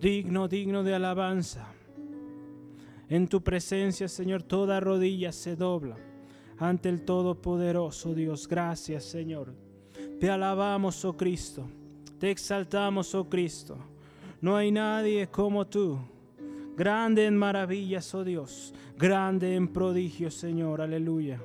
digno, 0.00 0.48
digno 0.48 0.82
de 0.82 0.94
alabanza. 0.94 1.66
En 3.08 3.28
tu 3.28 3.42
presencia, 3.42 4.08
Señor, 4.08 4.42
toda 4.42 4.80
rodilla 4.80 5.32
se 5.32 5.56
dobla 5.56 5.96
ante 6.58 6.88
el 6.88 7.02
Todopoderoso 7.02 8.14
Dios. 8.14 8.46
Gracias, 8.46 9.04
Señor. 9.04 9.54
Te 10.20 10.30
alabamos, 10.30 11.04
oh 11.04 11.16
Cristo. 11.16 11.68
Te 12.18 12.30
exaltamos, 12.30 13.14
oh 13.14 13.28
Cristo. 13.28 13.76
No 14.40 14.56
hay 14.56 14.70
nadie 14.70 15.26
como 15.28 15.66
tú. 15.66 15.98
Grande 16.76 17.26
en 17.26 17.36
maravillas, 17.36 18.14
oh 18.14 18.24
Dios. 18.24 18.72
Grande 18.96 19.54
en 19.54 19.68
prodigios, 19.68 20.34
Señor. 20.34 20.80
Aleluya. 20.80 21.40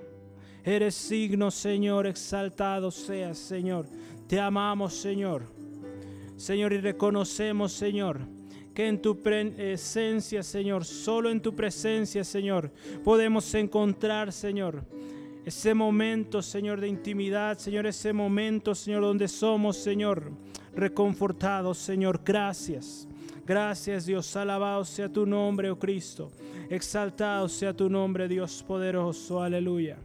Eres 0.64 0.96
signo, 0.96 1.52
Señor. 1.52 2.08
Exaltado 2.08 2.92
seas, 2.92 3.38
Señor. 3.38 3.88
Te 4.28 4.40
amamos, 4.40 4.94
Señor. 4.94 5.44
Señor, 6.36 6.74
y 6.74 6.78
reconocemos, 6.78 7.72
Señor, 7.72 8.20
que 8.76 8.88
en 8.88 9.02
tu 9.02 9.24
presencia, 9.24 10.44
Señor, 10.44 10.84
solo 10.84 11.32
en 11.32 11.42
tu 11.42 11.56
presencia, 11.56 12.26
Señor, 12.26 12.70
podemos 13.06 13.52
encontrar, 13.54 14.34
Señor, 14.34 14.84
ese 15.46 15.74
momento, 15.74 16.42
Señor, 16.42 16.82
de 16.82 16.90
intimidad, 16.90 17.58
Señor, 17.58 17.88
ese 17.88 18.12
momento, 18.12 18.76
Señor, 18.76 19.02
donde 19.02 19.30
somos, 19.30 19.78
Señor, 19.78 20.30
reconfortados, 20.76 21.78
Señor. 21.78 22.20
Gracias. 22.26 23.08
Gracias, 23.46 24.06
Dios. 24.06 24.36
Alabado 24.36 24.84
sea 24.84 25.08
tu 25.08 25.26
nombre, 25.26 25.72
oh 25.72 25.80
Cristo. 25.80 26.32
Exaltado 26.70 27.48
sea 27.48 27.74
tu 27.74 27.90
nombre, 27.90 28.28
Dios 28.28 28.62
poderoso. 28.62 29.42
Aleluya. 29.42 29.98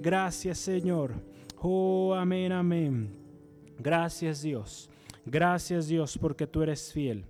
Gracias, 0.00 0.58
Señor. 0.58 1.12
Oh, 1.58 2.14
amén, 2.14 2.52
amén. 2.52 3.10
Gracias, 3.78 4.42
Dios. 4.42 4.88
Gracias, 5.24 5.88
Dios, 5.88 6.16
porque 6.18 6.46
tú 6.46 6.62
eres 6.62 6.92
fiel. 6.92 7.24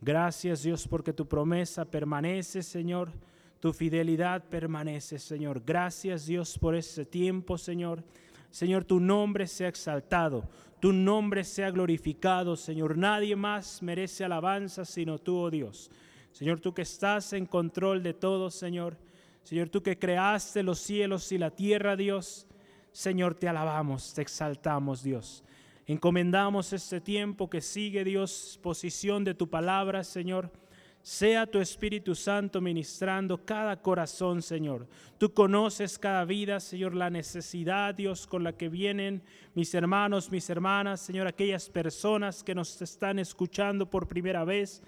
Gracias 0.00 0.62
Dios 0.62 0.86
porque 0.86 1.12
tu 1.12 1.26
promesa 1.26 1.84
permanece, 1.84 2.62
Señor. 2.62 3.12
Tu 3.60 3.72
fidelidad 3.72 4.44
permanece, 4.44 5.18
Señor. 5.18 5.62
Gracias 5.64 6.26
Dios 6.26 6.58
por 6.58 6.74
ese 6.74 7.04
tiempo, 7.04 7.56
Señor. 7.56 8.04
Señor, 8.50 8.84
tu 8.84 9.00
nombre 9.00 9.46
sea 9.46 9.68
exaltado, 9.68 10.48
tu 10.80 10.92
nombre 10.92 11.44
sea 11.44 11.70
glorificado, 11.70 12.56
Señor. 12.56 12.96
Nadie 12.96 13.36
más 13.36 13.82
merece 13.82 14.24
alabanza 14.24 14.84
sino 14.84 15.18
tú, 15.18 15.36
oh 15.38 15.50
Dios. 15.50 15.90
Señor, 16.32 16.60
tú 16.60 16.74
que 16.74 16.82
estás 16.82 17.32
en 17.32 17.46
control 17.46 18.02
de 18.02 18.12
todo, 18.14 18.50
Señor. 18.50 18.96
Señor, 19.42 19.68
tú 19.68 19.82
que 19.82 19.98
creaste 19.98 20.62
los 20.62 20.78
cielos 20.78 21.32
y 21.32 21.38
la 21.38 21.50
tierra, 21.50 21.96
Dios. 21.96 22.46
Señor, 22.92 23.34
te 23.34 23.48
alabamos, 23.48 24.12
te 24.12 24.22
exaltamos, 24.22 25.02
Dios. 25.02 25.44
Encomendamos 25.88 26.72
este 26.72 27.00
tiempo 27.00 27.48
que 27.48 27.60
sigue, 27.60 28.02
Dios, 28.02 28.58
posición 28.60 29.22
de 29.22 29.34
tu 29.34 29.48
palabra, 29.48 30.02
Señor. 30.02 30.50
Sea 31.00 31.46
tu 31.46 31.60
Espíritu 31.60 32.16
Santo 32.16 32.60
ministrando 32.60 33.44
cada 33.44 33.80
corazón, 33.80 34.42
Señor. 34.42 34.88
Tú 35.18 35.32
conoces 35.32 35.96
cada 36.00 36.24
vida, 36.24 36.58
Señor, 36.58 36.96
la 36.96 37.08
necesidad, 37.08 37.94
Dios, 37.94 38.26
con 38.26 38.42
la 38.42 38.54
que 38.54 38.68
vienen 38.68 39.22
mis 39.54 39.72
hermanos, 39.74 40.32
mis 40.32 40.50
hermanas, 40.50 41.00
Señor, 41.00 41.28
aquellas 41.28 41.70
personas 41.70 42.42
que 42.42 42.56
nos 42.56 42.82
están 42.82 43.20
escuchando 43.20 43.88
por 43.88 44.08
primera 44.08 44.44
vez. 44.44 44.82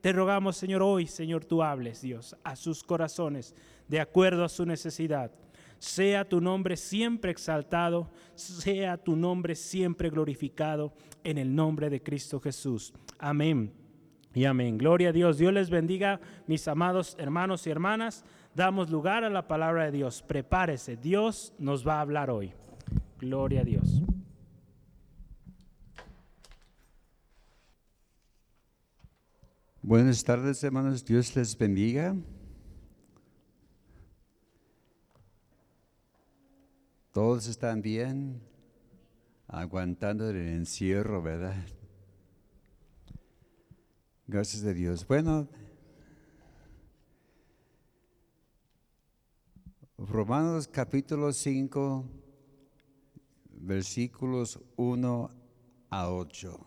Te 0.00 0.12
rogamos, 0.12 0.56
Señor, 0.56 0.82
hoy, 0.82 1.08
Señor, 1.08 1.44
tú 1.44 1.64
hables, 1.64 2.02
Dios, 2.02 2.36
a 2.44 2.54
sus 2.54 2.84
corazones, 2.84 3.56
de 3.88 3.98
acuerdo 3.98 4.44
a 4.44 4.48
su 4.48 4.64
necesidad. 4.64 5.32
Sea 5.84 6.26
tu 6.26 6.40
nombre 6.40 6.78
siempre 6.78 7.30
exaltado, 7.30 8.10
sea 8.34 8.96
tu 8.96 9.16
nombre 9.16 9.54
siempre 9.54 10.08
glorificado 10.08 10.94
en 11.22 11.36
el 11.36 11.54
nombre 11.54 11.90
de 11.90 12.02
Cristo 12.02 12.40
Jesús. 12.40 12.94
Amén. 13.18 13.70
Y 14.32 14.46
amén. 14.46 14.78
Gloria 14.78 15.10
a 15.10 15.12
Dios. 15.12 15.36
Dios 15.36 15.52
les 15.52 15.68
bendiga, 15.68 16.22
mis 16.46 16.66
amados 16.68 17.14
hermanos 17.18 17.66
y 17.66 17.70
hermanas. 17.70 18.24
Damos 18.54 18.88
lugar 18.88 19.24
a 19.24 19.30
la 19.30 19.46
palabra 19.46 19.84
de 19.84 19.92
Dios. 19.92 20.22
Prepárese. 20.22 20.96
Dios 20.96 21.52
nos 21.58 21.86
va 21.86 21.98
a 21.98 22.00
hablar 22.00 22.30
hoy. 22.30 22.54
Gloria 23.18 23.60
a 23.60 23.64
Dios. 23.64 24.02
Buenas 29.82 30.24
tardes, 30.24 30.64
hermanos. 30.64 31.04
Dios 31.04 31.36
les 31.36 31.58
bendiga. 31.58 32.16
Todos 37.14 37.46
están 37.46 37.80
bien, 37.80 38.42
aguantando 39.46 40.28
el 40.30 40.36
encierro, 40.48 41.22
¿verdad? 41.22 41.54
Gracias 44.26 44.64
a 44.64 44.72
Dios. 44.72 45.06
Bueno, 45.06 45.48
Romanos 49.96 50.66
capítulo 50.66 51.32
5, 51.32 52.04
versículos 53.60 54.58
1 54.74 55.30
a 55.90 56.10
8. 56.10 56.66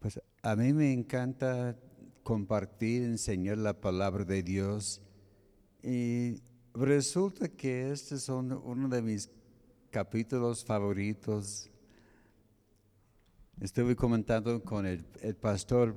Pues 0.00 0.22
a 0.46 0.54
mí 0.54 0.72
me 0.72 0.92
encanta 0.92 1.76
compartir, 2.22 3.02
enseñar 3.02 3.58
la 3.58 3.80
palabra 3.80 4.24
de 4.24 4.44
Dios 4.44 5.02
y 5.82 6.40
resulta 6.72 7.48
que 7.48 7.90
este 7.90 8.14
es 8.14 8.28
uno 8.28 8.88
de 8.88 9.02
mis 9.02 9.28
capítulos 9.90 10.64
favoritos. 10.64 11.68
Estuve 13.60 13.96
comentando 13.96 14.62
con 14.62 14.86
el, 14.86 15.04
pastor 15.34 15.96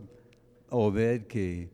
Obed 0.71 1.27
que, 1.27 1.69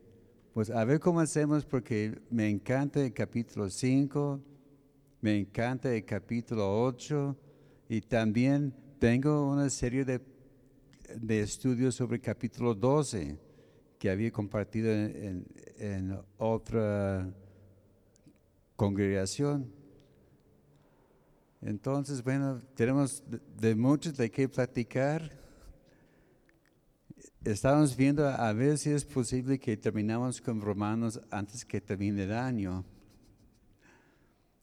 pues 0.53 0.69
a 0.69 0.83
ver 0.83 0.99
cómo 0.99 1.21
hacemos 1.21 1.63
porque 1.63 2.19
me 2.29 2.49
encanta 2.49 3.01
el 3.05 3.13
capítulo 3.13 3.69
5, 3.69 4.41
me 5.21 5.39
encanta 5.39 5.95
el 5.95 6.03
capítulo 6.03 6.83
8 6.83 7.37
y 7.87 8.01
también 8.01 8.73
tengo 8.99 9.49
una 9.49 9.69
serie 9.69 10.03
de 10.03 10.34
de 11.13 11.41
estudios 11.41 11.95
sobre 11.95 12.19
capítulo 12.19 12.73
12 12.73 13.37
que 13.99 14.09
había 14.09 14.31
compartido 14.31 14.91
en, 14.91 16.17
otra 16.37 17.29
congregación. 18.75 19.71
Entonces, 21.61 22.23
bueno, 22.23 22.61
tenemos 22.75 23.23
de, 23.59 23.75
muchos 23.75 24.15
de 24.15 24.29
qué 24.29 24.47
platicar. 24.47 25.31
Estamos 27.43 27.95
viendo 27.95 28.27
a 28.27 28.53
ver 28.53 28.77
si 28.77 28.91
es 28.91 29.05
posible 29.05 29.59
que 29.59 29.77
terminamos 29.77 30.41
con 30.41 30.61
Romanos 30.61 31.19
antes 31.31 31.65
que 31.65 31.81
termine 31.81 32.23
el 32.23 32.33
año. 32.33 32.83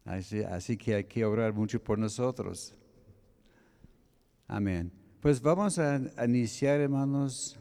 Así, 0.04 0.42
así 0.42 0.76
que 0.76 0.94
hay 0.94 1.04
que 1.04 1.24
orar 1.24 1.52
mucho 1.52 1.82
por 1.82 1.98
nosotros. 1.98 2.74
Amén. 4.48 5.01
Pues 5.22 5.40
vamos 5.40 5.78
a, 5.78 6.00
iniciar, 6.26 6.80
hermanos. 6.80 7.56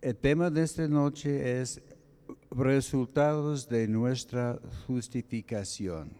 El 0.00 0.16
tema 0.16 0.50
de 0.50 0.64
esta 0.64 0.88
noche 0.88 1.60
es 1.60 1.80
resultados 2.50 3.68
de 3.68 3.86
nuestra 3.86 4.58
justificación. 4.88 6.10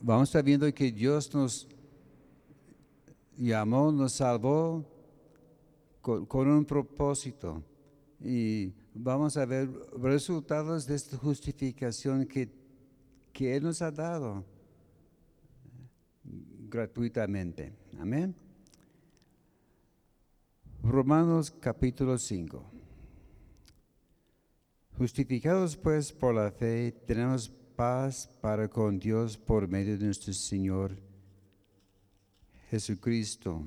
vamos 0.00 0.34
a 0.34 0.42
viendo 0.42 0.74
que 0.74 0.90
Dios 0.90 1.32
nos 1.32 1.68
llamó, 3.36 3.92
nos 3.92 4.14
salvó 4.14 4.84
con, 6.02 6.48
un 6.48 6.64
propósito. 6.64 7.62
Y 8.20 8.72
vamos 8.92 9.36
a 9.36 9.46
ver 9.46 9.70
resultados 9.96 10.84
de 10.84 10.96
esta 10.96 11.16
justificación 11.16 12.26
que, 12.26 12.50
que 13.32 13.54
Él 13.54 13.62
nos 13.62 13.80
ha 13.82 13.92
dado 13.92 14.44
gratuitamente. 16.70 17.72
Amén. 17.98 18.34
Romanos 20.82 21.50
capítulo 21.50 22.16
5. 22.16 22.64
Justificados 24.96 25.76
pues 25.76 26.12
por 26.12 26.34
la 26.34 26.50
fe, 26.50 26.92
tenemos 27.06 27.50
paz 27.76 28.28
para 28.40 28.68
con 28.68 28.98
Dios 28.98 29.36
por 29.36 29.66
medio 29.68 29.98
de 29.98 30.06
nuestro 30.06 30.32
Señor 30.32 30.96
Jesucristo, 32.70 33.62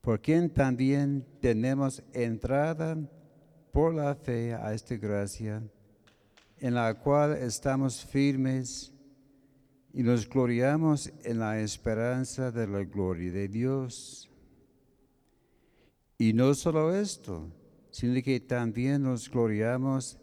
por 0.00 0.20
quien 0.20 0.48
también 0.50 1.26
tenemos 1.40 2.02
entrada 2.12 2.96
por 3.72 3.92
la 3.92 4.14
fe 4.14 4.54
a 4.54 4.72
esta 4.72 4.96
gracia, 4.96 5.62
en 6.58 6.74
la 6.74 6.94
cual 6.94 7.36
estamos 7.36 8.04
firmes 8.04 8.92
y 9.96 10.02
nos 10.02 10.28
gloriamos 10.28 11.10
en 11.24 11.38
la 11.38 11.58
esperanza 11.58 12.52
de 12.52 12.66
la 12.66 12.84
gloria 12.84 13.32
de 13.32 13.48
Dios. 13.48 14.30
Y 16.18 16.34
no 16.34 16.52
solo 16.52 16.94
esto, 16.94 17.50
sino 17.90 18.22
que 18.22 18.38
también 18.40 19.04
nos 19.04 19.30
gloriamos 19.30 20.18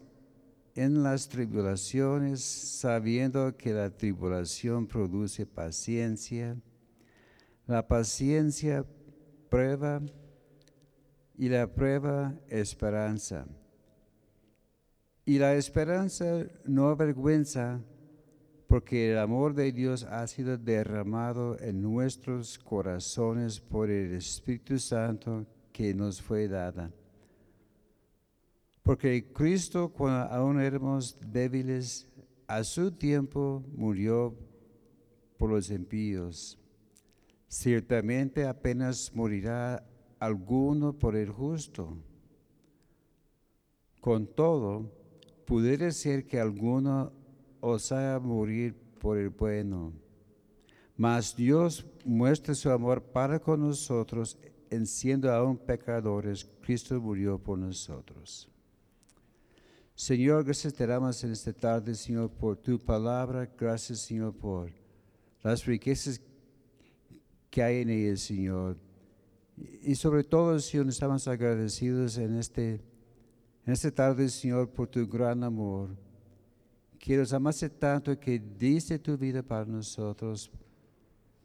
en 0.76 1.02
las 1.02 1.28
tribulaciones, 1.28 2.40
sabiendo 2.40 3.56
que 3.56 3.72
la 3.72 3.90
tribulación 3.90 4.86
produce 4.86 5.44
paciencia, 5.44 6.56
la 7.66 7.84
paciencia 7.84 8.86
prueba 9.50 10.00
y 11.36 11.48
la 11.48 11.66
prueba 11.66 12.32
esperanza. 12.48 13.44
Y 15.24 15.36
la 15.36 15.56
esperanza 15.56 16.46
no 16.64 16.90
avergüenza, 16.90 17.80
porque 18.74 19.12
el 19.12 19.18
amor 19.18 19.54
de 19.54 19.70
Dios 19.70 20.02
ha 20.02 20.26
sido 20.26 20.58
derramado 20.58 21.56
en 21.60 21.80
nuestros 21.80 22.58
corazones 22.58 23.60
por 23.60 23.88
el 23.88 24.14
Espíritu 24.14 24.80
Santo 24.80 25.46
que 25.72 25.94
nos 25.94 26.20
fue 26.20 26.48
dada. 26.48 26.90
Porque 28.82 29.30
Cristo, 29.32 29.92
cuando 29.92 30.28
aún 30.34 30.60
éramos 30.60 31.16
débiles, 31.24 32.08
a 32.48 32.64
su 32.64 32.90
tiempo 32.90 33.62
murió 33.76 34.36
por 35.38 35.50
los 35.50 35.70
impíos. 35.70 36.58
Ciertamente 37.46 38.44
apenas 38.44 39.12
morirá 39.14 39.86
alguno 40.18 40.98
por 40.98 41.14
el 41.14 41.30
justo. 41.30 41.96
Con 44.00 44.26
todo, 44.26 44.90
pudiera 45.46 45.92
ser 45.92 46.26
que 46.26 46.40
alguno 46.40 47.12
os 47.66 47.90
haga 47.92 48.20
morir 48.20 48.74
por 49.00 49.16
el 49.16 49.30
bueno. 49.30 49.92
Mas 50.96 51.34
Dios 51.34 51.86
muestra 52.04 52.54
su 52.54 52.70
amor 52.70 53.02
para 53.02 53.40
con 53.40 53.60
nosotros, 53.60 54.38
en 54.70 54.86
siendo 54.86 55.32
aún 55.32 55.56
pecadores, 55.56 56.46
Cristo 56.60 57.00
murió 57.00 57.38
por 57.38 57.58
nosotros. 57.58 58.50
Señor, 59.94 60.44
gracias 60.44 60.74
te 60.74 60.86
damos 60.86 61.22
en 61.24 61.32
esta 61.32 61.52
tarde, 61.52 61.94
Señor, 61.94 62.30
por 62.30 62.56
tu 62.56 62.78
palabra. 62.78 63.48
Gracias, 63.58 64.00
Señor, 64.00 64.34
por 64.34 64.70
las 65.42 65.64
riquezas 65.64 66.20
que 67.50 67.62
hay 67.62 67.82
en 67.82 67.90
ella, 67.90 68.16
Señor. 68.16 68.76
Y 69.82 69.94
sobre 69.94 70.24
todo, 70.24 70.58
Señor, 70.58 70.88
estamos 70.88 71.26
agradecidos 71.28 72.18
en, 72.18 72.36
este, 72.36 72.80
en 73.64 73.72
esta 73.72 73.90
tarde, 73.90 74.28
Señor, 74.28 74.68
por 74.68 74.88
tu 74.88 75.06
gran 75.06 75.42
amor. 75.44 76.03
Que 77.04 77.18
nos 77.18 77.34
amaste 77.34 77.68
tanto 77.68 78.18
que 78.18 78.38
diste 78.38 78.98
tu 78.98 79.18
vida 79.18 79.42
para 79.42 79.66
nosotros, 79.66 80.50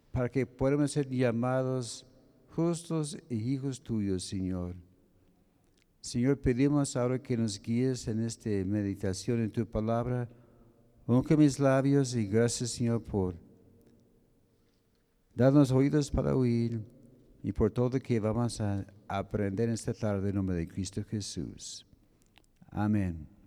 para 0.10 0.30
que 0.30 0.46
podamos 0.46 0.90
ser 0.90 1.10
llamados 1.10 2.06
justos 2.56 3.18
y 3.30 3.36
hijos 3.36 3.84
tuyos, 3.84 4.24
Señor. 4.24 4.74
Señor, 6.00 6.40
pedimos 6.40 6.96
ahora 6.96 7.22
que 7.22 7.36
nos 7.36 7.62
guíes 7.62 8.08
en 8.08 8.22
esta 8.22 8.50
meditación 8.50 9.42
en 9.42 9.52
tu 9.52 9.66
palabra. 9.66 10.30
Unque 11.06 11.36
mis 11.36 11.60
labios 11.60 12.16
y 12.16 12.26
gracias, 12.26 12.70
Señor, 12.70 13.04
por 13.04 13.36
darnos 15.36 15.72
oídos 15.72 16.10
para 16.10 16.38
oír 16.38 16.82
y 17.44 17.52
por 17.52 17.70
todo 17.70 18.00
que 18.00 18.18
vamos 18.22 18.62
a 18.62 18.86
aprender 19.10 19.68
esta 19.68 19.94
tarde 19.94 20.30
en 20.30 20.36
nombre 20.36 20.56
de 20.56 20.70
Cristo 20.70 21.04
Jesús. 21.04 21.86
Amén. 22.72 23.39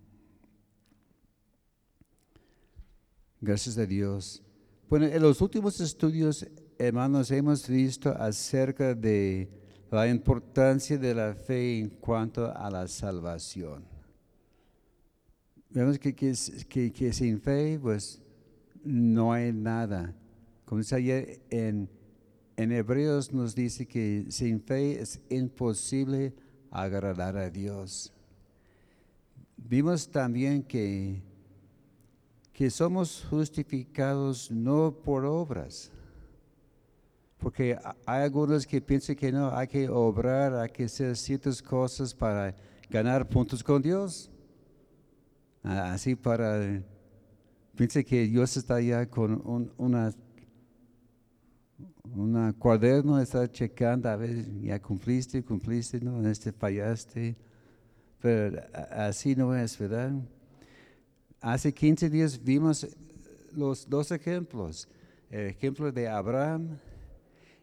Gracias 3.44 3.76
a 3.76 3.84
Dios. 3.84 4.40
Bueno, 4.88 5.06
en 5.06 5.20
los 5.20 5.40
últimos 5.40 5.80
estudios, 5.80 6.46
hermanos, 6.78 7.28
hemos 7.32 7.66
visto 7.66 8.10
acerca 8.10 8.94
de 8.94 9.50
la 9.90 10.06
importancia 10.06 10.96
de 10.96 11.12
la 11.12 11.34
fe 11.34 11.80
en 11.80 11.88
cuanto 11.88 12.56
a 12.56 12.70
la 12.70 12.86
salvación. 12.86 13.84
Vemos 15.70 15.98
que, 15.98 16.14
que, 16.14 17.12
sin 17.12 17.40
fe, 17.40 17.80
pues 17.82 18.22
no 18.84 19.32
hay 19.32 19.52
nada. 19.52 20.14
Como 20.64 20.78
dice 20.80 20.94
ayer 20.94 21.40
en, 21.50 21.90
en 22.56 22.70
Hebreos, 22.70 23.32
nos 23.32 23.56
dice 23.56 23.88
que 23.88 24.26
sin 24.28 24.62
fe 24.62 25.00
es 25.00 25.20
imposible 25.30 26.32
agradar 26.70 27.36
a 27.36 27.50
Dios. 27.50 28.12
Vimos 29.56 30.08
también 30.08 30.62
que, 30.62 31.31
que 32.52 32.70
somos 32.70 33.26
justificados 33.30 34.50
no 34.50 34.92
por 34.92 35.24
obras 35.24 35.90
porque 37.42 37.76
hay 38.06 38.22
algunos 38.22 38.64
que 38.64 38.80
piensan 38.80 39.16
que 39.16 39.32
no, 39.32 39.54
hay 39.54 39.66
que 39.66 39.88
obrar, 39.88 40.54
hay 40.54 40.68
que 40.68 40.84
hacer 40.84 41.16
ciertas 41.16 41.60
cosas 41.60 42.14
para 42.14 42.54
ganar 42.88 43.28
puntos 43.28 43.64
con 43.64 43.82
Dios. 43.82 44.30
Así 45.64 46.14
para, 46.14 46.80
piensa 47.74 48.00
que 48.04 48.26
Dios 48.26 48.56
está 48.56 48.76
allá 48.76 49.06
con 49.06 49.42
un, 49.44 49.72
una, 49.76 50.12
una 52.14 52.52
cuaderno, 52.52 53.18
está 53.18 53.50
checando, 53.50 54.08
a 54.08 54.14
ver, 54.14 54.48
ya 54.60 54.80
cumpliste, 54.80 55.42
cumpliste, 55.42 56.00
no, 56.00 56.20
en 56.20 56.26
este 56.26 56.52
fallaste. 56.52 57.36
Pero 58.20 58.62
así 58.92 59.34
no 59.34 59.52
es, 59.56 59.76
¿verdad? 59.76 60.12
Hace 61.42 61.74
15 61.74 62.08
días 62.08 62.40
vimos 62.40 62.86
los 63.52 63.90
dos 63.90 64.12
ejemplos. 64.12 64.86
El 65.28 65.48
ejemplo 65.48 65.90
de 65.90 66.06
Abraham 66.06 66.78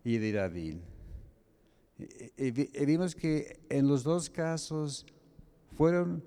y 0.03 0.17
de 0.17 0.33
David. 0.33 0.75
Y, 2.37 2.51
vimos 2.85 3.15
que 3.15 3.57
en 3.69 3.87
los 3.87 4.03
dos 4.03 4.29
casos 4.29 5.05
fueron 5.77 6.21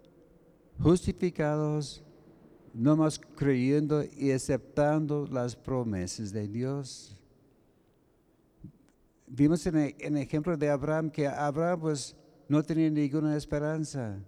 justificados, 0.81 2.02
no 2.72 2.96
más 2.96 3.20
creyendo 3.37 4.02
y 4.16 4.31
aceptando 4.31 5.26
las 5.26 5.54
promesas 5.54 6.32
de 6.32 6.49
Dios. 6.49 7.19
Vimos 9.26 9.66
en 9.66 9.76
el, 9.76 10.16
ejemplo 10.16 10.56
de 10.56 10.70
Abraham 10.70 11.10
que 11.10 11.26
Abraham 11.26 11.81
pues 11.81 12.16
no 12.49 12.62
tenía 12.62 12.88
ninguna 12.88 13.37
esperanza 13.37 14.19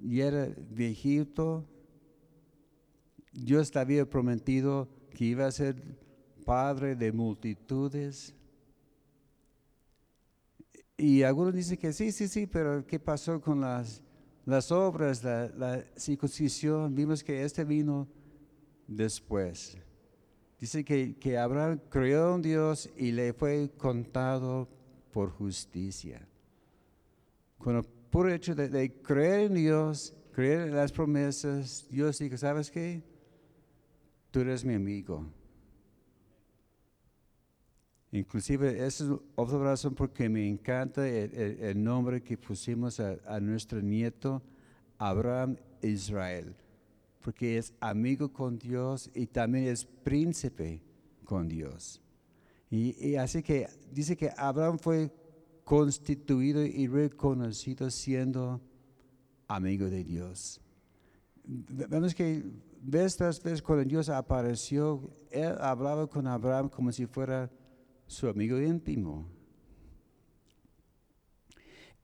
y 0.00 0.20
era 0.20 0.48
viejito. 0.70 1.64
Dios 3.34 3.74
le 3.74 3.80
había 3.80 4.08
prometido 4.08 4.88
que 5.10 5.24
iba 5.24 5.46
a 5.46 5.50
ser 5.50 5.82
padre 6.44 6.94
de 6.94 7.12
multitudes. 7.12 8.34
Y 10.96 11.22
algunos 11.22 11.54
dicen 11.54 11.76
que 11.76 11.92
sí, 11.92 12.12
sí, 12.12 12.28
sí, 12.28 12.46
pero 12.46 12.86
¿qué 12.86 13.00
pasó 13.00 13.40
con 13.40 13.60
las, 13.60 14.00
las 14.44 14.70
obras, 14.70 15.24
la, 15.24 15.84
circuncisión? 15.96 16.94
Vimos 16.94 17.24
que 17.24 17.42
este 17.42 17.64
vino 17.64 18.06
después. 18.86 19.76
Dice 20.60 20.84
que, 20.84 21.16
que 21.18 21.36
Abraham 21.36 21.80
creyó 21.90 22.36
en 22.36 22.42
Dios 22.42 22.88
y 22.96 23.10
le 23.10 23.32
fue 23.32 23.72
contado 23.76 24.68
por 25.12 25.30
justicia. 25.30 26.26
Con 27.58 27.76
el 27.76 27.84
puro 27.84 28.32
hecho 28.32 28.54
de, 28.54 28.68
de, 28.68 28.92
creer 29.02 29.50
en 29.50 29.54
Dios, 29.54 30.14
creer 30.32 30.68
en 30.68 30.76
las 30.76 30.92
promesas, 30.92 31.86
Dios 31.90 32.18
dijo, 32.18 32.36
¿sabes 32.36 32.70
qué? 32.70 33.02
Tú 34.34 34.40
eres 34.40 34.64
mi 34.64 34.74
amigo. 34.74 35.24
Inclusive, 38.10 38.84
esa 38.84 39.04
es 39.04 39.10
otra 39.36 39.58
razón 39.58 39.94
porque 39.94 40.28
me 40.28 40.44
encanta 40.48 41.06
el, 41.06 41.80
nombre 41.80 42.20
que 42.20 42.36
pusimos 42.36 42.98
a, 42.98 43.38
nuestro 43.38 43.80
nieto, 43.80 44.42
Abraham 44.98 45.56
Israel, 45.82 46.56
porque 47.22 47.58
es 47.58 47.74
amigo 47.78 48.32
con 48.32 48.58
Dios 48.58 49.08
y 49.14 49.28
también 49.28 49.68
es 49.68 49.84
príncipe 49.84 50.82
con 51.22 51.46
Dios. 51.46 52.02
Y, 52.72 53.14
así 53.14 53.40
que 53.40 53.68
dice 53.92 54.16
que 54.16 54.32
Abraham 54.36 54.80
fue 54.80 55.12
constituido 55.62 56.66
y 56.66 56.88
reconocido 56.88 57.88
siendo 57.88 58.60
amigo 59.46 59.88
de 59.88 60.02
Dios. 60.02 60.60
Vemos 61.46 62.14
que 62.14 62.42
vez 62.80 63.16
tras 63.16 63.42
vez 63.42 63.62
cuando 63.62 63.84
Dios 63.84 64.08
apareció, 64.08 65.10
él 65.30 65.54
hablaba 65.60 66.06
con 66.06 66.26
Abraham 66.26 66.68
como 66.68 66.92
si 66.92 67.06
fuera 67.06 67.50
su 68.06 68.28
amigo 68.28 68.60
íntimo. 68.60 69.26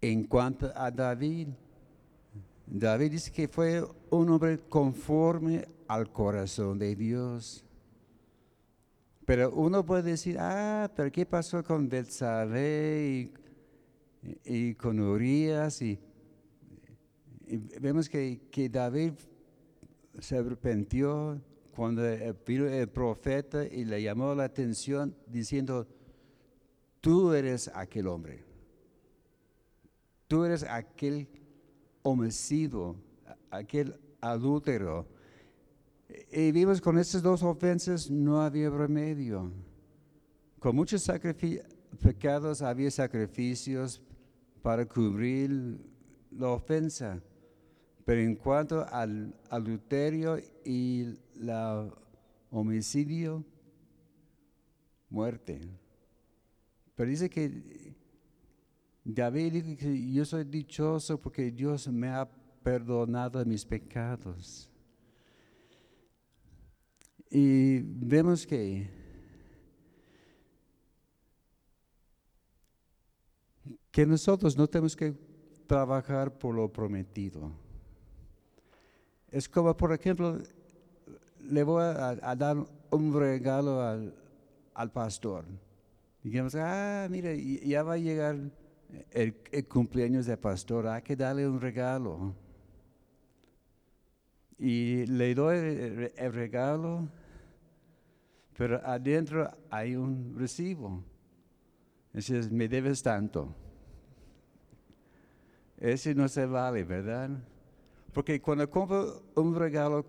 En 0.01 0.25
cuanto 0.25 0.73
a 0.75 0.91
David, 0.91 1.49
David 2.67 3.11
dice 3.13 3.31
que 3.31 3.49
fue 3.49 3.85
un 4.11 4.31
hombre 4.31 4.59
conforme 4.69 5.69
al 5.89 6.11
corazón 6.11 6.79
de 6.79 6.97
Dios. 6.97 7.65
Pero 9.27 9.53
uno 9.53 9.85
puede 9.85 10.03
decir, 10.03 10.37
ah, 10.39 10.91
pero 10.97 11.13
¿qué 11.13 11.27
pasó 11.27 11.63
con 11.63 11.89
Betsabé 11.89 13.31
y, 14.45 14.75
con 14.75 14.99
Urias? 14.99 15.83
Y, 15.83 15.99
vemos 17.81 18.09
que, 18.09 18.41
que 18.51 18.69
David 18.69 19.13
se 20.19 20.37
arrepintió 20.37 21.41
cuando 21.75 22.03
vino 22.47 22.67
el 22.67 22.89
profeta 22.89 23.65
y 23.65 23.85
le 23.85 24.03
llamó 24.03 24.35
la 24.35 24.45
atención 24.45 25.17
diciendo, 25.27 25.87
tú 27.01 27.33
eres 27.33 27.71
aquel 27.75 28.07
hombre, 28.09 28.45
tú 30.27 30.45
eres 30.45 30.65
aquel 30.65 31.29
homicidio, 32.03 32.97
aquel 33.51 33.99
adúltero. 34.21 35.07
Y 36.33 36.51
vimos 36.53 36.81
con 36.81 36.99
estas 36.99 37.23
dos 37.23 37.43
ofensas 37.43 38.11
no 38.11 38.43
había 38.43 38.69
remedio. 38.69 39.53
Con 40.59 40.77
muchos 40.77 41.11
pecados 42.03 42.63
había 42.63 42.91
sacrificios 42.91 44.03
para 44.61 44.85
cubrir 44.85 45.79
la 46.31 46.49
ofensa. 46.49 47.23
Pero 48.11 48.23
en 48.23 48.35
cuanto 48.35 48.85
al 48.93 49.33
adulterio 49.51 50.37
y 50.65 51.17
el 51.37 51.93
homicidio, 52.51 53.45
muerte. 55.09 55.61
Pero 56.97 57.09
dice 57.09 57.31
que 57.31 57.95
David 59.05 59.53
dijo 59.53 59.77
que 59.77 60.13
yo 60.13 60.25
soy 60.25 60.43
dichoso 60.43 61.21
porque 61.21 61.53
Dios 61.53 61.87
me 61.87 62.09
ha 62.09 62.29
perdonado 62.65 63.45
mis 63.45 63.65
pecados. 63.65 64.69
Y 67.31 67.79
vemos 67.79 68.45
que 68.45 68.91
que 73.93 74.05
nosotros 74.05 74.57
no 74.57 74.67
tenemos 74.67 74.97
que 74.97 75.15
trabajar 75.69 76.37
por 76.37 76.57
lo 76.57 76.73
prometido. 76.73 77.70
Es 79.31 79.49
como, 79.49 79.77
por 79.77 79.93
ejemplo, 79.93 80.39
le 81.49 81.63
voy 81.63 81.83
a, 81.83 82.37
dar 82.37 82.57
un 82.91 83.19
regalo 83.19 83.81
al, 83.81 84.15
al, 84.75 84.91
pastor. 84.91 85.45
Digamos, 86.23 86.55
ah, 86.57 87.07
mira, 87.11 87.33
ya 87.35 87.83
va 87.83 87.95
a 87.95 87.99
llegar 87.99 88.37
el, 89.13 89.35
cumpleaños 89.69 90.27
del 90.27 90.39
pastor, 90.39 90.87
hay 90.87 91.03
que 91.03 91.17
darle 91.17 91.49
un 91.49 91.61
regalo. 91.61 92.35
Y 94.59 95.07
le 95.07 95.35
doy 95.35 95.57
el, 96.17 96.33
regalo, 96.33 97.09
pero 98.57 98.81
adentro 98.85 99.51
hay 99.71 99.97
un 99.97 100.35
recibo. 100.37 101.03
Entonces, 102.09 102.51
me 102.51 102.69
debes 102.69 103.03
tanto. 103.03 103.55
Ese 105.79 106.15
no 106.15 106.29
se 106.29 106.45
vale, 106.45 106.85
¿verdad? 106.85 107.31
Porque 108.13 108.41
cuando 108.41 108.69
compro 108.69 109.23
un 109.37 109.55
regalo, 109.55 110.05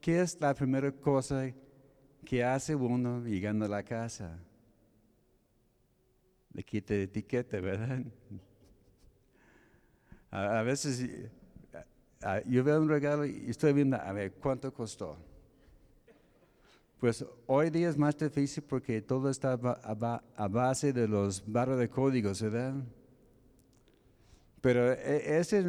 ¿qué 0.00 0.20
es 0.20 0.40
la 0.40 0.54
primera 0.54 0.90
cosa 0.92 1.52
que 2.24 2.44
hace 2.44 2.74
uno 2.74 3.24
llegando 3.24 3.66
a 3.66 3.68
la 3.68 3.82
casa? 3.82 4.38
Le 6.52 6.62
quita 6.62 6.94
etiqueta, 6.94 7.60
¿verdad? 7.60 8.02
A, 10.30 10.60
veces 10.60 11.08
yo 12.46 12.62
veo 12.62 12.82
un 12.82 12.88
regalo 12.90 13.24
y 13.24 13.48
estoy 13.48 13.72
viendo, 13.72 13.96
a 13.96 14.12
ver, 14.12 14.34
¿cuánto 14.34 14.70
costó? 14.74 15.16
Pues 17.00 17.24
hoy 17.46 17.70
día 17.70 17.88
es 17.88 17.96
más 17.96 18.18
difícil 18.18 18.62
porque 18.62 19.00
todo 19.00 19.30
está 19.30 19.52
a, 19.52 20.48
base 20.48 20.92
de 20.92 21.08
los 21.08 21.50
barros 21.50 21.78
de 21.78 21.88
códigos, 21.88 22.42
¿verdad? 22.42 22.74
Pero 24.60 24.92
e, 24.92 25.38
ese 25.38 25.64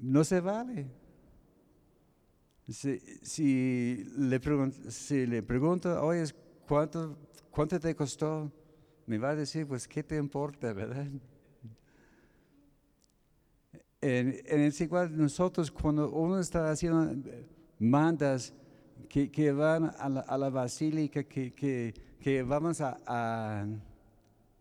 no 0.00 0.24
se 0.24 0.40
vale. 0.40 0.86
Si, 2.68 4.04
le, 4.16 4.38
pregunto, 4.38 4.90
si 4.90 5.26
oye, 6.00 6.24
¿cuánto, 6.68 7.16
¿cuánto 7.50 7.80
te 7.80 7.94
costó? 7.96 8.52
Me 9.06 9.18
va 9.18 9.30
a 9.30 9.36
decir, 9.36 9.66
pues, 9.66 9.88
¿qué 9.88 10.04
te 10.04 10.16
importa, 10.16 10.72
verdad? 10.72 11.08
En, 14.00 14.40
en 14.46 14.60
el 14.60 14.72
igual 14.80 15.16
nosotros 15.16 15.70
cuando 15.70 16.10
uno 16.10 16.38
está 16.38 16.70
haciendo 16.70 17.30
mandas 17.78 18.54
que, 19.08 19.30
que 19.30 19.52
van 19.52 19.92
a 19.98 20.08
la, 20.08 20.20
a 20.20 20.38
la 20.38 20.48
basílica, 20.48 21.24
que, 21.24 21.52
que, 21.52 21.92
que, 22.20 22.42
vamos 22.42 22.80
a, 22.80 22.96
a, 23.04 23.66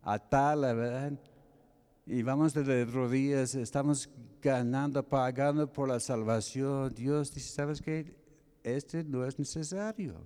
a 0.01 0.19
¿verdad? 0.73 1.13
Y 2.09 2.23
vamos 2.23 2.55
de 2.55 2.85
rodillas, 2.85 3.53
estamos 3.53 4.09
ganando, 4.41 5.07
pagando 5.07 5.71
por 5.71 5.87
la 5.87 5.99
salvación. 5.99 6.91
Dios 6.95 7.31
dice, 7.31 7.53
¿sabes 7.53 7.79
qué? 7.81 8.15
Este 8.63 9.03
no 9.03 9.23
es 9.23 9.37
necesario. 9.37 10.25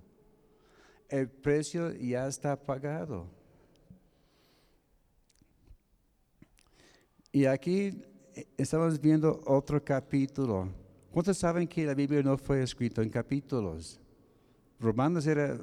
El 1.10 1.28
precio 1.28 1.92
ya 1.92 2.26
está 2.26 2.56
pagado. 2.56 3.28
Y 7.30 7.44
aquí 7.44 8.02
estamos 8.56 8.98
viendo 8.98 9.42
otro 9.44 9.84
capítulo. 9.84 10.72
¿Cuántos 11.10 11.36
saben 11.36 11.68
que 11.68 11.84
la 11.84 11.92
Biblia 11.92 12.22
no 12.22 12.38
fue 12.38 12.62
escrita 12.62 13.02
en 13.02 13.10
capítulos? 13.10 14.00
Romanos 14.80 15.26
era 15.26 15.58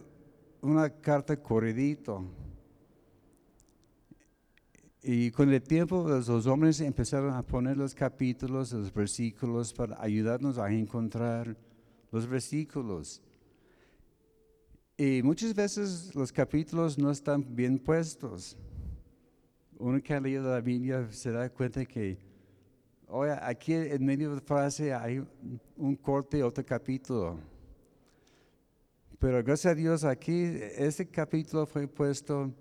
una 0.62 0.88
carta 0.88 1.36
corridito. 1.36 2.24
Y 5.04 5.32
con 5.32 5.52
el 5.52 5.64
tiempo 5.64 6.08
los, 6.08 6.30
hombres 6.46 6.80
empezaron 6.80 7.34
a 7.34 7.42
poner 7.42 7.76
los 7.76 7.96
capítulos, 7.96 8.72
los 8.72 8.94
versículos 8.94 9.74
para 9.74 10.00
ayudarnos 10.00 10.60
a 10.60 10.72
encontrar 10.72 11.58
los 12.12 12.28
versículos. 12.28 13.20
Y 14.98 15.24
muchas 15.24 15.56
veces 15.56 16.14
los 16.14 16.32
capítulos 16.32 17.00
no 17.00 17.10
están 17.10 17.44
bien 17.56 17.80
puestos. 17.80 18.56
Uno 19.80 20.00
que 20.04 20.14
ha 20.14 20.20
leído 20.20 20.52
la 20.52 20.62
Biblia 20.62 21.12
se 21.12 21.32
da 21.32 21.50
cuenta 21.50 21.84
que, 21.84 22.20
oye, 23.08 23.36
aquí 23.42 23.74
en 23.74 24.06
medio 24.06 24.30
de 24.30 24.36
la 24.36 24.42
frase 24.42 24.94
hay 24.94 25.26
un 25.78 25.96
corte, 25.96 26.44
otro 26.44 26.64
capítulo. 26.64 27.40
Pero 29.18 29.44
gracias 29.44 29.72
a 29.72 29.76
Dios 29.76 30.04
aquí, 30.04 30.44
este 30.78 31.08
capítulo 31.08 31.66
fue 31.66 31.88
puesto 31.88 32.54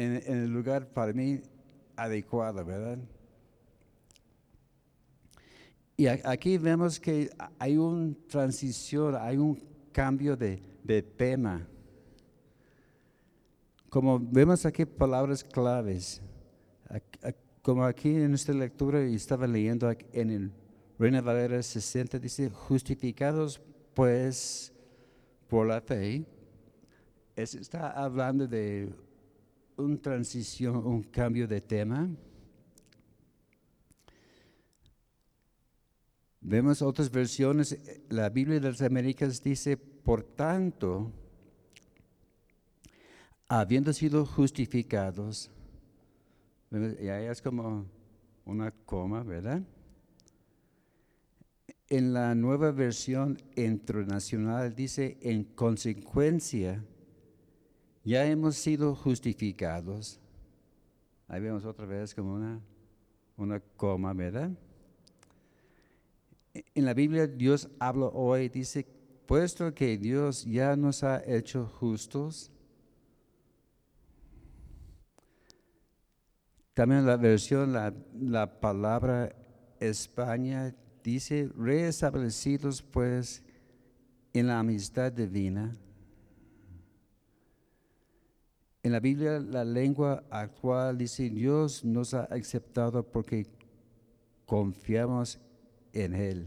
en, 0.00 0.22
el 0.44 0.50
lugar 0.50 0.88
para 0.88 1.12
mí 1.12 1.40
adecuado, 1.96 2.64
¿verdad? 2.64 2.98
Y 5.96 6.06
aquí 6.06 6.56
vemos 6.56 6.98
que 6.98 7.30
hay 7.58 7.76
una 7.76 8.14
transición, 8.26 9.14
hay 9.20 9.36
un 9.36 9.62
cambio 9.92 10.34
de, 10.34 10.62
tema. 11.16 11.66
Como 13.90 14.18
vemos 14.18 14.64
aquí 14.64 14.86
palabras 14.86 15.44
claves, 15.44 16.22
como 17.60 17.84
aquí 17.84 18.16
en 18.16 18.32
esta 18.32 18.52
lectura 18.54 19.06
y 19.06 19.14
estaba 19.14 19.46
leyendo 19.46 19.92
en 20.12 20.30
el 20.30 20.52
Reina 20.98 21.20
Valera 21.20 21.62
60, 21.62 22.18
dice, 22.18 22.48
justificados 22.48 23.60
pues 23.92 24.72
por 25.48 25.66
la 25.66 25.80
fe, 25.82 26.24
está 27.36 27.90
hablando 27.90 28.46
de 28.46 28.90
una 29.84 30.00
transición, 30.00 30.76
un 30.76 31.02
cambio 31.02 31.46
de 31.48 31.60
tema. 31.60 32.08
Vemos 36.40 36.80
otras 36.80 37.10
versiones, 37.10 37.78
la 38.08 38.30
Biblia 38.30 38.58
de 38.58 38.70
las 38.70 38.80
Américas 38.80 39.42
dice, 39.42 39.76
por 39.76 40.22
tanto, 40.22 41.12
habiendo 43.46 43.92
sido 43.92 44.24
justificados, 44.24 45.50
ya 46.70 47.20
es 47.20 47.42
como 47.42 47.86
una 48.46 48.70
coma, 48.70 49.22
¿verdad? 49.22 49.62
En 51.88 52.12
la 52.12 52.34
nueva 52.34 52.70
versión 52.70 53.36
internacional 53.56 54.74
dice, 54.74 55.18
en 55.20 55.44
consecuencia, 55.44 56.82
ya 58.04 58.24
hemos 58.26 58.56
sido 58.56 58.94
justificados. 58.94 60.18
Ahí 61.28 61.40
vemos 61.40 61.64
otra 61.64 61.86
vez 61.86 62.14
como 62.14 62.34
una, 62.34 62.60
una 63.36 63.60
coma, 63.60 64.12
¿verdad? 64.12 64.50
En 66.74 66.84
la 66.84 66.94
Biblia 66.94 67.26
Dios 67.26 67.68
habla 67.78 68.06
hoy, 68.06 68.48
dice, 68.48 68.86
puesto 69.26 69.72
que 69.72 69.96
Dios 69.96 70.44
ya 70.44 70.74
nos 70.76 71.04
ha 71.04 71.22
hecho 71.24 71.66
justos, 71.66 72.50
también 76.74 77.06
la 77.06 77.16
versión, 77.16 77.72
la, 77.72 77.94
la 78.18 78.58
palabra 78.58 79.34
España 79.78 80.74
dice, 81.04 81.50
reestablecidos 81.56 82.82
pues 82.82 83.42
en 84.32 84.46
la 84.46 84.58
amistad 84.58 85.12
divina 85.12 85.76
en 88.82 88.92
la 88.92 89.00
Biblia 89.00 89.38
la 89.40 89.64
lengua 89.64 90.24
actual 90.30 90.96
dice 90.96 91.28
Dios 91.28 91.84
nos 91.84 92.14
ha 92.14 92.24
aceptado 92.24 93.02
porque 93.02 93.46
confiamos 94.46 95.38
en 95.92 96.14
Él. 96.14 96.46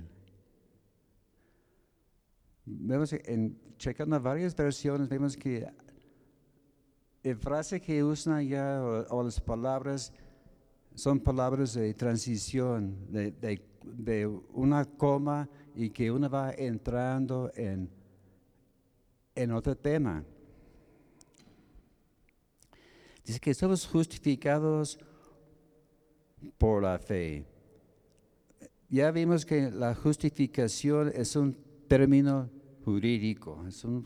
Vemos 2.65 3.13
en 3.13 3.57
checando 3.77 4.19
varias 4.19 4.55
versiones, 4.55 5.09
vemos 5.09 5.35
que 5.35 5.67
la 7.23 7.35
frase 7.35 7.79
que 7.81 8.03
usan 8.03 8.47
ya 8.47 8.81
o, 9.09 9.23
las 9.23 9.39
palabras 9.39 10.13
son 10.95 11.19
palabras 11.19 11.73
de 11.73 11.93
transición, 11.93 12.95
de, 13.09 13.31
de 13.83 14.27
una 14.53 14.85
coma 14.85 15.49
y 15.75 15.89
que 15.89 16.11
uno 16.11 16.29
va 16.29 16.51
entrando 16.51 17.51
en, 17.55 17.89
en 19.35 19.51
otro 19.51 19.75
tema. 19.75 20.23
Dice 23.25 23.39
que 23.39 23.53
somos 23.53 23.86
justificados 23.88 25.00
por 26.58 26.84
la 26.84 27.00
fe. 27.00 27.46
Ya 28.89 29.12
vimos 29.12 29.46
que 29.46 29.72
la 29.72 29.96
justificación 29.96 31.12
es 31.15 31.36
un 31.36 31.58
término 31.88 32.50
jurídico, 32.84 33.65
es 33.68 33.84
una 33.86 34.03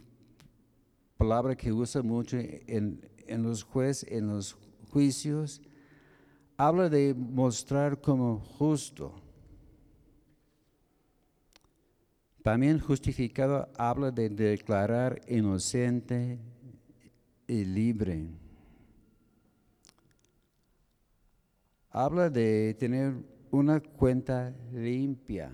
palabra 1.18 1.56
que 1.56 1.74
usa 1.74 2.02
mucho 2.04 2.38
en, 2.38 3.02
en 3.26 3.44
los 3.44 3.64
jueces, 3.64 4.10
en 4.12 4.28
los 4.28 4.56
juicios. 4.92 5.62
Habla 6.56 6.90
de 6.90 7.14
mostrar 7.14 8.00
como 8.00 8.40
justo. 8.40 9.22
También 12.44 12.80
justificado 12.80 13.68
habla 13.78 14.12
de 14.12 14.30
declarar 14.30 15.22
inocente 15.28 16.40
y 17.46 17.66
libre. 17.66 18.30
Habla 22.00 22.30
de 22.30 22.76
tener 22.76 23.16
una 23.50 23.80
cuenta 23.80 24.56
limpia. 24.72 25.52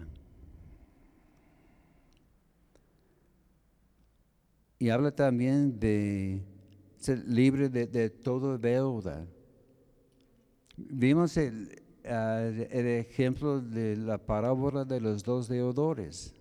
Y 4.77 4.89
habla 4.89 5.15
también 5.15 5.79
de 5.79 6.43
ser 6.97 7.23
libre 7.25 7.69
de, 7.69 7.88
de 7.88 8.09
toda 8.09 8.57
deuda. 8.57 9.25
Vimos 10.75 11.38
el, 11.38 11.81
el 12.03 12.88
ejemplo 12.88 13.62
de 13.62 13.95
la 13.95 14.17
parábola 14.17 14.83
de 14.83 15.00
los 15.00 15.23
dos 15.23 15.47
deudores. 15.47 16.35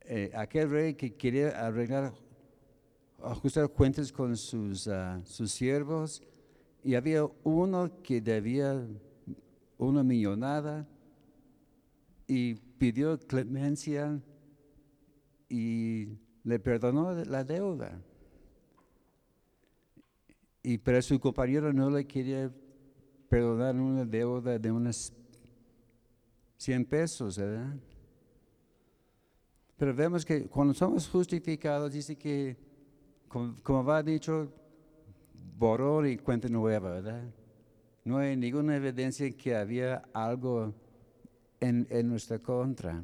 Eh, 0.00 0.32
aquel 0.34 0.70
rey 0.70 0.94
que 0.94 1.14
quería 1.14 1.50
arreglar, 1.64 2.12
ajustar 3.22 3.68
cuentas 3.68 4.10
con 4.10 4.36
sus, 4.36 4.88
uh, 4.88 5.22
sus 5.24 5.52
siervos, 5.52 6.20
y 6.84 6.94
había 6.94 7.26
uno 7.42 7.90
que 8.02 8.20
debía 8.20 8.86
una 9.78 10.04
millonada 10.04 10.86
y 12.26 12.54
pidió 12.54 13.18
clemencia 13.18 14.20
y 15.48 16.08
le 16.44 16.58
perdonó 16.58 17.14
la 17.24 17.42
deuda. 17.42 18.00
Y 20.62 20.78
pero 20.78 21.00
su 21.02 21.18
compañero 21.18 21.72
no 21.72 21.90
le 21.90 22.06
quería 22.06 22.52
perdonar 23.28 23.74
una 23.76 24.04
deuda 24.04 24.58
de 24.58 24.70
unos 24.70 25.12
100 26.58 26.84
pesos, 26.84 27.38
¿verdad? 27.38 27.74
Pero 29.76 29.94
vemos 29.94 30.24
que 30.24 30.46
cuando 30.46 30.72
somos 30.72 31.08
justificados, 31.08 31.92
dice 31.92 32.16
que, 32.16 32.56
como, 33.28 33.84
va 33.84 34.02
dicho, 34.02 34.52
borró 35.56 36.06
y 36.06 36.16
cuenta 36.16 36.48
nueva, 36.48 36.90
¿verdad? 36.90 37.24
No 38.04 38.18
hay 38.18 38.36
ninguna 38.36 38.76
evidencia 38.76 39.30
que 39.36 39.56
había 39.56 40.02
algo 40.12 40.74
en, 41.60 41.86
en 41.90 42.08
nuestra 42.08 42.38
contra. 42.38 43.02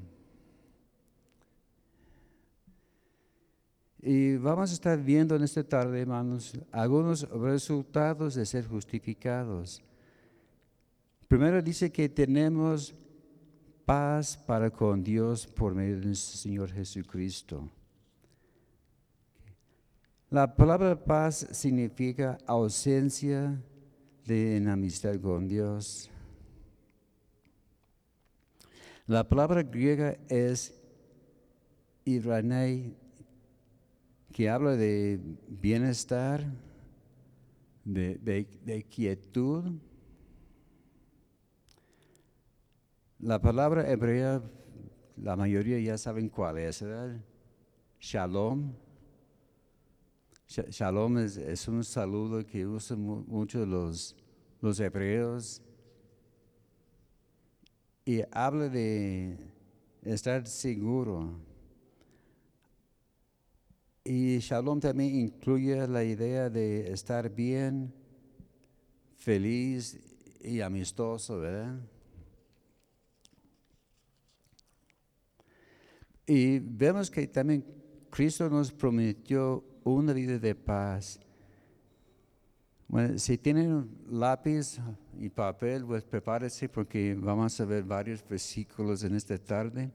Y 4.02 4.36
vamos 4.36 4.70
a 4.70 4.74
estar 4.74 4.98
viendo 5.02 5.36
en 5.36 5.42
esta 5.42 5.62
tarde, 5.62 6.00
hermanos, 6.00 6.58
algunos 6.72 7.28
resultados 7.28 8.34
de 8.34 8.46
ser 8.46 8.66
justificados. 8.66 9.82
Primero 11.28 11.60
dice 11.62 11.92
que 11.92 12.08
tenemos 12.08 12.94
paz 13.84 14.36
para 14.36 14.70
con 14.70 15.02
Dios 15.02 15.46
por 15.46 15.74
medio 15.74 15.98
de 16.00 16.06
nuestro 16.06 16.38
Señor 16.38 16.72
Jesucristo. 16.72 17.68
La 20.30 20.54
palabra 20.54 20.94
paz 20.94 21.44
significa 21.50 22.38
ausencia 22.46 23.60
de 24.24 24.58
enemistad 24.58 25.20
con 25.20 25.48
Dios. 25.48 26.08
La 29.08 29.28
palabra 29.28 29.64
griega 29.64 30.16
es 30.28 30.80
iranei, 32.04 32.96
que 34.32 34.48
habla 34.48 34.76
de 34.76 35.20
bienestar, 35.48 36.46
de, 37.84 38.86
quietud, 38.88 39.64
La 43.18 43.38
palabra 43.38 43.90
hebrea, 43.90 44.40
la 45.16 45.36
mayoría 45.36 45.78
ya 45.78 45.98
saben 45.98 46.30
cuál 46.30 46.56
es, 46.56 46.80
¿verdad? 46.80 47.20
Shalom. 47.98 48.72
Shalom 50.50 51.18
es, 51.18 51.68
un 51.68 51.84
saludo 51.84 52.44
que 52.44 52.66
usan 52.66 53.00
mucho 53.00 53.64
los, 53.64 54.16
los 54.60 54.80
hebreos 54.80 55.62
y 58.04 58.22
habla 58.32 58.68
de 58.68 59.38
estar 60.02 60.44
seguro. 60.48 61.38
Y 64.02 64.38
shalom 64.40 64.80
también 64.80 65.14
incluye 65.14 65.86
la 65.86 66.02
idea 66.02 66.50
de 66.50 66.90
estar 66.92 67.32
bien, 67.32 67.94
feliz 69.18 70.00
y 70.40 70.62
amistoso, 70.62 71.38
¿verdad? 71.38 71.78
Y 76.26 76.58
vemos 76.58 77.08
que 77.08 77.28
también 77.28 77.64
Cristo 78.10 78.50
nos 78.50 78.72
prometió 78.72 79.69
una 79.84 80.12
vida 80.12 80.38
de 80.38 80.54
paz. 80.54 81.20
Bueno, 82.88 83.18
si 83.18 83.38
tienen 83.38 83.88
lápiz 84.10 84.78
y 85.18 85.28
papel, 85.28 85.84
pues 85.84 86.02
prepárense 86.02 86.68
porque 86.68 87.16
vamos 87.16 87.60
a 87.60 87.64
ver 87.64 87.84
varios 87.84 88.26
versículos 88.26 89.04
en 89.04 89.14
esta 89.14 89.38
tarde. 89.38 89.90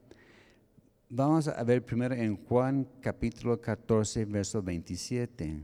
Vamos 1.09 1.47
a 1.47 1.63
ver 1.63 1.83
primero 1.85 2.15
en 2.15 2.37
Juan 2.45 2.87
capítulo 3.01 3.59
14, 3.59 4.25
verso 4.25 4.61
27. 4.61 5.61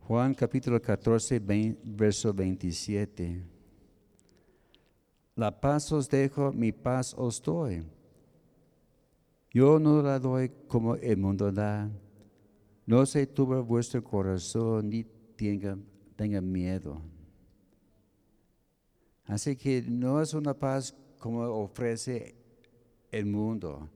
Juan 0.00 0.34
capítulo 0.34 0.80
14, 0.80 1.40
verso 1.84 2.34
27. 2.34 3.51
La 5.42 5.50
paz 5.50 5.90
os 5.90 6.08
dejo, 6.08 6.52
mi 6.52 6.70
paz 6.70 7.14
os 7.18 7.42
doy. 7.42 7.82
Yo 9.50 9.80
no 9.80 10.00
la 10.00 10.20
doy 10.20 10.52
como 10.68 10.94
el 10.94 11.16
mundo 11.16 11.50
da. 11.50 11.90
No 12.86 13.04
se 13.04 13.26
tuve 13.26 13.60
vuestro 13.60 14.04
corazón 14.04 14.90
ni 14.90 15.02
tenga, 15.34 15.76
tenga 16.14 16.40
miedo. 16.40 17.02
Así 19.26 19.56
que 19.56 19.82
no 19.82 20.22
es 20.22 20.32
una 20.32 20.54
paz 20.54 20.94
como 21.18 21.40
ofrece 21.42 22.36
el 23.10 23.26
mundo. 23.26 23.88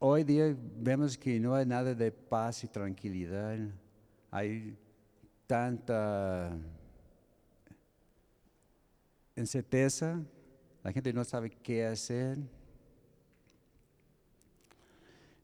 Hoy 0.00 0.24
día 0.24 0.52
vemos 0.80 1.16
que 1.16 1.38
no 1.38 1.54
hay 1.54 1.64
nada 1.64 1.94
de 1.94 2.10
paz 2.10 2.64
y 2.64 2.66
tranquilidad 2.66 3.56
hay 4.32 4.76
tanta 5.46 6.58
incerteza, 9.36 10.22
la 10.82 10.92
gente 10.92 11.12
no 11.12 11.24
sabe 11.24 11.50
qué 11.50 11.86
hacer. 11.86 12.38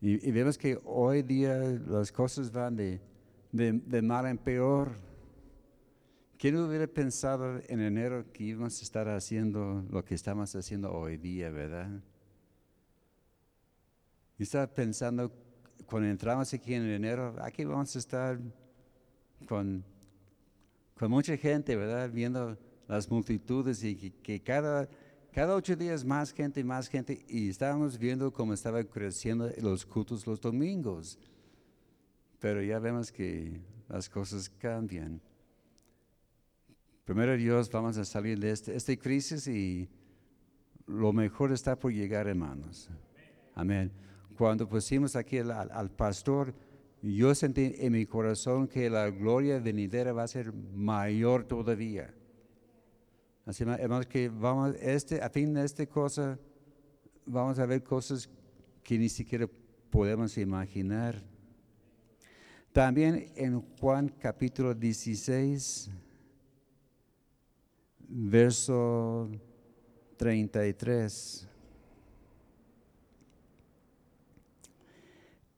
Y, 0.01 0.31
vemos 0.31 0.57
que 0.57 0.81
hoy 0.85 1.23
día 1.23 1.59
las 1.87 2.11
cosas 2.11 2.51
van 2.51 2.77
de, 2.77 3.01
de, 3.53 4.03
mal 4.03 4.27
en 4.27 4.39
peor. 4.39 4.93
¿Quién 6.39 6.57
hubiera 6.57 6.87
pensado 6.87 7.61
en 7.69 7.81
enero 7.81 8.25
que 8.33 8.45
íbamos 8.45 8.81
a 8.81 8.83
estar 8.83 9.09
haciendo 9.09 9.85
lo 9.91 10.03
que 10.03 10.15
estamos 10.15 10.57
haciendo 10.57 10.91
hoy 10.91 11.19
día, 11.19 11.51
verdad? 11.51 11.91
Y 14.39 14.45
estaba 14.45 14.67
pensando, 14.67 15.31
cuando 15.85 16.09
entramos 16.09 16.55
aquí 16.55 16.73
en 16.73 16.89
enero, 16.89 17.37
aquí 17.43 17.63
vamos 17.67 17.95
a 17.95 17.99
estar 17.99 18.41
con, 19.47 19.85
con 20.95 21.11
mucha 21.11 21.37
gente, 21.37 21.77
¿verdad? 21.77 22.11
Viendo 22.11 22.57
las 22.91 23.09
multitudes 23.09 23.85
y 23.85 23.95
que, 23.95 24.41
cada, 24.41 24.89
cada 25.33 25.55
ocho 25.55 25.77
días 25.77 26.05
más 26.05 26.33
gente, 26.33 26.65
más 26.65 26.89
gente, 26.89 27.25
y 27.29 27.49
estábamos 27.49 27.97
viendo 27.97 28.33
cómo 28.33 28.53
estaban 28.53 28.85
creciendo 28.85 29.49
los 29.63 29.87
cultos 29.87 30.27
los 30.27 30.41
domingos. 30.41 31.17
Pero 32.41 32.61
ya 32.61 32.81
vemos 32.81 33.13
que 33.13 33.61
las 33.89 34.09
cosas 34.09 34.49
cambian. 34.49 35.21
Primero 37.05 37.37
Dios, 37.37 37.71
vamos 37.71 37.97
a 37.97 38.05
salir 38.05 38.41
de 38.41 38.51
este, 38.51 38.75
esta 38.75 38.97
crisis 38.97 39.47
y 39.47 39.89
lo 40.89 41.13
mejor 41.13 41.53
está 41.53 41.79
por 41.79 41.93
llegar, 41.93 42.27
hermanos. 42.27 42.91
Amén. 43.55 43.93
Cuando 44.37 44.69
pusimos 44.69 45.15
aquí 45.15 45.39
al, 45.39 45.53
al 45.53 45.91
pastor, 45.93 46.53
yo 47.03 47.37
sentí 47.37 47.73
en 47.79 47.93
mi 47.93 48.05
corazón 48.05 48.67
que 48.67 48.91
la 48.91 49.11
gloria 49.11 49.61
venidera 49.61 50.13
va 50.13 50.25
a 50.25 50.29
ser 50.29 50.53
mayor 50.53 51.45
todavía. 51.45 52.13
Así, 53.51 53.65
que 54.09 54.29
vamos, 54.29 54.77
este, 54.81 55.21
a 55.21 55.29
fin 55.29 55.53
de 55.53 55.65
esta 55.65 55.85
cosa, 55.85 56.39
vamos 57.27 57.59
a 57.59 57.67
ver 57.67 57.83
cosas 57.83 58.31
que 58.81 58.97
ni 58.97 59.09
siquiera 59.09 59.49
podemos 59.91 60.39
imaginar. 60.39 61.21
También 62.73 63.33
en 63.35 63.61
Juan 63.81 64.09
capítulo 64.21 64.73
16, 64.73 65.91
verso 68.09 69.29
33. 70.17 71.49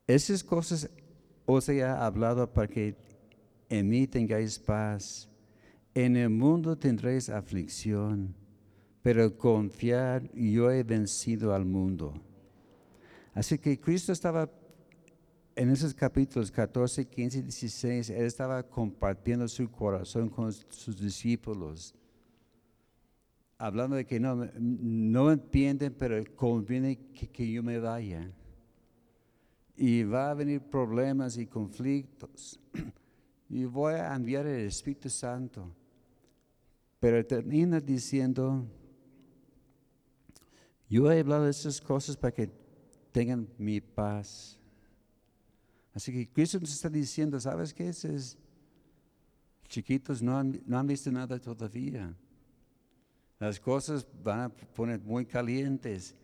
Esas 0.06 0.42
cosas 0.42 0.88
os 1.44 1.68
he 1.68 1.84
hablado 1.84 2.50
para 2.50 2.68
que 2.68 2.96
en 3.68 3.86
mí 3.86 4.06
tengáis 4.06 4.58
paz. 4.58 5.28
En 5.94 6.16
el 6.16 6.30
mundo 6.30 6.76
tendréis 6.76 7.28
aflicción, 7.28 8.34
pero 9.02 9.36
confiar, 9.36 10.30
yo 10.32 10.70
he 10.70 10.82
vencido 10.82 11.54
al 11.54 11.66
mundo. 11.66 12.14
Así 13.34 13.58
que 13.58 13.78
Cristo 13.78 14.12
estaba 14.12 14.50
en 15.54 15.70
esos 15.70 15.92
capítulos 15.92 16.50
14, 16.50 17.06
15 17.06 17.38
y 17.38 17.42
16, 17.42 18.10
Él 18.10 18.24
estaba 18.24 18.62
compartiendo 18.62 19.46
su 19.48 19.70
corazón 19.70 20.30
con 20.30 20.50
sus 20.52 20.98
discípulos, 20.98 21.94
hablando 23.58 23.96
de 23.96 24.06
que 24.06 24.18
no, 24.18 24.48
no 24.58 25.30
entienden, 25.30 25.94
pero 25.98 26.22
conviene 26.34 26.98
que, 27.12 27.28
que 27.28 27.50
yo 27.50 27.62
me 27.62 27.78
vaya. 27.78 28.30
Y 29.76 30.04
va 30.04 30.30
a 30.30 30.34
venir 30.34 30.62
problemas 30.62 31.36
y 31.36 31.46
conflictos. 31.46 32.58
Y 33.48 33.66
voy 33.66 33.92
a 33.92 34.14
enviar 34.14 34.46
el 34.46 34.66
Espíritu 34.66 35.10
Santo. 35.10 35.70
Pero 37.02 37.26
termina 37.26 37.80
diciendo, 37.80 38.64
yo 40.88 41.10
he 41.10 41.18
hablado 41.18 41.46
de 41.46 41.50
esas 41.50 41.80
cosas 41.80 42.16
para 42.16 42.30
que 42.30 42.48
tengan 43.10 43.48
mi 43.58 43.80
paz. 43.80 44.56
Así 45.92 46.12
que 46.12 46.32
Cristo 46.32 46.60
nos 46.60 46.72
está 46.72 46.88
diciendo, 46.88 47.40
¿sabes 47.40 47.74
qué? 47.74 47.88
Es, 47.88 48.38
chiquitos 49.66 50.22
no 50.22 50.38
han, 50.38 50.62
no 50.64 50.78
han 50.78 50.86
visto 50.86 51.10
nada 51.10 51.40
todavía. 51.40 52.16
Las 53.40 53.58
cosas 53.58 54.06
van 54.22 54.40
a 54.42 54.48
poner 54.48 55.00
muy 55.00 55.26
calientes, 55.26 56.14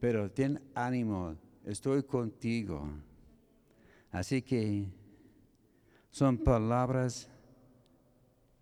pero 0.00 0.28
ten 0.28 0.60
ánimo, 0.74 1.36
estoy 1.64 2.02
contigo. 2.02 2.90
Así 4.10 4.42
que 4.42 4.88
son 6.10 6.36
palabras 6.36 7.28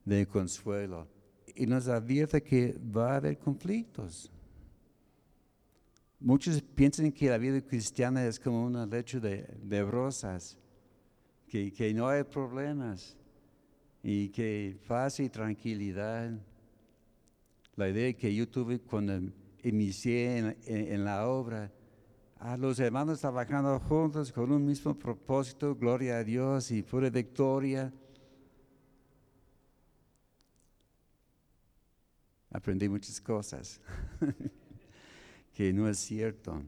de 0.04 0.26
consuelo 0.26 1.13
y 1.54 1.66
nos 1.66 1.88
advierte 1.88 2.42
que 2.42 2.76
va 2.78 3.12
a 3.12 3.16
haber 3.16 3.38
conflictos. 3.38 4.30
Muchos 6.18 6.62
piensan 6.62 7.12
que 7.12 7.28
la 7.28 7.38
vida 7.38 7.60
cristiana 7.60 8.24
es 8.24 8.40
como 8.40 8.64
una 8.64 8.86
leche 8.86 9.20
de, 9.20 9.82
rosas, 9.82 10.56
que, 11.46 11.72
que, 11.72 11.92
no 11.92 12.08
hay 12.08 12.24
problemas 12.24 13.16
y 14.02 14.28
que 14.30 14.76
paz 14.88 15.20
y 15.20 15.28
tranquilidad. 15.28 16.32
La 17.76 17.88
idea 17.88 18.12
que 18.14 18.34
yo 18.34 18.48
tuve 18.48 18.78
cuando 18.78 19.20
inicié 19.62 20.38
en, 20.38 20.56
en 20.66 21.04
la 21.04 21.28
obra, 21.28 21.70
a 22.38 22.56
los 22.56 22.78
hermanos 22.78 23.20
trabajando 23.20 23.78
juntos 23.80 24.32
con 24.32 24.52
un 24.52 24.64
mismo 24.64 24.94
propósito, 24.94 25.74
gloria 25.74 26.18
a 26.18 26.24
Dios 26.24 26.70
y 26.70 26.82
pura 26.82 27.10
victoria. 27.10 27.92
Aprendí 32.54 32.88
muchas 32.88 33.20
cosas. 33.20 33.80
que 35.52 35.72
no 35.72 35.88
es 35.88 35.98
cierto. 35.98 36.62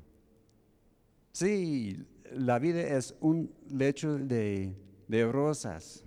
Sí, 1.30 2.04
la 2.32 2.58
vida 2.58 2.80
es 2.80 3.14
un 3.20 3.54
lecho 3.70 4.18
de, 4.18 4.74
rosas, 5.30 6.04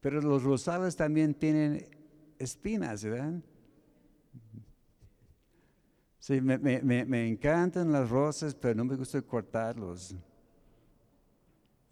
pero 0.00 0.20
los 0.20 0.44
rosales 0.44 0.94
también 0.94 1.34
tienen 1.34 1.84
espinas, 2.38 3.02
¿verdad? 3.02 3.42
Sí, 6.20 6.40
me, 6.40 7.28
encantan 7.28 7.90
las 7.90 8.08
rosas, 8.08 8.54
pero 8.54 8.76
no 8.76 8.84
me 8.84 8.94
gusta 8.94 9.20
cortarlos. 9.20 10.14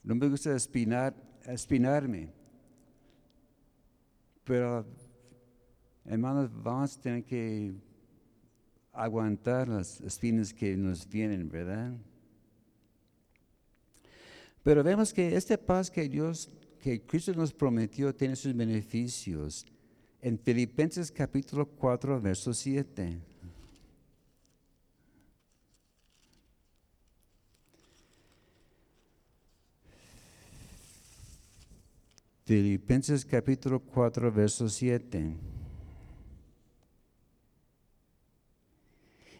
No 0.04 0.14
me 0.14 0.28
gusta 0.28 0.54
espinar, 0.54 1.12
espinarme. 1.44 2.30
Pero, 4.44 4.86
hermanos, 6.08 6.50
vamos 6.62 6.96
a 6.96 7.00
tener 7.00 7.24
que 7.24 7.74
aguantar 8.92 9.68
las 9.68 10.00
espinas 10.00 10.54
que 10.54 10.76
nos 10.76 11.06
vienen, 11.08 11.48
¿verdad? 11.48 11.92
Pero 14.62 14.82
vemos 14.82 15.12
que 15.12 15.36
esta 15.36 15.56
paz 15.56 15.90
que 15.90 16.08
Dios, 16.08 16.50
que 16.80 17.00
Cristo 17.02 17.32
nos 17.34 17.52
prometió, 17.52 18.14
tiene 18.14 18.36
sus 18.36 18.54
beneficios. 18.56 19.66
En 20.20 20.38
Filipenses 20.38 21.12
capítulo 21.12 21.66
4, 21.66 22.20
verso 22.20 22.52
7. 22.52 23.20
Filipenses 32.44 33.24
capítulo 33.24 33.80
4, 33.80 34.32
verso 34.32 34.68
7. 34.68 35.55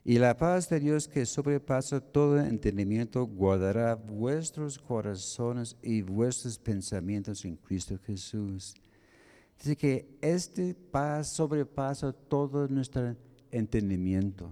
Y 0.09 0.21
la 0.21 0.37
paz 0.37 0.69
de 0.69 0.79
Dios 0.79 1.09
que 1.09 1.27
sobrepasa 1.27 2.01
todo 2.01 2.39
entendimiento 2.39 3.27
guardará 3.27 3.97
vuestros 3.97 4.79
corazones 4.79 5.77
y 5.83 6.01
vuestros 6.01 6.61
pensamientos 6.61 7.45
en 7.45 7.57
Cristo 7.57 7.99
Jesús. 8.07 8.77
Dice 9.59 9.75
que 9.75 10.17
este 10.21 10.75
paz 10.75 11.33
sobrepasa 11.33 12.13
todo 12.13 12.69
nuestro 12.69 13.17
entendimiento. 13.51 14.49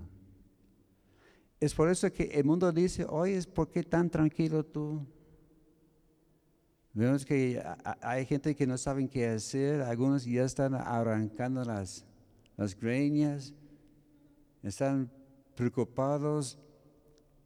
Es 1.61 1.73
por 1.73 1.89
eso 1.89 2.13
que 2.13 2.25
el 2.25 2.45
mundo 2.45 2.73
dice, 2.73 3.07
oye, 3.09 3.41
¿por 3.45 3.71
qué 3.71 3.85
tan 3.85 4.11
tranquilo 4.11 4.65
tú? 4.65 5.07
Vemos 6.93 7.25
que 7.25 7.63
hay 8.01 8.27
gente 8.27 8.57
que 8.57 8.67
no 8.67 8.77
saben 8.77 9.07
qué 9.07 9.29
hacer, 9.29 9.83
algunos 9.83 10.25
ya 10.25 10.43
están 10.43 10.75
arrancando 10.75 11.65
las, 11.65 12.05
las 12.57 12.77
greñas, 12.77 13.55
están 14.61 15.09
preocupados, 15.55 16.59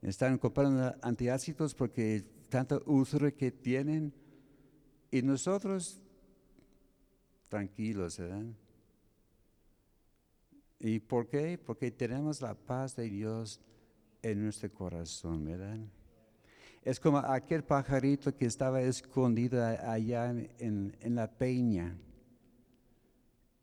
están 0.03 0.39
comprando 0.39 0.95
antiácidos 1.03 1.75
porque 1.75 2.25
tanto 2.49 2.83
uso 2.87 3.19
que 3.37 3.51
tienen 3.51 4.13
y 5.11 5.23
nosotros 5.23 6.01
tranquilos, 7.49 8.19
¿verdad? 8.19 8.45
¿Y 10.79 11.01
por 11.01 11.29
qué? 11.29 11.59
Porque 11.59 11.91
tenemos 11.91 12.41
la 12.41 12.55
paz 12.55 12.95
de 12.95 13.09
Dios 13.09 13.61
en 14.23 14.45
nuestro 14.45 14.73
corazón, 14.73 15.45
¿verdad? 15.45 15.79
Es 16.83 17.01
como 17.01 17.19
aquel 17.19 17.65
pajarito 17.65 18.35
que 18.37 18.47
estaba 18.47 18.81
escondido 18.81 19.65
allá 19.65 20.31
en, 20.31 20.97
en 21.01 21.15
la 21.15 21.31
peña. 21.31 21.99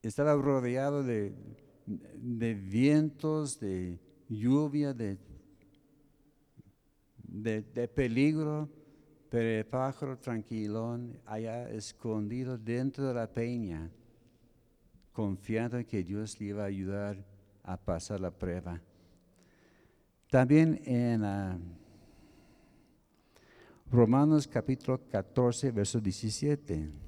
Estaba 0.02 0.36
rodeado 0.36 1.04
de, 1.04 1.34
de 1.86 2.54
vientos, 2.54 3.60
de, 3.60 4.00
lluvia, 4.30 4.94
de, 4.94 5.18
de, 7.18 7.88
peligro, 7.88 8.70
pero 9.30 9.48
el 9.60 9.66
pájaro 9.66 10.18
tranquilón 10.18 11.20
allá 11.26 11.70
escondido 11.70 12.58
dentro 12.58 13.08
de 13.08 13.14
la 13.14 13.32
peña, 13.32 13.90
confiando 15.12 15.78
en 15.78 15.86
que 15.86 16.04
Dios 16.04 16.40
le 16.40 16.48
iba 16.48 16.64
a 16.64 16.68
ayudar 16.68 17.24
a 17.64 17.78
pasar 17.78 18.20
la 18.20 18.32
prueba. 18.32 18.82
También 20.30 20.82
en 20.86 21.24
ah, 21.24 21.58
Romanos 23.92 24.48
capítulo 24.48 25.00
14, 25.10 25.72
verso 25.72 26.00
17. 26.00 27.05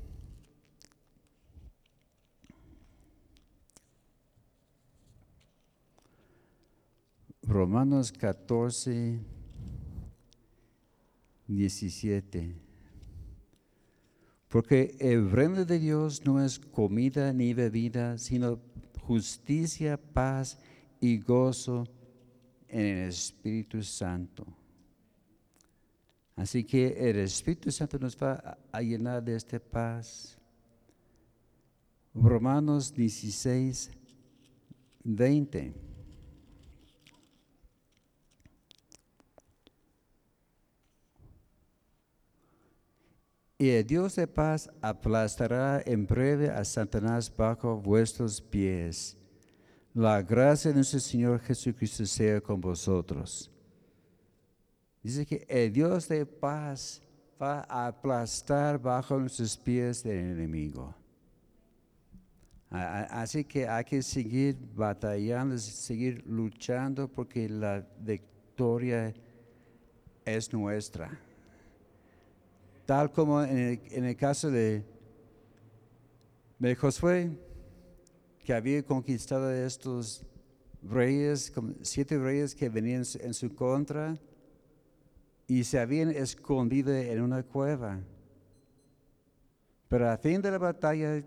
Romanos 7.48 8.12
14, 8.12 9.20
17. 11.48 12.56
Porque 14.50 14.96
el 15.00 15.32
reino 15.32 15.64
de 15.66 15.80
Dios 15.80 16.26
no 16.26 16.44
es 16.44 16.60
comida 16.60 17.32
ni 17.34 17.54
bebida, 17.54 18.18
sino 18.18 18.60
justicia, 19.02 19.98
paz 19.98 20.60
y 21.00 21.20
gozo 21.20 21.86
en 22.68 22.98
el 22.98 23.10
Espíritu 23.10 23.82
Santo. 23.82 24.46
Así 26.36 26.64
que 26.64 27.10
el 27.10 27.18
Espíritu 27.20 27.72
Santo 27.72 27.98
nos 27.98 28.16
va 28.18 28.58
a- 28.72 28.82
llenar 28.82 29.24
de 29.24 29.36
esta 29.36 29.60
paz. 29.60 30.38
Romanos 32.14 32.94
16, 32.94 33.90
20. 35.04 35.87
Y 43.60 43.70
el 43.70 43.88
Dios 43.88 44.16
de 44.16 44.28
paz 44.28 44.70
aplastará 44.82 45.82
en 45.84 46.06
breve 46.06 46.50
a 46.52 46.64
Satanás 46.64 47.34
bajo 47.36 47.76
vuestros 47.78 48.40
pies. 48.40 49.18
La 49.96 50.22
gracia 50.22 50.70
de 50.70 50.76
nuestro 50.76 51.00
Señor 51.00 51.40
Jesucristo 51.40 52.06
sea 52.06 52.40
con 52.40 52.62
vosotros. 52.62 53.50
Dice 55.02 55.26
que 55.26 55.44
el 55.50 55.74
Dios 55.74 56.08
de 56.08 56.24
paz 56.24 57.02
va 57.42 57.66
a 57.68 57.88
aplastar 57.88 58.80
bajo 58.80 59.18
nuestros 59.18 59.58
pies 59.58 60.04
del 60.04 60.18
enemigo. 60.18 60.94
Así 62.70 63.44
que 63.44 63.68
hay 63.68 63.86
que 63.86 64.04
seguir 64.04 64.56
batallando, 64.76 65.58
seguir 65.58 66.24
luchando 66.28 67.08
porque 67.08 67.50
la 67.50 67.84
victoria 68.02 69.16
es 70.26 70.54
nuestra. 70.54 71.20
Tal 72.88 73.12
como 73.12 73.44
en 73.44 74.06
el, 74.06 74.16
caso 74.16 74.50
de, 74.50 74.82
Josué, 76.80 77.38
que 78.40 78.54
había 78.54 78.82
conquistado 78.82 79.48
a 79.48 79.58
estos 79.58 80.26
reyes, 80.82 81.52
siete 81.82 82.18
reyes 82.18 82.56
que 82.56 82.70
venían 82.70 83.04
en 83.20 83.34
su 83.34 83.54
contra 83.54 84.18
y 85.48 85.66
se 85.66 85.78
habían 85.78 86.12
escondido 86.12 86.96
en 86.96 87.22
una 87.22 87.44
cueva. 87.44 88.00
Pero 89.90 90.10
a 90.10 90.16
fin 90.16 90.42
de 90.42 90.50
la 90.50 90.58
batalla, 90.58 91.22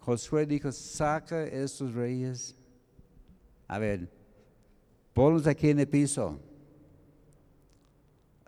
Josué 0.00 0.44
dijo, 0.44 0.70
saca 0.70 1.44
estos 1.44 1.94
reyes. 1.94 2.54
A 3.66 3.78
ver, 3.78 4.10
ponlos 5.14 5.46
aquí 5.46 5.70
en 5.70 5.80
el 5.80 5.88
piso. 5.88 6.38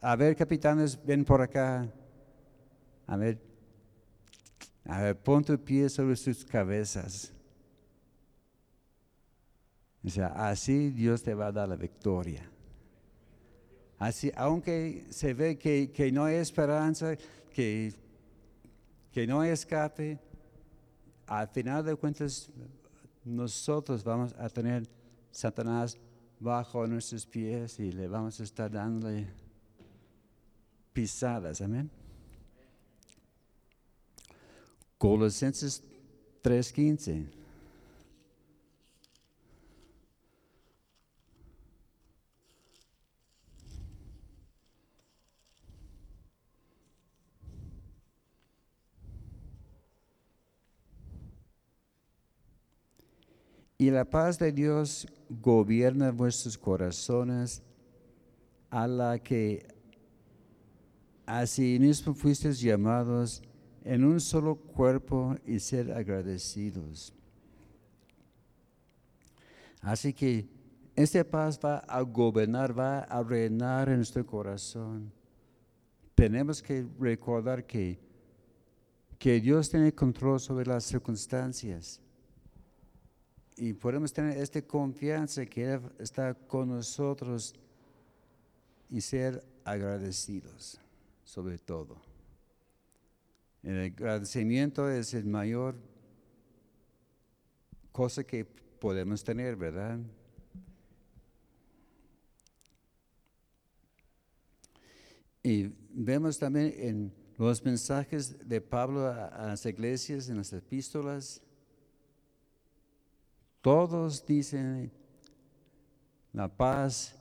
A 0.03 0.15
ver, 0.17 0.37
capitanes, 0.37 1.03
ven 1.03 1.25
por 1.25 1.41
acá. 1.41 1.91
A 3.09 3.17
ver, 3.17 3.41
a 4.85 5.01
ver, 5.03 5.17
pon 5.17 5.43
tu 5.43 5.59
pie 5.59 5.89
sobre 5.89 6.15
sus 6.15 6.45
cabezas. 6.45 7.33
O 10.05 10.11
sea, 10.11 10.29
así 10.49 10.91
Dios 10.91 11.23
te 11.23 11.35
va 11.35 11.47
a 11.47 11.53
dar 11.53 11.69
la 11.69 11.77
victoria. 11.77 12.49
Así, 13.99 14.31
aunque 14.37 15.07
se 15.11 15.35
ve 15.35 15.59
que, 15.59 15.91
que 15.91 16.13
no 16.13 16.25
hay 16.25 16.37
esperanza, 16.37 17.17
que, 17.53 17.93
que 19.11 19.27
no 19.27 19.41
hay 19.41 19.51
escape, 19.51 20.21
al 21.27 21.49
final 21.49 21.85
de 21.85 21.97
cuentas 21.97 22.51
nosotros 23.25 24.05
vamos 24.05 24.35
a 24.39 24.49
tener 24.49 24.87
Satanás 25.31 25.99
bajo 26.39 26.87
nuestros 26.87 27.27
pies 27.27 27.81
y 27.81 27.91
le 27.91 28.07
vamos 28.07 28.39
a 28.39 28.45
estar 28.45 28.71
dándole 28.71 29.27
pisadas. 30.93 31.61
Amén. 31.63 31.91
Colosenses 34.99 35.83
3:15. 36.43 37.39
Y 53.81 53.91
la 53.93 54.05
paz 54.05 54.41
de 54.41 54.51
Dios 54.51 55.07
gobierna 55.31 56.11
vuestros 56.11 56.59
corazones, 56.59 57.63
a 58.71 58.89
la 58.89 59.21
que 59.21 59.69
así 61.25 61.79
mismo 61.79 62.13
fuisteis 62.13 62.61
llamados 62.61 63.41
en 63.89 64.05
un 64.05 64.21
solo 64.21 64.55
cuerpo 64.55 65.35
y 65.47 65.59
ser 65.59 65.91
agradecidos. 65.93 67.11
Así 69.81 70.13
que 70.13 70.47
esta 70.95 71.25
paz 71.25 71.59
va 71.59 71.79
a 71.79 72.03
gobernar, 72.03 72.79
va 72.79 72.99
a 72.99 73.23
reinar 73.23 73.89
en 73.89 73.97
nuestro 73.97 74.27
corazón. 74.27 75.11
Tenemos 76.15 76.61
que 76.61 76.87
recordar 77.01 77.65
que, 77.65 77.99
que 79.19 79.41
Dios 79.41 79.71
tiene 79.71 79.95
control 79.95 80.39
sobre 80.39 80.67
las 80.67 80.85
circunstancias. 80.85 81.99
Y 83.57 83.73
podemos 83.73 84.13
tener 84.13 84.37
esta 84.37 84.61
confianza 84.61 85.47
que 85.47 85.65
Él 85.65 85.81
está 85.99 86.35
con 86.35 86.69
nosotros 86.69 87.55
y 88.91 89.01
ser 89.01 89.43
agradecidos 89.65 90.79
sobre 91.25 91.57
todo. 91.57 91.97
El 93.69 93.83
agradecimiento 93.83 94.89
es 94.89 95.13
el 95.13 95.27
mayor 95.27 95.77
cosa 97.93 98.25
que 98.25 98.47
podemos 98.47 99.23
tener, 99.23 99.57
¿verdad? 99.57 99.99
Y 105.43 105.71
vemos 105.91 106.39
también 106.39 106.73
en 106.79 107.15
los 107.37 107.63
mensajes 107.63 108.49
de 108.49 108.59
Pablo 108.63 109.07
a, 109.07 109.49
las 109.49 109.67
iglesias, 109.67 110.31
en 110.31 110.39
las 110.39 110.51
epístolas, 110.55 111.43
todos 113.61 114.25
dicen 114.25 114.91
la 116.33 116.49
paz 116.49 117.15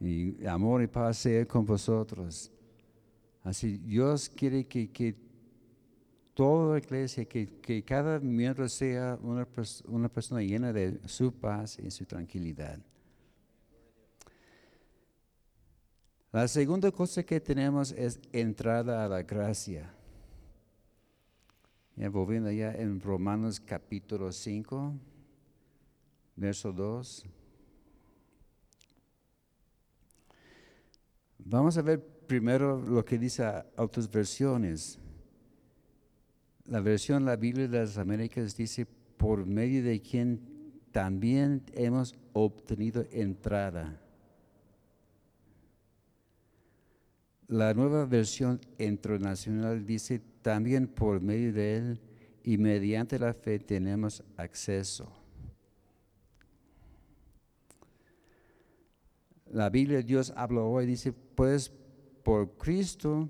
y 0.00 0.46
amor 0.46 0.82
y 0.82 0.86
paz 0.86 1.18
sea 1.18 1.44
con 1.44 1.66
vosotros. 1.66 2.50
Así 3.42 3.76
Dios 3.76 4.30
quiere 4.30 4.66
que, 4.66 4.90
que 4.90 5.31
toda 6.34 6.72
la 6.72 6.78
iglesia, 6.78 7.24
que, 7.24 7.82
cada 7.84 8.18
miembro 8.20 8.68
sea 8.68 9.18
una, 9.22 9.46
pers- 9.46 9.82
una 9.86 10.08
persona 10.08 10.42
llena 10.42 10.72
de 10.72 11.00
su 11.06 11.32
paz 11.32 11.78
y 11.78 11.90
su 11.90 12.04
tranquilidad. 12.04 12.78
La 16.32 16.48
segunda 16.48 16.90
cosa 16.90 17.22
que 17.22 17.40
tenemos 17.40 17.92
es 17.92 18.18
entrada 18.32 19.04
a 19.04 19.08
la 19.08 19.22
gracia. 19.22 19.94
Volviendo 21.94 22.50
ya 22.50 22.72
en 22.72 22.98
Romanos 23.00 23.60
capítulo 23.60 24.32
5, 24.32 24.94
verso 26.36 26.72
2. 26.72 27.26
Vamos 31.38 31.76
a 31.76 31.82
ver 31.82 32.02
primero 32.26 32.80
lo 32.80 33.04
que 33.04 33.18
dice 33.18 33.44
otras 33.76 34.10
versiones. 34.10 35.01
La 36.72 36.80
versión 36.80 37.26
La 37.26 37.36
Biblia 37.36 37.68
de 37.68 37.80
las 37.80 37.98
Américas 37.98 38.56
dice, 38.56 38.86
por 39.18 39.44
medio 39.44 39.84
de 39.84 40.00
quien 40.00 40.40
también 40.90 41.62
hemos 41.74 42.14
obtenido 42.32 43.04
entrada. 43.10 44.00
La 47.46 47.74
nueva 47.74 48.06
versión 48.06 48.58
internacional 48.78 49.84
dice, 49.84 50.22
también 50.40 50.86
por 50.86 51.20
medio 51.20 51.52
de 51.52 51.76
él 51.76 52.00
y 52.42 52.56
mediante 52.56 53.18
la 53.18 53.34
fe 53.34 53.58
tenemos 53.58 54.24
acceso. 54.38 55.12
La 59.50 59.68
Biblia 59.68 59.98
de 59.98 60.04
Dios 60.04 60.32
habla 60.34 60.62
hoy, 60.62 60.86
dice, 60.86 61.12
pues 61.12 61.70
por 62.22 62.56
Cristo 62.56 63.28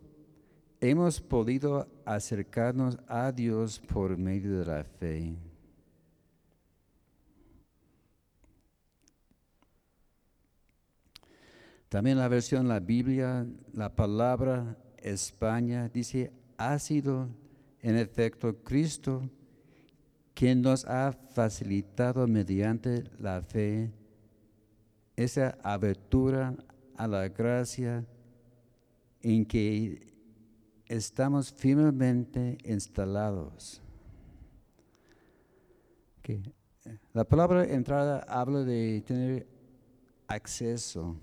hemos 0.83 1.21
podido 1.21 1.87
acercarnos 2.05 2.99
a 3.07 3.31
Dios 3.31 3.79
por 3.79 4.19
medio 4.19 4.59
de 4.59 4.67
la 4.67 4.83
fe. 4.83 5.37
También 11.89 12.19
la 12.19 12.27
versión 12.27 12.67
la 12.67 12.81
Biblia, 12.81 13.47
la 13.73 13.95
palabra 13.95 14.77
España 14.97 15.89
dice, 15.89 16.33
ha 16.57 16.77
sido 16.81 17.29
en 17.81 17.97
efecto 17.97 18.65
Cristo 18.65 19.23
quien 20.35 20.63
nos 20.63 20.85
ha 20.87 21.13
facilitado 21.13 22.27
mediante 22.27 23.05
la 23.21 23.41
fe 23.41 23.93
esa 25.15 25.57
abertura 25.63 26.57
a 26.97 27.07
la 27.07 27.29
gracia 27.29 28.05
en 29.21 29.47
que 29.47 30.12
estamos 30.97 31.51
firmemente 31.53 32.59
instalados. 32.65 33.81
Que 36.23 36.41
La 37.13 37.25
palabra 37.25 37.65
entrada 37.65 38.21
habla 38.29 38.61
de 38.65 39.03
tener 39.07 39.47
acceso. 40.27 41.17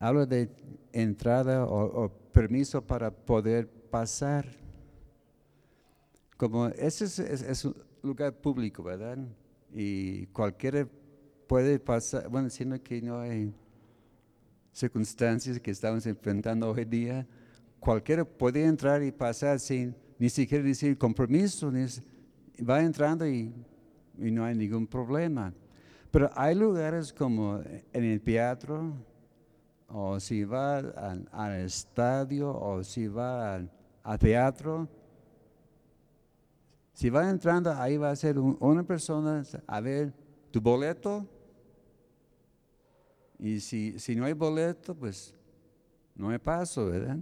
habla 0.00 0.26
de 0.26 0.48
entrada 0.92 1.64
o, 1.64 2.08
permiso 2.32 2.80
para 2.80 3.10
poder 3.10 3.68
pasar. 3.90 4.46
Como 6.36 6.68
ese 6.68 7.04
es, 7.06 7.18
es- 7.18 7.64
un 7.64 7.74
lugar 8.02 8.32
público, 8.32 8.82
¿verdad? 8.84 9.18
Y 9.72 10.26
cualquiera 10.26 10.86
puede 11.48 11.80
pasar, 11.80 12.28
bueno, 12.28 12.48
siendo 12.48 12.80
que 12.80 13.02
no 13.02 13.18
hay 13.18 13.52
circunstancias 14.72 15.58
que 15.60 15.70
estamos 15.70 16.06
enfrentando 16.06 16.70
hoy 16.70 16.84
día, 16.84 17.26
cualquiera 17.80 18.24
puede 18.24 18.64
entrar 18.64 19.02
y 19.02 19.10
pasar 19.12 19.58
sin 19.58 19.94
ni 20.18 20.28
siquiera 20.28 20.64
decir 20.64 20.98
compromiso, 20.98 21.72
va 22.68 22.82
entrando 22.82 23.26
y, 23.26 23.52
no 24.16 24.44
hay 24.44 24.56
ningún 24.56 24.86
problema. 24.86 25.52
Pero 26.10 26.28
hay 26.34 26.54
lugares 26.54 27.12
como 27.12 27.60
en 27.92 28.04
el 28.04 28.20
teatro, 28.20 28.94
o 29.86 30.18
si 30.18 30.44
va 30.44 30.78
al, 30.78 31.60
estadio, 31.60 32.50
o 32.52 32.82
si 32.82 33.06
va 33.06 33.54
al, 33.54 34.18
teatro, 34.18 34.88
si 36.92 37.10
va 37.10 37.30
entrando, 37.30 37.72
ahí 37.72 37.96
va 37.96 38.10
a 38.10 38.16
ser 38.16 38.38
un- 38.38 38.56
una 38.58 38.82
persona, 38.82 39.44
a 39.66 39.80
ver, 39.80 40.12
tu 40.50 40.60
boleto, 40.60 41.26
y 43.38 43.60
si, 43.60 43.98
si 43.98 44.14
no 44.16 44.24
hay 44.24 44.32
boleto, 44.32 44.94
pues 44.94 45.34
no 46.14 46.30
hay 46.30 46.38
paso, 46.38 46.86
¿verdad? 46.86 47.18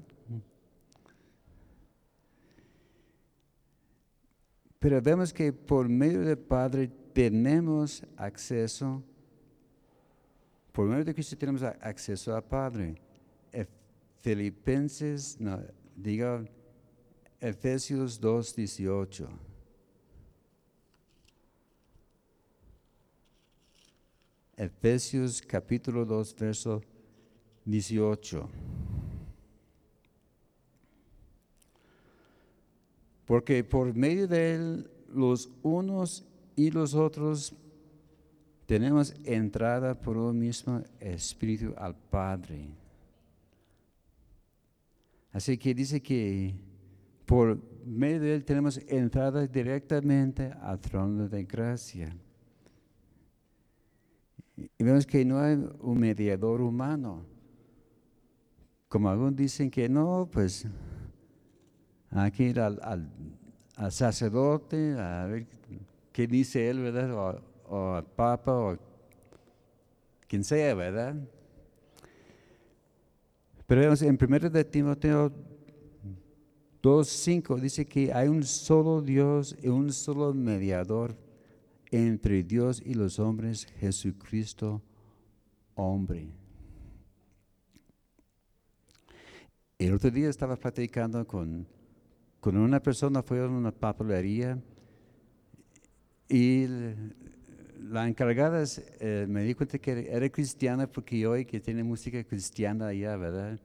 Pero 4.79 5.03
vemos 5.03 5.33
que 5.33 5.53
por 5.53 5.89
medio 5.89 6.21
del 6.21 6.39
Padre 6.39 6.89
tenemos 7.13 8.03
acceso, 8.17 9.03
por 10.73 10.87
medio 10.87 11.05
de 11.05 11.15
Cristo 11.15 11.37
tenemos 11.37 11.63
acceso 11.63 12.35
al 12.35 12.45
Padre. 12.45 12.95
Filipenses, 14.21 15.39
diga 15.95 16.45
Efesios 17.41 18.21
2.18. 18.21 19.46
Efesios 24.57 25.43
capítulo 25.43 26.07
2, 26.07 26.35
verso 26.37 26.83
18. 27.67 28.49
Porque 33.27 33.63
por 33.65 33.93
medio 33.95 34.27
de 34.27 34.55
él 34.55 34.91
los 35.13 35.51
unos 35.63 36.25
y 36.55 36.71
los 36.71 36.95
otros 36.95 37.55
tenemos 38.65 39.15
entrada 39.25 39.95
por 39.95 40.17
un 40.17 40.39
mismo 40.39 40.83
espíritu 41.01 41.75
al 41.77 41.95
Padre. 41.95 42.69
Así 45.33 45.59
que 45.59 45.75
dice 45.75 46.01
que 46.01 46.55
por 47.27 47.61
medio 47.85 48.21
de 48.21 48.35
él 48.37 48.45
tenemos 48.45 48.79
entrada 48.89 49.47
directamente 49.47 50.51
al 50.63 50.81
trono 50.81 51.29
de 51.29 51.45
gracia. 51.45 52.17
Y 54.57 54.85
vemos 54.85 55.07
que 55.07 55.25
no 55.25 55.39
hay 55.39 55.55
un 55.81 55.99
mediador 55.99 56.61
humano. 56.61 57.25
Como 58.89 59.11
algunos 59.11 59.37
dicen 59.37 59.71
que 59.71 59.89
no, 59.89 60.29
pues 60.33 60.67
hay 62.11 62.31
que 62.31 62.45
ir 62.45 62.61
al, 62.61 63.11
sacerdote 63.91 64.99
a 64.99 65.27
ver 65.27 65.47
qué 66.13 66.27
dice 66.27 66.71
él, 66.71 66.81
¿verdad? 66.81 67.13
O, 67.13 67.75
o 67.75 67.95
al 67.95 68.05
papa 68.05 68.53
o 68.53 68.79
quien 70.27 70.43
sea, 70.43 70.75
¿verdad? 70.75 71.17
Pero 73.67 73.81
vemos 73.81 74.01
en 74.03 74.19
1 74.21 74.51
de 74.51 74.65
Timoteo 74.65 75.33
2.5 76.83 77.59
dice 77.59 77.85
que 77.85 78.13
hay 78.13 78.29
un 78.29 78.45
solo 78.45 79.03
Dios 79.03 79.57
y 79.61 79.69
un 79.69 79.93
solo 79.93 80.33
mediador 80.33 81.17
entre 81.91 82.43
Dios 82.43 82.83
y 82.85 82.95
los 82.95 83.19
hombres, 83.19 83.67
Jesucristo, 83.79 84.83
hombre. 85.75 86.29
El 89.79 89.95
otro 89.95 90.11
día 90.11 90.29
estaba 90.29 90.57
platicando 90.57 91.27
con, 91.27 91.67
con 92.41 92.57
una 92.57 92.81
persona, 92.81 93.23
fue 93.23 93.41
a 93.41 93.47
una 93.47 93.73
papelería 93.73 94.59
y 96.29 96.67
la 97.91 98.09
encargada 98.09 98.65
eh, 99.01 99.27
me 99.29 99.43
di 99.43 99.55
cuenta 99.55 99.79
que 99.79 100.09
era 100.11 100.29
cristiana 100.29 100.87
porque 100.87 101.27
hoy 101.27 101.45
que 101.45 101.61
tiene 101.61 101.85
música 101.85 102.25
cristiana 102.25 102.89
allá, 102.89 103.17
¿verdad? 103.17 103.61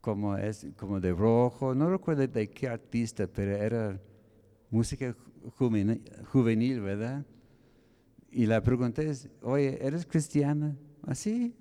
Como, 0.00 0.36
es, 0.36 0.66
como 0.76 1.00
de 1.00 1.12
rojo, 1.12 1.74
no 1.74 1.88
recuerdo 1.88 2.26
de 2.26 2.50
qué 2.50 2.68
artista, 2.68 3.26
pero 3.26 3.52
era 3.52 4.00
música 4.70 5.14
juvenil, 5.50 6.80
¿verdad? 6.80 7.24
Y 8.30 8.46
la 8.46 8.62
pregunté, 8.62 9.08
es, 9.08 9.28
oye, 9.42 9.78
¿eres 9.84 10.06
cristiana? 10.06 10.76
Así, 11.02 11.54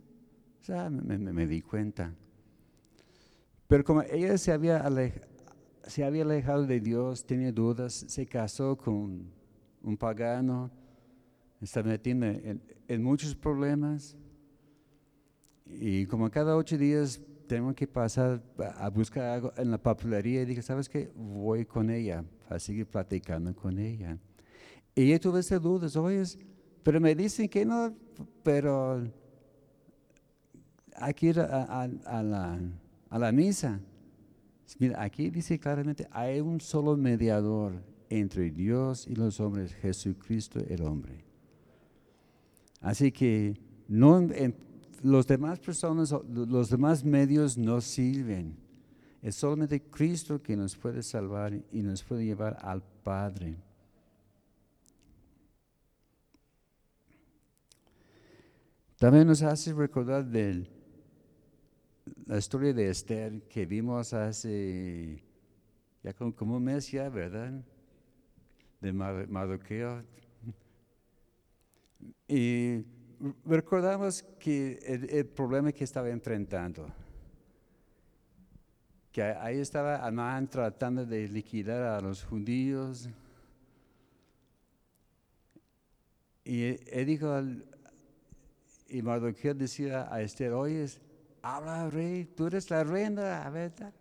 o 0.62 0.63
sea, 0.63 0.89
me, 0.89 1.48
di 1.48 1.62
cuenta. 1.62 2.13
Pero 3.67 3.84
como 3.84 4.04
ella 4.04 4.38
se 4.38 4.52
había, 4.52 4.84
se 5.88 6.04
había 6.04 6.24
alejado 6.24 6.65
de 6.65 6.80
Dios, 6.80 7.26
tenía 7.26 7.52
dudas, 7.52 8.06
se 8.08 8.26
casó 8.26 8.78
con 8.78 9.32
un 9.82 9.98
pagano, 9.98 10.72
está 11.60 11.84
metiendo 11.84 12.28
en, 12.28 12.62
en 12.88 13.04
muchos 13.04 13.36
problemas. 13.36 14.15
Y 15.65 16.06
como 16.06 16.30
cada 16.30 16.56
ocho 16.56 16.78
días 16.78 17.22
tengo 17.52 17.76
que 17.76 17.86
pasar 17.86 18.42
a 18.78 18.90
buscar 18.90 19.24
algo 19.26 19.52
en 19.58 19.72
la 19.72 19.78
papelería, 19.78 20.44
y 20.44 20.46
dije, 20.46 20.62
¿sabes 20.62 20.88
qué? 20.88 21.12
Voy 21.14 21.66
con 21.66 21.90
ella, 21.90 22.24
a 22.48 22.58
seguir 22.58 22.86
platicando 22.86 23.54
con 23.54 23.78
ella. 23.78 24.18
Y 24.96 25.02
ella 25.02 25.20
tuvo 25.20 25.38
esas 25.38 25.62
dudas, 25.62 25.94
oye, 25.98 26.24
pero 26.82 27.02
me 27.02 27.14
dicen 27.14 27.50
que 27.50 27.66
no, 27.66 27.94
pero 28.42 29.04
hay 30.96 31.14
que 31.14 31.26
ir 31.28 31.42
a, 31.42 31.82
a- 31.84 32.24
la, 32.24 32.58
a 33.10 33.20
la 33.20 33.32
misa. 33.34 33.82
Mira, 34.80 35.04
aquí 35.04 35.30
dice 35.30 35.60
claramente, 35.60 36.08
hay 36.10 36.40
un 36.40 36.62
solo 36.62 36.96
mediador 36.96 37.74
entre 38.10 38.50
Dios 38.50 39.08
y 39.08 39.16
los 39.16 39.42
hombres, 39.42 39.74
Jesucristo 39.74 40.62
el 40.70 40.84
hombre. 40.84 41.26
Así 42.80 43.12
que 43.12 43.60
no, 43.90 44.26
los 45.04 45.28
demás 45.28 45.60
personas, 45.60 46.14
los 46.30 46.70
demás 46.70 47.04
medios 47.04 47.58
no 47.58 47.82
sirven. 47.82 48.56
Es 49.22 49.36
solamente 49.36 49.82
Cristo 49.82 50.42
que 50.42 50.56
nos 50.56 50.76
puede 50.76 51.04
salvar 51.04 51.54
y 51.72 51.82
nos 51.82 52.04
puede 52.04 52.26
llevar 52.26 52.58
al 52.62 52.82
Padre. 53.04 53.58
También 58.98 59.28
nos 59.28 59.42
hace 59.42 59.74
recordar 59.74 60.26
de 60.26 60.68
la 62.26 62.38
historia 62.38 62.74
de 62.74 62.90
Esther 62.90 63.42
que 63.48 63.66
vimos 63.66 64.14
hace 64.14 65.24
ya 66.04 66.14
como, 66.14 66.58
un 66.58 66.64
mes 66.64 66.92
ya, 66.92 67.10
¿verdad? 67.10 67.64
De 68.80 68.92
Mar- 68.94 69.28
Mardoqueo. 69.28 70.04
Y 72.28 72.86
recordamos 73.46 74.24
que 74.40 74.80
el, 75.10 75.26
problema 75.28 75.72
que 75.72 75.84
estaba 75.84 76.10
enfrentando, 76.10 76.88
que 79.12 79.22
ahí 79.22 79.60
estaba 79.60 80.06
Amán 80.06 80.48
tratando 80.48 81.06
de 81.06 81.28
liquidar 81.28 81.84
a 81.84 82.02
los 82.02 82.24
judíos. 82.24 83.10
Y 86.44 86.64
él, 86.64 87.06
dijo, 87.06 87.40
y 88.88 89.02
Mardoqueo 89.02 89.54
decía 89.54 90.08
a 90.12 90.22
Esther, 90.22 90.54
oye, 90.54 90.88
habla 91.41 91.89
rey, 91.89 92.26
tú 92.26 92.48
eres 92.48 92.70
la 92.70 92.84
reina, 92.84 93.43
a 93.43 93.50
ver, 93.50 93.72
tal". 93.72 93.93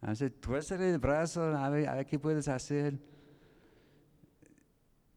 Así, 0.00 0.30
tuércele 0.30 0.90
el 0.90 0.98
brazo, 0.98 1.44
a 1.44 1.68
ver, 1.68 1.88
a 1.88 1.94
ver 1.94 2.06
qué 2.06 2.18
puedes 2.18 2.48
hacer. 2.48 3.11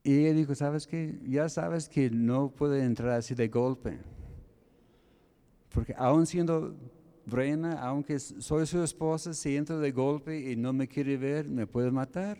Y 0.05 0.19
ella 0.19 0.33
dijo, 0.35 0.53
¿sabes 0.53 0.85
qué? 0.85 1.19
Ya 1.27 1.49
sabes 1.49 1.89
que 1.89 2.11
no 2.11 2.51
puede 2.51 2.83
entrar 2.83 3.09
así 3.09 3.33
de 3.33 3.47
golpe. 3.47 3.97
Porque 5.73 5.95
aún 5.97 6.27
siendo 6.27 6.75
reina, 7.25 7.81
aunque 7.81 8.19
soy 8.19 8.67
su 8.67 8.83
esposa, 8.83 9.33
si 9.33 9.55
entro 9.57 9.79
de 9.79 9.91
golpe 9.91 10.51
y 10.51 10.55
no 10.55 10.73
me 10.73 10.87
quiere 10.87 11.17
ver, 11.17 11.49
me 11.49 11.65
puede 11.65 11.89
matar. 11.89 12.37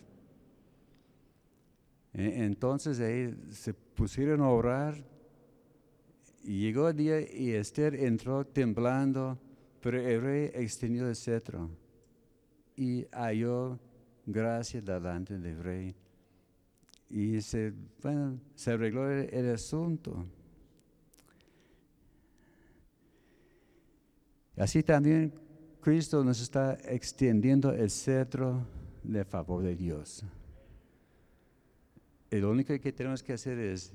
E- 2.14 2.46
Entonces 2.46 3.00
ahí 3.00 3.36
se 3.50 3.74
pusieron 3.74 4.42
a 4.42 4.50
orar 4.50 5.04
y 6.44 6.60
llegó 6.62 6.88
el 6.90 6.96
día 6.96 7.20
y 7.20 7.50
Esther 7.54 7.96
entró 7.96 8.46
temblando, 8.46 9.40
pero 9.82 10.00
el 10.00 10.22
rey 10.22 10.52
extendió 10.54 11.10
el 11.10 11.16
cetro 11.16 11.72
y 12.76 13.08
halló 13.12 13.80
gracia 14.28 14.82
delante 14.82 15.40
del 15.40 15.64
rey. 15.64 15.96
Y 17.16 17.40
se, 17.40 17.72
bueno, 18.04 18.42
se 18.56 18.72
arregló 18.72 19.10
el, 19.10 19.50
asunto. 19.50 20.26
Así 24.58 24.84
también 24.84 25.34
Cristo 25.80 26.26
nos 26.26 26.42
está 26.42 26.74
extendiendo 26.74 27.72
el 27.72 27.90
cetro 27.90 28.68
de 29.02 29.24
favor 29.24 29.64
de 29.64 29.78
Dios. 29.78 30.26
Lo 32.32 32.52
único 32.52 32.78
que 32.78 32.92
tenemos 32.92 33.24
que 33.24 33.32
hacer 33.32 33.60
es 33.60 33.94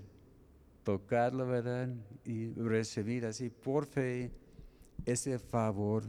tocarlo, 0.82 1.46
¿verdad? 1.46 1.90
Y 2.24 2.54
recibir 2.54 3.26
así 3.26 3.50
por 3.50 3.84
fe 3.84 4.32
ese 5.04 5.38
favor 5.38 6.04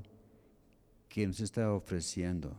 que 1.10 1.28
nos 1.28 1.42
está 1.42 1.74
ofreciendo. 1.74 2.56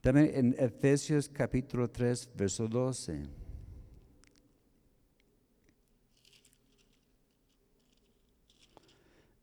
También 0.00 0.30
en 0.34 0.56
Efesios 0.58 1.28
capítulo 1.28 1.90
3, 1.90 2.30
verso 2.34 2.66
12. 2.66 3.22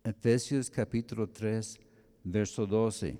Efesios 0.03 0.71
capítulo 0.71 1.29
3, 1.29 1.79
verso 2.23 2.65
12. 2.65 3.17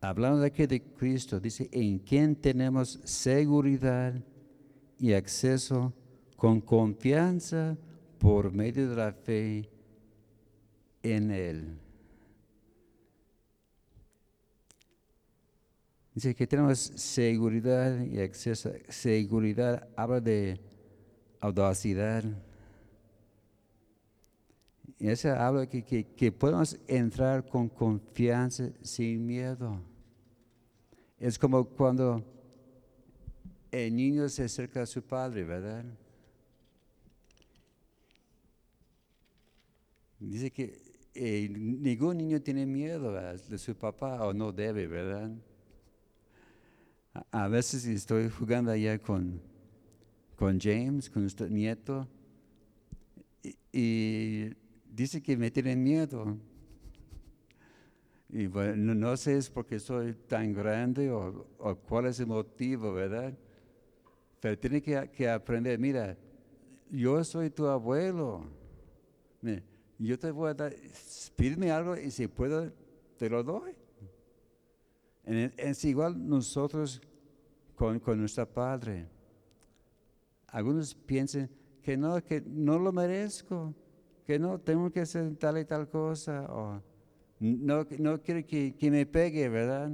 Hablando 0.00 0.40
de 0.40 0.46
aquí 0.48 0.66
de 0.66 0.82
Cristo, 0.82 1.38
dice, 1.38 1.68
en 1.70 2.00
quien 2.00 2.34
tenemos 2.34 2.98
seguridad 3.04 4.12
y 4.98 5.12
acceso 5.12 5.92
con 6.36 6.60
confianza 6.60 7.78
por 8.18 8.52
medio 8.52 8.90
de 8.90 8.96
la 8.96 9.12
fe 9.12 9.70
en 11.04 11.30
Él. 11.30 11.78
Dice 16.14 16.34
que 16.34 16.46
tenemos 16.46 16.78
seguridad 16.78 18.00
y 18.04 18.20
acceso. 18.20 18.72
Seguridad 18.88 19.88
habla 19.96 20.20
de 20.20 20.60
audacidad. 21.40 22.24
Y 24.98 25.08
habla 25.26 25.66
que, 25.66 25.84
que, 25.84 26.04
que 26.04 26.32
podemos 26.32 26.78
entrar 26.86 27.46
con 27.46 27.68
confianza, 27.68 28.70
sin 28.80 29.26
miedo. 29.26 29.80
Es 31.18 31.38
como 31.38 31.64
cuando 31.64 32.24
el 33.70 33.94
niño 33.94 34.28
se 34.28 34.44
acerca 34.44 34.82
a 34.82 34.86
su 34.86 35.02
padre, 35.02 35.42
¿verdad? 35.42 35.84
Dice 40.20 40.50
que 40.50 40.83
eh, 41.14 41.48
ningún 41.48 42.18
niño 42.18 42.40
tiene 42.42 42.66
miedo 42.66 43.12
de 43.12 43.58
su 43.58 43.74
papá 43.76 44.26
o 44.26 44.32
no 44.32 44.52
debe, 44.52 44.86
¿verdad? 44.86 45.30
A, 47.30 47.46
veces 47.46 47.86
estoy 47.86 48.28
jugando 48.28 48.72
allá 48.72 48.98
con, 48.98 49.40
con 50.34 50.58
James, 50.58 51.08
con 51.08 51.22
nuestro 51.22 51.48
nieto, 51.48 52.08
y, 53.42 53.56
y 53.72 54.56
dice 54.90 55.22
que 55.22 55.36
me 55.36 55.50
tienen 55.50 55.82
miedo. 55.82 56.36
Y 58.28 58.48
bueno, 58.48 58.96
no, 58.96 59.16
sé 59.16 59.36
es 59.36 59.48
porque 59.48 59.78
soy 59.78 60.14
tan 60.14 60.52
grande 60.52 61.08
o, 61.12 61.46
o, 61.58 61.76
cuál 61.76 62.06
es 62.06 62.18
el 62.18 62.26
motivo, 62.26 62.92
¿verdad? 62.92 63.32
Pero 64.40 64.58
tiene 64.58 64.82
que, 64.82 65.08
que 65.12 65.30
aprender, 65.30 65.78
mira, 65.78 66.16
yo 66.90 67.22
soy 67.22 67.50
tu 67.50 67.66
abuelo. 67.66 68.44
Yo 70.06 70.18
te 70.18 70.30
voy 70.30 70.50
a 70.50 70.54
dar, 70.54 70.74
pídeme 71.36 71.70
algo 71.70 71.96
y 71.96 72.10
si 72.10 72.26
puedo, 72.26 72.72
te 73.16 73.28
lo 73.30 73.42
doy. 73.42 73.74
Es 75.24 75.84
igual 75.84 76.28
nosotros 76.28 77.00
con, 77.74 77.98
con 77.98 78.18
nuestro 78.18 78.46
Padre. 78.46 79.08
Algunos 80.48 80.94
piensan 80.94 81.50
que 81.82 81.96
no, 81.96 82.22
que 82.22 82.42
no 82.46 82.78
lo 82.78 82.92
merezco, 82.92 83.74
que 84.26 84.38
no, 84.38 84.60
tengo 84.60 84.90
que 84.90 85.00
hacer 85.00 85.34
tal 85.36 85.58
y 85.58 85.64
tal 85.64 85.88
cosa, 85.88 86.46
o 86.50 86.82
no, 87.40 87.86
no 87.98 88.22
quiero 88.22 88.46
que, 88.46 88.74
que 88.74 88.90
me 88.90 89.06
pegue, 89.06 89.48
¿verdad? 89.48 89.90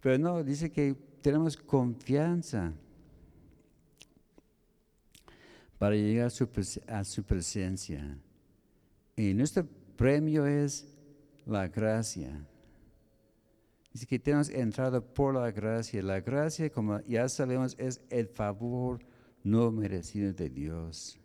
Pero 0.00 0.18
no, 0.18 0.44
dice 0.44 0.70
que 0.70 0.94
tenemos 1.22 1.56
confianza 1.56 2.72
para 5.78 5.96
llegar 5.96 6.26
a 6.26 6.30
su, 6.30 6.48
a 6.86 7.04
su 7.04 7.22
presencia. 7.22 8.18
Y 9.16 9.34
nuestro 9.34 9.66
premio 9.96 10.46
es 10.46 10.86
la 11.46 11.68
gracia. 11.68 12.46
Dice 13.92 14.06
que 14.06 14.18
tenemos 14.18 14.48
entrado 14.48 15.00
por 15.00 15.34
la 15.34 15.52
gracia. 15.52 16.02
La 16.02 16.20
gracia, 16.20 16.68
como 16.68 17.00
ya 17.02 17.28
sabemos, 17.28 17.76
es 17.78 18.00
el 18.10 18.26
favor 18.26 18.98
no 19.44 19.70
merecido 19.70 20.32
de 20.32 20.50
Dios. 20.50 21.20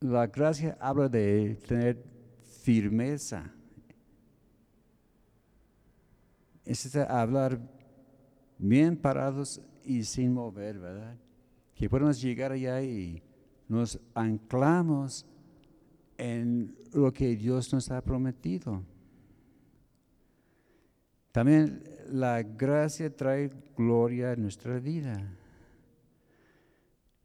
La 0.00 0.26
gracia 0.26 0.76
habla 0.80 1.08
de 1.08 1.56
tener 1.66 2.04
firmeza. 2.62 3.50
Es 6.66 6.94
hablar 6.94 7.58
bien 8.58 8.94
parados 8.94 9.62
y 9.82 10.04
sin 10.04 10.34
mover, 10.34 10.78
¿verdad? 10.78 11.16
Que 11.74 11.88
podemos 11.88 12.20
llegar 12.20 12.52
allá 12.52 12.82
y 12.82 13.22
nos 13.66 13.98
anclamos 14.12 15.24
en 16.18 16.76
lo 16.92 17.12
que 17.12 17.36
Dios 17.36 17.72
nos 17.72 17.90
ha 17.90 18.02
prometido. 18.02 18.82
También 21.32 21.84
la 22.10 22.42
gracia 22.42 23.14
trae 23.14 23.50
gloria 23.76 24.32
a 24.32 24.36
nuestra 24.36 24.78
vida. 24.80 25.16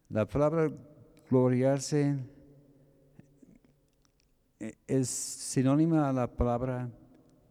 La 0.10 0.28
palabra 0.28 0.72
gloriarse 1.30 2.16
es 4.88 5.10
sinónima 5.10 6.08
a 6.08 6.14
la 6.14 6.28
palabra 6.28 6.90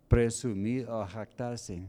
presumir 0.09 0.88
o 0.88 1.05
jactarse. 1.05 1.88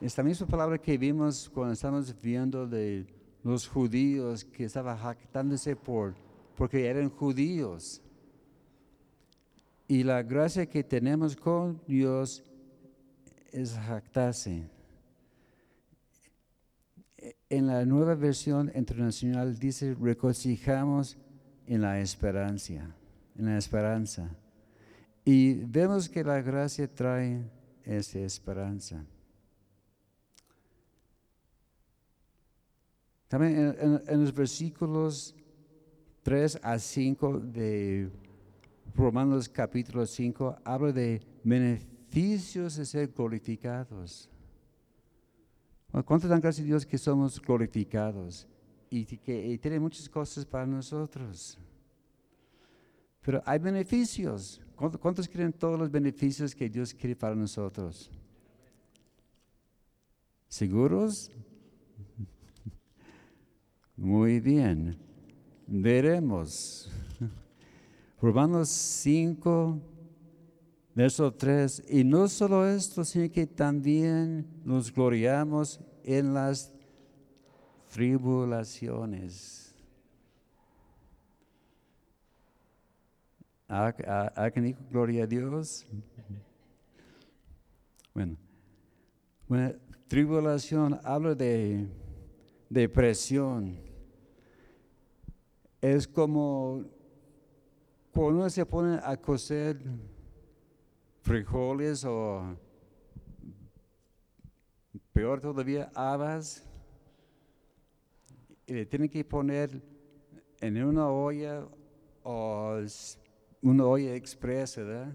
Esta 0.00 0.22
misma 0.22 0.46
palabra 0.46 0.78
que 0.78 0.98
vimos 0.98 1.48
cuando 1.48 1.72
estamos 1.72 2.14
viendo 2.20 2.66
de 2.66 3.06
los 3.44 3.68
judíos 3.68 4.44
que 4.44 4.64
estaban 4.64 4.98
jactándose 4.98 5.76
por, 5.76 6.14
porque 6.56 6.86
eran 6.86 7.08
judíos. 7.08 8.02
Y 9.88 10.02
la 10.02 10.22
gracia 10.22 10.66
que 10.66 10.82
tenemos 10.82 11.36
con 11.36 11.80
Dios 11.86 12.42
es 13.52 13.74
jactarse. 13.74 14.68
En 17.48 17.66
la 17.66 17.84
nueva 17.84 18.14
versión 18.14 18.70
internacional 18.74 19.56
dice 19.58 19.94
regocijamos 19.94 21.16
en 21.66 21.82
la 21.82 22.00
esperanza, 22.00 22.94
en 23.36 23.44
la 23.44 23.58
esperanza. 23.58 24.28
Y 25.24 25.54
vemos 25.54 26.08
que 26.08 26.22
la 26.22 26.40
gracia 26.40 26.92
trae 26.92 27.48
esa 27.84 28.18
esperanza. 28.20 29.04
También 33.28 33.76
en, 34.06 34.20
los 34.20 34.32
versículos 34.32 35.34
3 36.22 36.60
a 36.62 36.78
5 36.78 37.40
de 37.40 38.08
Romanos 38.96 39.46
capítulo 39.46 40.06
5 40.06 40.56
habla 40.64 40.90
de 40.90 41.20
beneficios 41.44 42.76
de 42.76 42.86
ser 42.86 43.08
glorificados. 43.08 44.30
¿Cuánto 46.04 46.26
dan 46.26 46.40
gracias 46.40 46.64
a 46.64 46.66
Dios 46.66 46.86
que 46.86 46.96
somos 46.96 47.40
glorificados 47.40 48.48
y 48.88 49.04
que 49.04 49.58
tiene 49.60 49.78
muchas 49.78 50.08
cosas 50.08 50.46
para 50.46 50.66
nosotros? 50.66 51.58
Pero 53.20 53.42
hay 53.44 53.58
beneficios. 53.58 54.62
¿Cuántos 54.74 55.28
quieren 55.28 55.52
todos 55.52 55.78
los 55.78 55.90
beneficios 55.90 56.54
que 56.54 56.70
Dios 56.70 56.94
quiere 56.94 57.14
para 57.14 57.34
nosotros? 57.34 58.10
¿Seguros? 60.48 61.30
Muy 63.96 64.40
bien. 64.40 64.96
Veremos. 65.66 66.90
Romanos 68.20 68.70
5, 68.70 69.78
verso 70.94 71.32
3, 71.32 71.84
y 71.90 72.02
no 72.02 72.28
solo 72.28 72.66
esto, 72.66 73.04
sino 73.04 73.30
que 73.30 73.46
también 73.46 74.46
nos 74.64 74.90
gloriamos 74.90 75.78
en 76.02 76.32
las 76.32 76.72
tribulaciones. 77.92 79.74
¿Alguien 83.68 84.76
gloria 84.90 85.24
a 85.24 85.26
Dios? 85.26 85.86
Bueno, 88.14 88.38
tribulación 90.08 90.98
habla 91.04 91.34
de 91.34 91.86
depresión. 92.70 93.76
Es 95.82 96.08
como 96.08 96.95
cuando 98.16 98.48
se 98.48 98.64
pone 98.64 98.98
a 99.04 99.14
coser 99.14 99.78
frijoles 101.20 102.02
o 102.06 102.56
peor 105.12 105.38
todavía 105.38 105.90
habas, 105.94 106.66
y 108.66 108.72
le 108.72 108.86
tienen 108.86 109.10
que 109.10 109.22
poner 109.22 109.82
en 110.62 110.82
una 110.82 111.10
olla 111.10 111.68
o 112.22 112.80
una 113.60 113.84
olla 113.84 114.14
express, 114.14 114.78
¿verdad? 114.78 115.14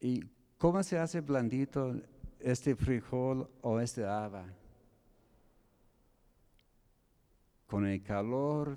¿Y 0.00 0.22
cómo 0.56 0.80
se 0.84 0.98
hace 1.00 1.20
blandito 1.20 2.00
este 2.38 2.76
frijol 2.76 3.50
o 3.60 3.80
este 3.80 4.04
haba? 4.04 4.46
Con 7.66 7.86
el 7.86 8.00
calor, 8.04 8.76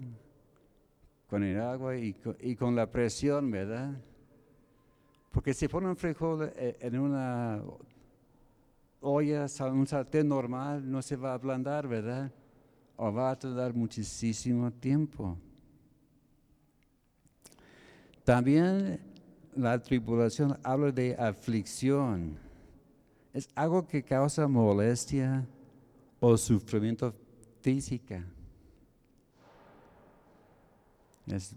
con 1.30 1.44
el 1.44 1.60
agua 1.60 1.96
y 1.96 2.56
con, 2.56 2.76
la 2.76 2.92
presión, 2.92 3.52
¿verdad? 3.52 3.94
Porque 5.32 5.54
si 5.54 5.68
pone 5.68 5.88
un 5.88 5.96
frijol 5.96 6.52
eh, 6.56 6.76
en 6.82 7.00
una 7.00 7.62
olla, 9.00 9.46
un 9.72 9.86
sartén 9.86 10.28
normal, 10.28 10.90
no 10.90 11.02
se 11.02 11.16
va 11.16 11.32
a 11.32 11.34
ablandar, 11.36 11.88
¿verdad? 11.88 12.32
O 12.98 13.14
va 13.14 13.32
a 13.32 13.38
tardar 13.38 13.74
muchísimo 13.74 14.72
tiempo. 14.72 15.38
También 18.24 19.00
la 19.56 19.80
tribulación 19.80 20.58
habla 20.64 20.92
de 20.92 21.16
aflicción. 21.16 22.38
Es 23.34 23.48
algo 23.54 23.88
que 23.88 24.04
causa 24.04 24.48
molestia 24.48 25.46
o 26.20 26.36
sufrimiento 26.36 27.14
física. 27.62 28.26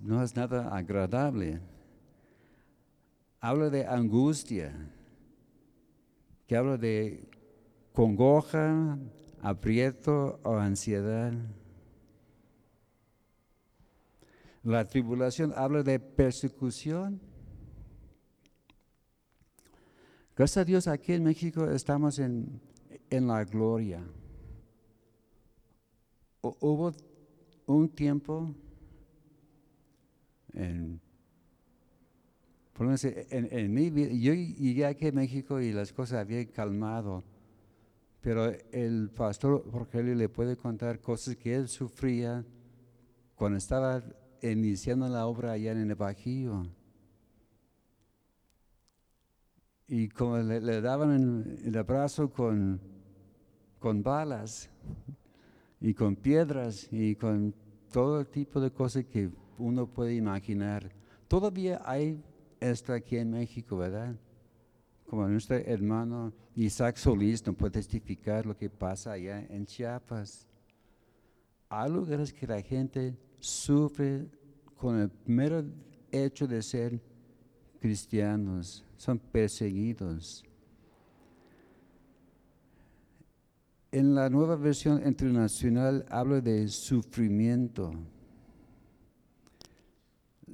No 0.02 0.22
es 0.22 0.36
nada 0.36 0.74
agradable. 0.76 1.60
Habla 3.40 3.70
de 3.70 3.86
angustia, 3.86 4.72
que 6.46 6.56
habla 6.56 6.76
de 6.76 7.28
congoja, 7.92 8.98
aprieto 9.40 10.38
o 10.42 10.56
ansiedad. 10.56 11.32
La 14.62 14.84
tribulación 14.84 15.52
habla 15.56 15.82
de 15.82 15.98
persecución. 15.98 17.20
Gracias 20.36 20.56
a 20.56 20.64
Dios 20.64 20.88
aquí 20.88 21.12
en 21.12 21.24
México 21.24 21.68
estamos 21.68 22.18
en, 22.18 22.60
la 23.10 23.44
gloria. 23.44 24.02
Hubo 26.40 26.92
un 27.66 27.88
tiempo 27.88 28.54
en, 30.54 31.00
en, 32.78 33.74
mi 33.74 33.90
vida, 33.90 34.10
yo 34.12 34.34
llegué 34.34 34.86
aquí 34.86 35.08
a 35.08 35.12
México 35.12 35.60
y 35.60 35.72
las 35.72 35.92
cosas 35.92 36.20
habían 36.20 36.46
calmado, 36.46 37.22
pero 38.20 38.52
el 38.72 39.10
pastor 39.10 39.64
Jorge 39.70 40.02
le 40.02 40.28
puede 40.28 40.56
contar 40.56 41.00
cosas 41.00 41.36
que 41.36 41.54
él 41.54 41.68
sufría 41.68 42.44
cuando 43.34 43.58
estaba 43.58 44.02
iniciando 44.42 45.08
la 45.08 45.26
obra 45.26 45.52
allá 45.52 45.72
en 45.72 45.90
el 45.90 45.94
Bajío. 45.94 46.66
Y 49.88 50.08
como 50.08 50.38
le, 50.38 50.80
daban 50.80 51.58
el 51.64 51.76
abrazo 51.76 52.30
con, 52.30 52.80
con 53.78 54.02
balas 54.02 54.70
y 55.80 55.92
con 55.92 56.16
piedras 56.16 56.88
y 56.90 57.14
con 57.16 57.54
todo 57.90 58.24
tipo 58.24 58.60
de 58.60 58.70
cosas 58.70 59.04
que 59.04 59.30
uno 59.58 59.86
puede 59.86 60.14
imaginar. 60.14 60.90
Todavía 61.28 61.80
hay 61.84 62.22
esto 62.60 62.92
aquí 62.92 63.16
en 63.16 63.30
México, 63.30 63.76
¿verdad? 63.76 64.14
Como 65.06 65.26
nuestro 65.28 65.56
hermano 65.56 66.32
Isaac 66.54 66.96
Solís 66.96 67.46
no 67.46 67.54
puede 67.54 67.72
testificar 67.72 68.46
lo 68.46 68.56
que 68.56 68.70
pasa 68.70 69.12
allá 69.12 69.44
en 69.48 69.66
Chiapas. 69.66 70.46
Hay 71.68 71.90
lugares 71.90 72.32
que 72.32 72.46
la 72.46 72.60
gente 72.60 73.16
sufre 73.38 74.26
con 74.76 74.98
el 74.98 75.10
mero 75.26 75.64
hecho 76.10 76.46
de 76.46 76.62
ser 76.62 77.00
cristianos, 77.80 78.84
son 78.96 79.18
perseguidos. 79.18 80.44
En 83.90 84.14
la 84.14 84.30
nueva 84.30 84.56
versión 84.56 85.06
internacional 85.06 86.06
habla 86.08 86.40
de 86.40 86.68
sufrimiento. 86.68 87.92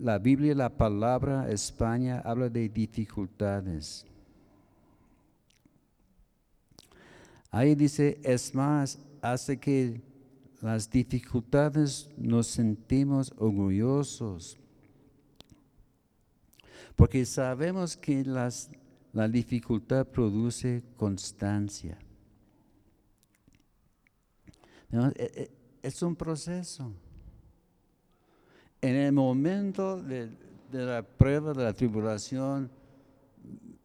La 0.01 0.19
Biblia, 0.19 0.55
la 0.55 0.69
palabra 0.69 1.51
España, 1.51 2.21
habla 2.25 2.49
de 2.49 2.69
dificultades. 2.69 4.07
Ahí 7.51 7.75
dice, 7.75 8.21
es 8.23 8.55
más, 8.55 8.99
hace 9.23 9.59
que 9.59 10.01
las 10.61 10.89
dificultades 10.91 12.09
nos 12.17 12.47
sentimos 12.47 13.33
orgullosos, 13.39 14.59
porque 16.95 17.25
sabemos 17.25 17.97
que 17.97 18.25
las, 18.25 18.71
la 19.13 19.29
dificultad 19.29 20.07
produce 20.07 20.83
constancia. 20.97 21.99
E, 24.91 25.07
e, 25.17 25.51
es 25.83 26.03
un 26.03 26.17
proceso. 26.17 26.93
En 28.81 28.95
el 28.95 29.13
momento 29.13 30.01
de, 30.01 30.31
la 30.73 31.03
prueba, 31.03 31.53
de 31.53 31.65
la 31.65 31.73
tribulación, 31.73 32.71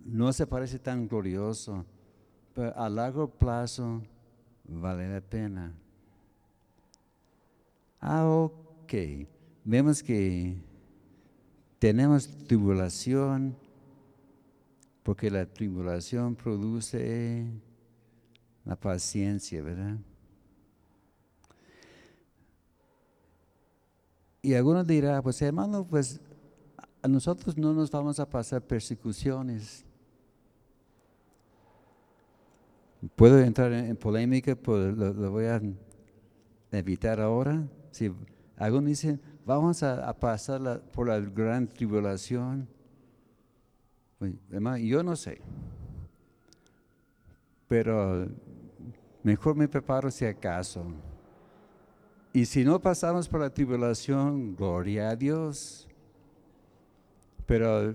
no 0.06 0.32
se 0.34 0.46
parece 0.46 0.78
tan 0.78 1.08
glorioso, 1.08 1.86
pero 2.54 2.78
a 2.78 2.90
largo 2.90 3.28
plazo 3.28 4.04
vale 4.66 5.12
la 5.12 5.22
pena. 5.22 5.74
Ah, 8.00 8.26
ok. 8.28 8.94
Vemos 9.64 10.04
que 10.04 10.58
tenemos 11.80 12.28
tribulación 12.46 13.56
porque 15.04 15.30
la 15.32 15.46
tribulación 15.46 16.36
produce 16.36 17.46
la 18.64 18.76
paciencia, 18.76 19.62
¿verdad? 19.62 19.98
Y 24.46 24.54
algunos 24.56 24.86
dirán, 24.86 25.24
pues 25.24 25.42
hermano, 25.42 25.88
pues 25.88 26.20
a 27.02 27.08
nosotros 27.08 27.58
no 27.58 27.74
nos 27.74 27.90
vamos 27.90 28.20
a 28.20 28.30
pasar 28.30 28.62
persecuciones. 28.62 29.86
Puedo 33.16 33.40
entrar 33.40 33.72
en, 33.72 33.96
polémica, 33.96 34.54
pues 34.54 34.98
lo 34.98 35.32
voy 35.32 35.46
a 35.46 35.62
evitar 36.74 37.22
ahora. 37.22 37.66
Si 37.92 38.14
algunos 38.58 38.90
dicen, 38.90 39.22
vamos 39.46 39.82
a, 39.82 40.14
pasar 40.20 40.82
por 40.92 41.08
la 41.08 41.22
gran 41.22 41.66
tribulación, 41.66 42.68
pues, 44.20 44.34
yo 44.82 45.04
no 45.04 45.16
sé. 45.16 45.40
Pero 47.70 48.28
mejor 49.24 49.56
me 49.56 49.70
preparo 49.70 50.12
si 50.12 50.26
acaso. 50.26 50.84
Y 52.34 52.46
si 52.46 52.66
no 52.66 52.82
pasamos 52.82 53.30
por 53.30 53.40
la 53.42 53.50
tribulación, 53.50 54.56
gloria 54.56 55.10
a 55.10 55.16
Dios. 55.16 55.88
Pero 57.46 57.94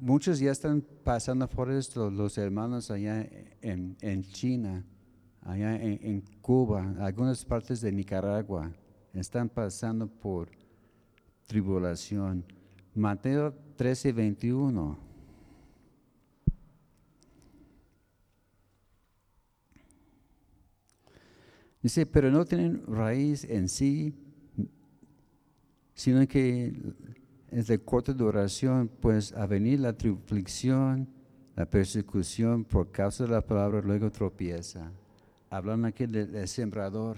muchos 0.00 0.38
ya 0.38 0.50
están 0.50 0.82
pasando 1.04 1.48
por 1.48 1.70
esto, 1.70 2.10
los 2.10 2.38
hermanos 2.38 2.90
allá 2.90 3.28
en, 3.60 3.96
en 4.00 4.22
China 4.22 4.84
allá 5.44 5.76
en, 5.76 6.22
Cuba, 6.40 6.94
algunas 7.00 7.44
partes 7.44 7.80
de 7.80 7.92
Nicaragua, 7.92 8.72
están 9.12 9.48
pasando 9.48 10.06
por 10.06 10.48
tribulación. 11.46 12.44
Mateo 12.94 13.54
13, 13.76 14.12
21. 14.12 14.98
Dice, 21.84 22.04
pero 22.04 22.32
no 22.32 22.44
tienen 22.44 22.82
raíz 22.88 23.44
en 23.44 23.68
sí, 23.68 24.12
sino 25.94 26.26
que 26.26 26.72
es 27.52 27.68
de 27.68 27.78
corta 27.78 28.12
duración, 28.12 28.88
pues 28.88 29.32
a 29.34 29.46
venir 29.46 29.78
la 29.78 29.92
tribulación, 29.92 31.08
la 31.54 31.66
persecución 31.66 32.64
por 32.64 32.90
causa 32.90 33.24
de 33.24 33.30
la 33.30 33.42
palabra, 33.42 33.80
luego 33.80 34.10
tropieza 34.10 34.90
hablando 35.54 35.86
aquí 35.86 36.06
del, 36.06 36.48
sembrador. 36.48 37.16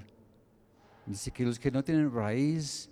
Dice 1.07 1.31
que 1.31 1.45
los 1.45 1.59
que 1.59 1.71
no 1.71 1.83
tienen 1.83 2.13
raíz, 2.13 2.91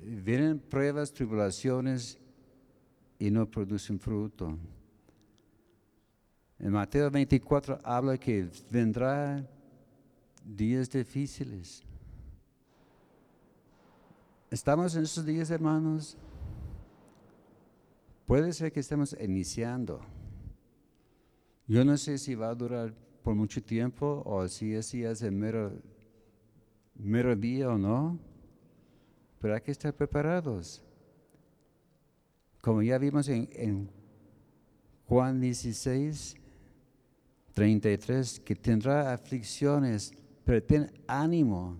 vienen 0.00 0.60
pruebas, 0.60 1.12
tribulaciones 1.12 2.16
y 3.18 3.30
no 3.30 3.50
producen 3.50 3.98
fruto. 3.98 4.56
En 6.60 6.70
Mateo 6.70 7.10
24 7.10 7.78
habla 7.82 8.16
que 8.18 8.48
vendrá 8.70 9.44
días 10.56 10.90
difíciles. 10.90 11.82
¿Estamos 14.50 14.96
en 14.96 15.02
esos 15.02 15.24
días, 15.24 15.50
hermanos? 15.50 16.16
Puede 18.26 18.52
ser 18.52 18.72
que 18.72 18.80
estemos 18.80 19.14
iniciando. 19.20 20.00
Yo 21.66 21.84
no 21.84 21.96
sé 21.98 22.16
si 22.18 22.34
va 22.34 22.48
a 22.48 22.54
durar 22.54 22.94
mucho 23.34 23.62
tiempo 23.62 24.22
o 24.24 24.48
si 24.48 24.74
es, 24.74 24.86
si 24.86 25.04
es 25.04 25.20
el 25.22 25.32
mero, 25.32 25.72
mero 26.94 27.36
día 27.36 27.68
o 27.68 27.76
no, 27.76 28.18
pero 29.38 29.54
hay 29.54 29.60
que 29.60 29.72
estar 29.72 29.94
preparados. 29.94 30.82
Como 32.62 32.82
ya 32.82 32.96
vimos 32.96 33.28
en, 33.28 33.48
en 33.52 33.90
Juan 35.06 35.40
16, 35.40 36.36
33, 37.54 38.40
que 38.40 38.54
tendrá 38.54 39.12
aflicciones, 39.12 40.12
pero 40.48 40.62
ten 40.62 40.90
ánimo, 41.06 41.76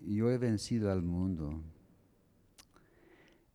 yo 0.00 0.30
he 0.30 0.38
vencido 0.38 0.90
al 0.90 1.02
mundo. 1.02 1.60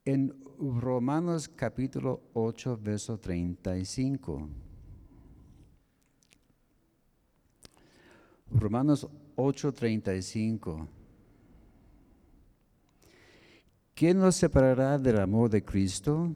En 0.05 0.36
Romanos 0.59 1.49
capítulo 1.49 2.22
8, 2.34 2.80
verso 2.80 3.18
35. 3.18 4.47
Romanos 8.51 9.07
8, 9.36 9.74
35. 9.74 10.88
¿Quién 13.95 14.20
nos 14.20 14.36
separará 14.36 14.99
del 14.99 15.22
amor 15.22 15.49
de 15.49 15.66
Cristo? 15.66 16.36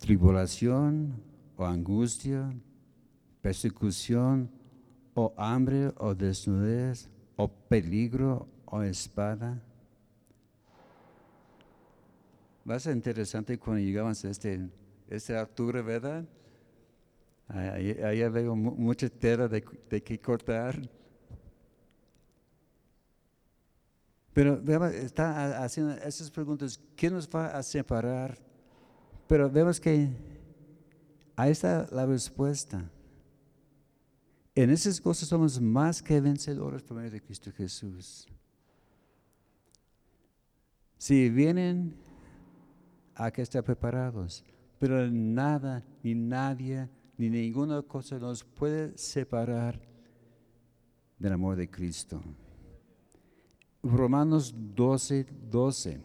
¿Tribulación 0.00 1.22
o 1.56 1.64
angustia? 1.64 2.52
¿Persecución 3.40 4.63
o 5.14 5.32
hambre 5.36 5.92
o 5.98 6.14
desnudez 6.14 7.08
o 7.36 7.48
peligro 7.48 8.48
o 8.66 8.82
espada? 8.82 9.62
Va 12.68 12.76
a 12.76 12.80
ser 12.80 12.96
interesante 12.96 13.58
cuando 13.58 13.82
llegamos 13.82 14.24
a 14.24 14.30
este, 14.30 14.68
este 15.08 15.38
octubre, 15.38 15.82
¿verdad? 15.82 16.24
Ahí 17.48 18.26
veo 18.30 18.56
mucha 18.56 19.08
tela 19.08 19.48
de, 19.48 19.62
que 19.62 20.18
cortar. 20.18 20.80
Pero 24.32 24.60
está 24.88 25.62
haciendo 25.62 25.92
esas 25.92 26.30
preguntas, 26.30 26.80
¿qué 26.96 27.10
nos 27.10 27.28
va 27.28 27.48
a 27.48 27.62
separar? 27.62 28.36
Pero 29.28 29.48
vemos 29.48 29.78
que 29.78 30.08
ahí 31.36 31.50
está 31.50 31.86
la 31.92 32.06
respuesta. 32.06 32.90
En 34.54 34.70
esas 34.70 35.00
cosas 35.00 35.28
somos 35.28 35.60
más 35.60 36.00
que 36.00 36.20
vencedores 36.20 36.82
por 36.82 36.96
medio 36.96 37.10
de 37.10 37.20
Cristo 37.20 37.50
Jesús. 37.52 38.28
Si 40.96 41.28
vienen, 41.28 41.96
hay 43.16 43.32
que 43.32 43.42
estar 43.42 43.64
preparados. 43.64 44.44
Pero 44.78 45.10
nada, 45.10 45.84
ni 46.02 46.14
nadie, 46.14 46.88
ni 47.16 47.30
ninguna 47.30 47.82
cosa 47.82 48.18
nos 48.18 48.44
puede 48.44 48.96
separar 48.96 49.80
del 51.18 51.32
amor 51.32 51.56
de 51.56 51.68
Cristo. 51.68 52.22
Romanos 53.82 54.54
12, 54.56 55.26
12. 55.50 56.00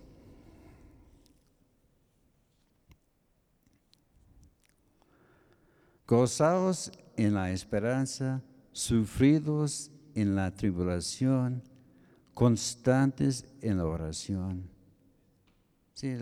Gozaos 6.07 6.91
en 7.19 7.33
la 7.33 7.51
esperanza, 7.51 8.41
sufridos 8.71 9.91
en 10.15 10.35
la 10.35 10.51
tribulación, 10.51 11.61
constantes 12.33 13.45
en 13.61 13.77
la 13.77 13.85
oración. 13.85 14.69
Sí, 15.93 16.15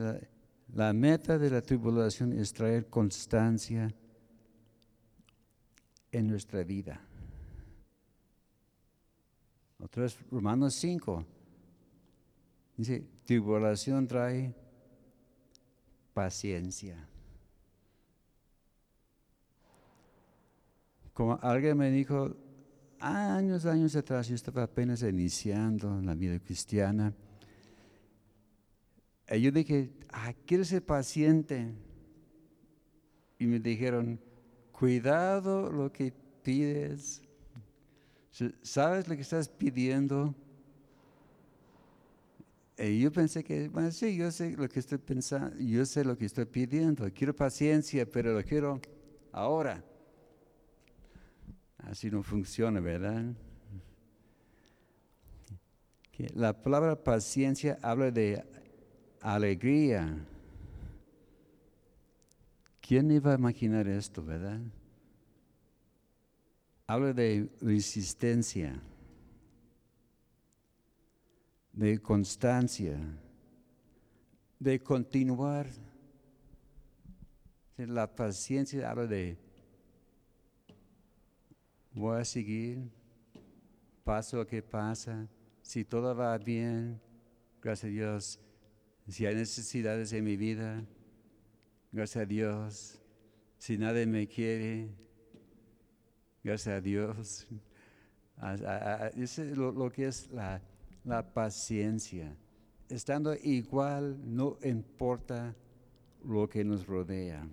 la, 0.73 0.93
meta 0.93 1.37
de 1.37 1.51
la 1.51 1.61
tribulación 1.61 2.33
es 2.33 2.51
traer 2.51 2.87
constancia 2.89 3.93
en 6.11 6.27
nuestra 6.27 6.63
vida. 6.63 6.99
Otra 9.79 10.01
vez, 10.01 10.17
Romanos 10.31 10.73
5. 10.73 11.23
Dice, 12.75 13.05
tribulación 13.23 14.07
trae 14.07 14.51
paciencia. 16.15 17.07
Como 21.17 21.39
alguien 21.41 21.75
me 21.75 21.89
dijo, 21.89 22.37
años, 22.99 23.65
años 23.65 23.95
atrás, 23.95 24.27
yo 24.27 24.35
estaba 24.35 24.61
apenas 24.61 25.01
iniciando 25.01 25.99
la 25.99 26.13
vida 26.13 26.37
cristiana. 26.37 27.11
Y 29.27 29.41
yo 29.41 29.49
dije, 29.49 29.89
ah, 30.09 30.31
quiero 30.45 30.63
ser 30.63 30.85
paciente. 30.85 31.73
Y 33.39 33.47
me 33.47 33.59
dijeron, 33.59 34.19
cuidado 34.71 35.71
lo 35.71 35.91
que 35.91 36.13
pides. 36.43 37.23
¿Sabes 38.61 39.07
lo 39.07 39.15
que 39.15 39.23
estás 39.23 39.49
pidiendo? 39.49 40.35
Y 42.77 42.99
yo 42.99 43.11
pensé 43.11 43.43
que, 43.43 43.69
bueno, 43.69 43.89
sí, 43.89 44.15
yo 44.15 44.29
sé 44.29 44.55
lo 44.55 44.69
que 44.69 44.79
estoy 44.79 44.99
pensando, 44.99 45.57
yo 45.57 45.83
sé 45.83 46.05
lo 46.05 46.15
que 46.15 46.25
estoy 46.25 46.45
pidiendo. 46.45 47.11
Quiero 47.11 47.35
paciencia, 47.35 48.05
pero 48.05 48.33
lo 48.33 48.43
quiero 48.43 48.79
ahora. 49.31 49.83
Así 51.77 52.09
no 52.09 52.23
funciona, 52.23 52.79
¿verdad? 52.79 53.33
La 56.33 56.51
palabra 56.51 56.95
paciencia 57.03 57.77
habla 57.81 58.09
de 58.09 58.43
alegría. 59.21 60.17
¿Quién 62.81 63.11
iba 63.11 63.33
a 63.33 63.37
imaginar 63.37 63.87
esto, 63.87 64.23
verdad? 64.23 64.59
Habla 66.87 67.13
de 67.13 67.49
resistencia, 67.61 68.81
de 71.73 71.99
constancia, 71.99 72.97
de 74.57 74.79
continuar. 74.81 75.67
La 77.77 78.07
paciencia 78.15 78.89
habla 78.89 79.05
de 79.05 79.37
voy 81.97 82.21
a 82.21 82.25
seguir, 82.25 82.89
paso 84.03 84.37
lo 84.37 84.47
que 84.47 84.61
pasa, 84.61 85.27
si 85.61 85.83
todo 85.83 86.15
va 86.15 86.37
bien, 86.37 87.01
gracias 87.61 87.85
a 87.85 87.93
Dios, 87.93 88.39
si 89.07 89.25
hay 89.25 89.35
necesidades 89.35 90.13
en 90.13 90.23
mi 90.23 90.37
vida, 90.37 90.85
gracias 91.91 92.23
a 92.23 92.25
Dios, 92.25 93.01
si 93.57 93.77
nadie 93.77 94.05
me 94.05 94.27
quiere, 94.27 94.89
gracias 96.43 96.75
a 96.75 96.81
Dios. 96.81 97.47
Eso 99.15 99.43
es 99.43 99.57
lo, 99.57 99.91
que 99.91 100.07
es 100.07 100.29
la, 100.31 100.61
la 101.03 101.33
paciencia. 101.33 102.35
Estando 102.89 103.33
igual, 103.33 104.19
no 104.23 104.57
importa 104.63 105.55
lo 106.23 106.47
que 106.47 106.63
nos 106.63 106.85
rodea. 106.85 107.47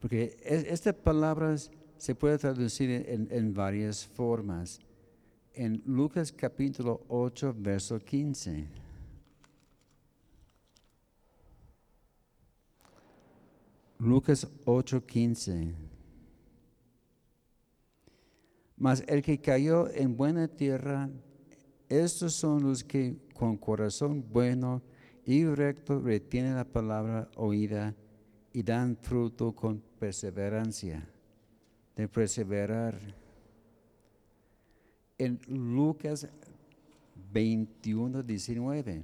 Porque 0.00 0.36
estas 0.44 0.94
palabras 0.94 1.70
se 1.96 2.14
puede 2.14 2.38
traducir 2.38 2.90
en, 3.08 3.54
varias 3.54 4.06
formas. 4.06 4.80
En 5.54 5.82
Lucas 5.86 6.30
capítulo 6.32 7.04
8, 7.08 7.54
verso 7.58 7.98
15. 7.98 8.68
Lucas 13.98 14.46
8, 14.66 15.06
15. 15.06 15.74
Mas 18.76 19.02
el 19.08 19.22
que 19.22 19.40
cayó 19.40 19.88
en 19.88 20.16
buena 20.18 20.48
tierra, 20.48 21.08
estos 21.88 22.34
son 22.34 22.62
los 22.62 22.84
que 22.84 23.16
con 23.32 23.56
corazón 23.56 24.22
bueno 24.30 24.82
y 25.24 25.46
recto 25.46 25.98
retienen 25.98 26.56
la 26.56 26.64
palabra 26.64 27.30
oída 27.36 27.94
y 28.56 28.62
dan 28.62 28.96
fruto 28.96 29.54
con 29.54 29.82
perseverancia, 29.98 31.06
de 31.94 32.08
perseverar. 32.08 32.98
En 35.18 35.38
Lucas 35.46 36.26
21, 37.34 38.22
19. 38.22 39.02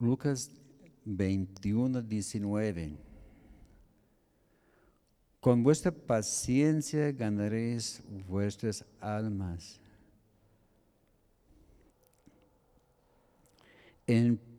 Lucas 0.00 0.50
21, 1.06 2.02
19. 2.02 2.92
Con 5.40 5.62
vuestra 5.62 5.90
paciencia 5.90 7.10
ganaréis 7.12 8.02
vuestras 8.28 8.84
almas. 9.00 9.80
En 14.06 14.49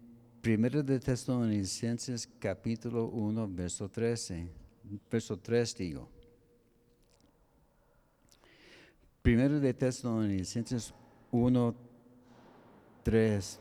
Primero 0.41 0.81
de 0.81 0.99
Tesalonicenses 0.99 2.27
capítulo 2.39 3.05
1, 3.05 3.47
verso 3.49 3.87
13, 3.87 4.47
verso 5.09 5.37
3 5.37 5.75
digo. 5.75 6.09
Primero 9.21 9.59
de 9.59 9.71
Tesalonicenses 9.71 10.93
1, 11.29 11.75
3. 13.03 13.59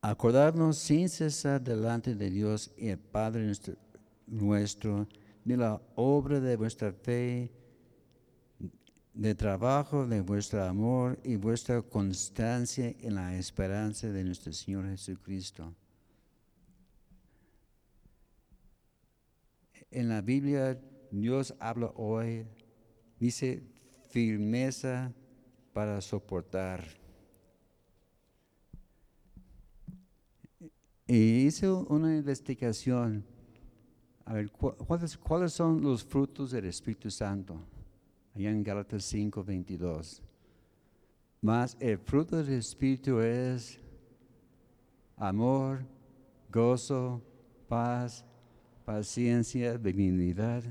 acordarnos 0.00 0.78
sin 0.78 1.08
cesar 1.08 1.60
delante 1.60 2.14
de 2.14 2.30
Dios 2.30 2.70
y 2.78 2.88
el 2.88 2.98
Padre 2.98 3.44
nuestro, 3.44 3.74
nuestro 4.26 5.06
de 5.44 5.56
la 5.56 5.80
obra 5.96 6.40
de 6.40 6.56
vuestra 6.56 6.92
fe, 6.92 7.50
de 9.14 9.34
trabajo 9.34 10.06
de 10.06 10.20
vuestro 10.20 10.62
amor 10.64 11.18
y 11.24 11.36
vuestra 11.36 11.82
constancia 11.82 12.94
en 13.00 13.14
la 13.14 13.36
esperanza 13.36 14.08
de 14.08 14.24
nuestro 14.24 14.52
Señor 14.52 14.88
Jesucristo. 14.88 15.74
En 19.90 20.08
la 20.08 20.20
Biblia 20.20 20.80
Dios 21.10 21.54
habla 21.58 21.92
hoy, 21.96 22.46
dice 23.18 23.62
firmeza 24.10 25.12
para 25.72 26.00
soportar. 26.00 26.84
Y 31.06 31.46
hice 31.46 31.70
una 31.70 32.14
investigación. 32.14 33.24
A 34.26 34.34
ver, 34.34 34.50
¿cuáles, 34.50 35.16
¿cuáles 35.16 35.54
son 35.54 35.80
los 35.80 36.04
frutos 36.04 36.50
del 36.50 36.66
Espíritu 36.66 37.10
Santo? 37.10 37.58
Allá 38.38 38.50
en 38.52 38.62
Gálatas 38.62 39.02
5, 39.02 39.42
22. 39.42 40.22
Más 41.40 41.76
el 41.80 41.98
fruto 41.98 42.36
del 42.36 42.60
Espíritu 42.60 43.18
es 43.18 43.80
amor, 45.16 45.84
gozo, 46.48 47.20
paz, 47.68 48.24
paciencia, 48.84 49.76
benignidad. 49.76 50.62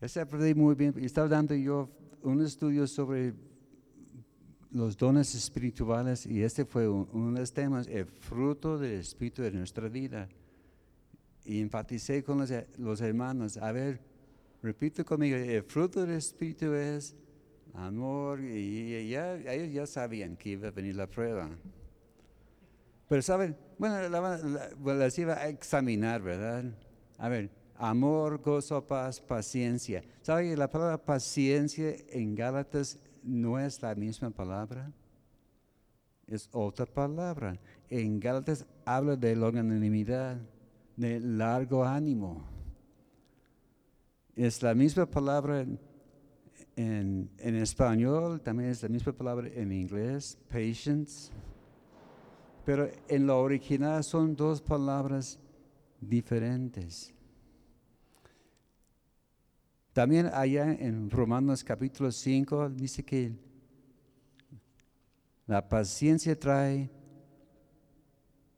Ese 0.00 0.20
aprendí 0.20 0.54
muy 0.54 0.76
bien. 0.76 0.94
Estaba 0.98 1.26
dando 1.26 1.56
yo 1.56 1.90
un 2.22 2.40
estudio 2.40 2.86
sobre 2.86 3.34
los 4.70 4.96
dones 4.96 5.34
espirituales 5.34 6.24
y 6.24 6.40
este 6.40 6.64
fue 6.64 6.88
uno 6.88 7.32
de 7.32 7.40
los 7.40 7.52
temas, 7.52 7.88
el 7.88 8.06
fruto 8.06 8.78
del 8.78 9.00
Espíritu 9.00 9.42
de 9.42 9.50
nuestra 9.50 9.88
vida. 9.88 10.28
Y 11.44 11.60
enfaticé 11.60 12.22
con 12.22 12.46
los, 12.76 13.00
hermanos, 13.00 13.56
a 13.56 13.72
ver, 13.72 14.07
repito 14.62 15.04
conmigo, 15.04 15.36
el 15.36 15.62
fruto 15.62 16.00
del 16.00 16.16
Espíritu 16.16 16.72
es 16.74 17.14
amor 17.74 18.40
y 18.40 19.08
ya, 19.08 19.34
ellos 19.34 19.72
ya 19.72 19.86
sabían 19.86 20.36
que 20.36 20.50
iba 20.50 20.68
a 20.68 20.70
venir 20.70 20.96
la 20.96 21.06
prueba. 21.06 21.48
Pero 23.08 23.22
saben, 23.22 23.56
bueno, 23.78 24.08
las 24.94 25.18
iba 25.18 25.34
a 25.34 25.48
examinar, 25.48 26.20
¿verdad? 26.20 26.64
A 27.16 27.28
ver, 27.28 27.50
amor, 27.76 28.42
gozo, 28.42 28.86
paz, 28.86 29.20
paciencia. 29.20 30.02
¿Sabe 30.22 30.54
la 30.56 30.68
palabra 30.68 30.98
paciencia 30.98 31.94
en 32.10 32.34
Gálatas 32.34 32.98
no 33.22 33.58
es 33.58 33.80
la 33.80 33.94
misma 33.94 34.30
palabra? 34.30 34.92
Es 36.26 36.50
otra 36.52 36.84
palabra. 36.84 37.58
En 37.88 38.20
Gálatas 38.20 38.66
habla 38.84 39.16
de 39.16 39.34
longanimidad, 39.34 40.36
de 40.96 41.20
largo 41.20 41.84
ánimo. 41.84 42.57
Es 44.38 44.62
la 44.62 44.72
misma 44.72 45.04
palabra 45.04 45.66
en, 46.76 47.28
en 47.38 47.56
español, 47.56 48.40
también 48.40 48.70
es 48.70 48.80
la 48.84 48.88
misma 48.88 49.12
palabra 49.12 49.48
en 49.48 49.72
inglés, 49.72 50.38
patience. 50.48 51.32
Pero 52.64 52.88
en 53.08 53.26
lo 53.26 53.40
original 53.40 54.04
son 54.04 54.36
dos 54.36 54.62
palabras 54.62 55.40
diferentes. 56.00 57.12
También 59.92 60.30
allá 60.32 60.72
en 60.72 61.10
Romanos 61.10 61.64
capítulo 61.64 62.12
5 62.12 62.70
dice 62.70 63.04
que 63.04 63.32
la 65.48 65.68
paciencia 65.68 66.38
trae 66.38 66.88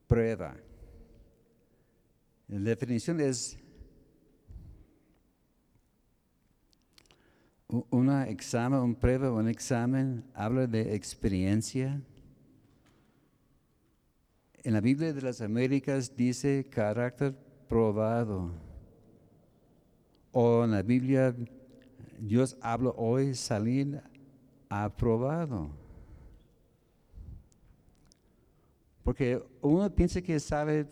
prueba. 0.06 0.54
La 2.48 2.58
definición 2.58 3.18
es 3.22 3.59
una 7.90 8.28
examen, 8.28 8.80
un 8.80 8.94
prueba, 8.94 9.30
un 9.30 9.48
examen, 9.48 10.24
habla 10.34 10.66
de 10.66 10.94
experiencia. 10.94 12.00
En 14.62 14.74
la 14.74 14.80
Biblia 14.80 15.12
de 15.12 15.22
las 15.22 15.40
Américas 15.40 16.14
dice 16.16 16.66
carácter 16.68 17.34
probado. 17.68 18.50
O 20.32 20.64
en 20.64 20.72
la 20.72 20.82
Biblia, 20.82 21.34
Dios 22.18 22.56
habla 22.60 22.90
hoy 22.90 23.34
salir 23.34 24.02
aprobado. 24.68 25.70
Porque 29.02 29.42
uno 29.60 29.88
piensa 29.94 30.20
que 30.20 30.38
sabe 30.38 30.86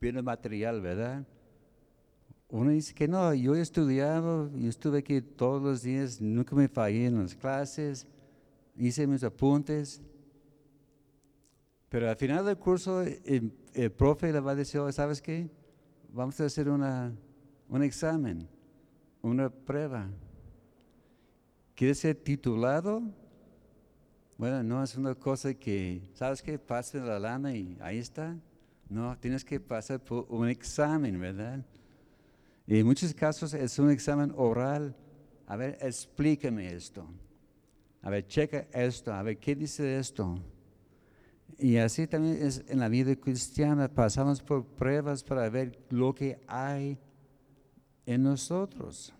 bien 0.00 0.16
el 0.16 0.22
material, 0.22 0.80
¿verdad? 0.80 1.26
Uno 2.54 2.70
dice 2.70 2.94
que 2.94 3.08
no, 3.08 3.34
yo 3.34 3.56
he 3.56 3.60
estudiado, 3.60 4.48
yo 4.56 4.68
estuve 4.68 4.98
aquí 4.98 5.20
todos 5.20 5.60
los 5.60 5.82
días, 5.82 6.20
nunca 6.20 6.54
me 6.54 6.68
fallé 6.68 7.06
en 7.06 7.20
las 7.20 7.34
clases, 7.34 8.06
hice 8.76 9.08
mis 9.08 9.24
apuntes. 9.24 10.00
Pero 11.88 12.08
al 12.08 12.14
final 12.14 12.46
del 12.46 12.56
curso, 12.56 13.02
el, 13.02 13.90
profe 13.96 14.32
le 14.32 14.38
va 14.38 14.52
a 14.52 14.54
decir, 14.54 14.78
oh, 14.78 14.92
¿sabes 14.92 15.20
qué? 15.20 15.50
Vamos 16.12 16.40
a 16.40 16.44
hacer 16.44 16.68
una, 16.68 17.12
un 17.68 17.82
examen, 17.82 18.48
una 19.20 19.50
prueba. 19.50 20.08
¿Quieres 21.74 21.98
ser 21.98 22.14
titulado? 22.14 23.02
Bueno, 24.38 24.62
no 24.62 24.80
es 24.80 24.96
una 24.96 25.16
cosa 25.16 25.54
que, 25.54 26.08
¿sabes 26.14 26.40
qué? 26.40 26.56
Pase 26.56 27.00
la 27.00 27.18
lana 27.18 27.52
y 27.52 27.76
ahí 27.80 27.98
está. 27.98 28.36
No, 28.88 29.18
tienes 29.18 29.44
que 29.44 29.58
pasar 29.58 29.98
por 29.98 30.26
un 30.28 30.48
examen, 30.48 31.18
¿verdad? 31.18 31.64
Y 32.66 32.78
en 32.78 32.86
muchos 32.86 33.12
casos 33.12 33.52
es 33.54 33.78
un 33.78 33.90
examen 33.90 34.32
oral. 34.36 34.96
A 35.46 35.56
ver, 35.56 35.78
explícame 35.80 36.72
esto. 36.72 37.06
A 38.02 38.10
ver, 38.10 38.26
checa 38.26 38.66
esto. 38.72 39.12
A 39.12 39.22
ver, 39.22 39.38
¿qué 39.38 39.54
dice 39.54 39.98
esto? 39.98 40.38
Y 41.58 41.76
así 41.76 42.06
también 42.06 42.38
es 42.40 42.64
en 42.68 42.80
la 42.80 42.88
vida 42.88 43.14
cristiana. 43.16 43.88
Pasamos 43.88 44.42
por 44.42 44.64
pruebas 44.64 45.22
para 45.22 45.48
ver 45.48 45.78
lo 45.90 46.14
que 46.14 46.40
hay 46.46 46.98
en 48.06 48.22
nosotros. 48.22 49.12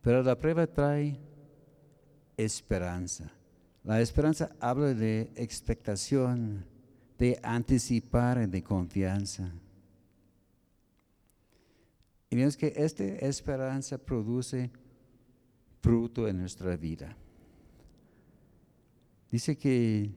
Pero 0.00 0.22
la 0.22 0.36
prueba 0.36 0.66
trae 0.66 1.18
esperanza. 2.36 3.30
La 3.84 4.00
esperanza 4.00 4.50
habla 4.60 4.94
de 4.94 5.32
expectación, 5.36 6.64
de 7.18 7.38
anticipar, 7.42 8.48
de 8.48 8.62
confianza. 8.62 9.52
Y 12.32 12.36
vemos 12.36 12.56
que 12.56 12.72
esta 12.74 13.04
esperanza 13.04 13.98
produce 13.98 14.70
fruto 15.82 16.26
en 16.26 16.38
nuestra 16.38 16.74
vida. 16.78 17.14
Dice 19.30 19.58
que 19.58 20.10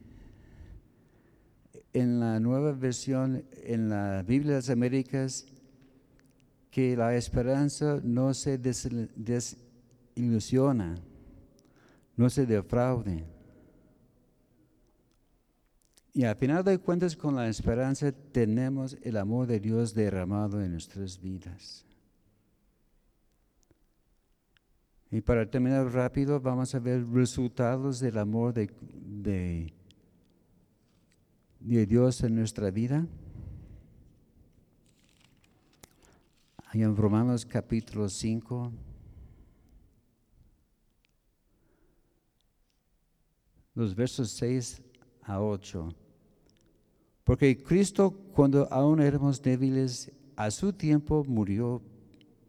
en 1.92 2.18
la 2.18 2.40
nueva 2.40 2.72
versión, 2.72 3.44
en 3.62 3.90
la 3.90 4.22
Biblia 4.22 4.52
de 4.52 4.58
las 4.60 4.70
Américas, 4.70 5.44
que 6.70 6.96
la 6.96 7.14
esperanza 7.14 8.00
no 8.02 8.32
se 8.32 8.56
desilusiona, 8.56 10.94
no 12.16 12.30
se 12.30 12.46
defraude. 12.46 13.26
Y 16.14 16.24
al 16.24 16.36
final 16.36 16.64
de 16.64 16.78
cuentas, 16.78 17.14
con 17.14 17.36
la 17.36 17.46
esperanza 17.46 18.10
tenemos 18.10 18.96
el 19.02 19.18
amor 19.18 19.46
de 19.46 19.60
Dios 19.60 19.92
derramado 19.92 20.62
en 20.62 20.72
nuestras 20.72 21.20
vidas. 21.20 21.85
Y 25.10 25.20
para 25.20 25.48
terminar 25.48 25.86
rápido, 25.92 26.40
vamos 26.40 26.74
a 26.74 26.80
ver 26.80 27.06
resultados 27.08 28.00
del 28.00 28.18
amor 28.18 28.52
de, 28.54 29.72
Dios 31.60 32.22
en 32.22 32.34
nuestra 32.34 32.70
vida. 32.72 33.06
Hay 36.66 36.82
en 36.82 36.96
Romanos 36.96 37.46
capítulo 37.46 38.08
5. 38.08 38.72
Los 43.76 43.94
versos 43.94 44.30
6 44.30 44.82
a 45.22 45.40
8. 45.40 45.88
Porque 47.22 47.62
Cristo, 47.62 48.10
cuando 48.32 48.66
aún 48.72 49.00
éramos 49.00 49.40
débiles, 49.40 50.10
a 50.34 50.50
su 50.50 50.72
tiempo 50.72 51.24
murió 51.24 51.80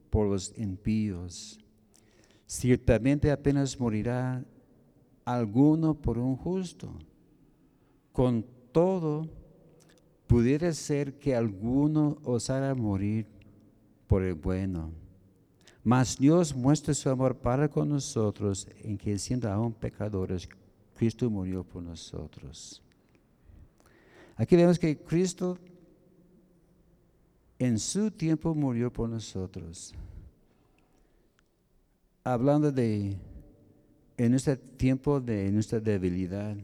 por 0.09 0.27
los 0.27 0.57
impíos. 0.57 1.59
Ciertamente 2.47 3.29
apenas 3.29 3.77
morirá 3.77 4.43
alguno 5.25 5.93
por 5.93 6.17
un 6.17 6.37
justo. 6.37 6.97
Con 8.13 8.45
todo, 8.71 9.29
pudiera 10.27 10.71
ser 10.73 11.19
que 11.19 11.35
alguno 11.35 12.17
osara 12.23 12.73
morir 12.73 13.27
por 14.07 14.23
el 14.23 14.33
bueno. 14.33 14.91
Mas 15.83 16.17
Dios 16.17 16.55
muestra 16.55 16.93
su 16.93 17.09
amor 17.09 17.37
para 17.37 17.69
con 17.69 17.89
nosotros 17.89 18.67
en 18.81 18.97
que 18.97 19.17
siendo 19.19 19.51
aún 19.51 19.73
pecadores, 19.73 20.47
Cristo 20.95 21.29
murió 21.29 21.63
por 21.63 21.83
nosotros. 21.83 22.81
Aquí 24.37 24.55
vemos 24.55 24.79
que 24.79 24.97
Cristo 24.97 25.57
en 27.59 27.77
su 27.77 28.09
tiempo 28.09 28.55
murió 28.55 28.91
por 28.91 29.09
nosotros. 29.09 29.93
Hablando 32.27 32.73
de 32.73 33.15
en 34.17 34.33
este 34.33 34.57
tiempo 34.57 35.21
de 35.21 35.49
nuestra 35.49 35.79
debilidad. 35.79 36.57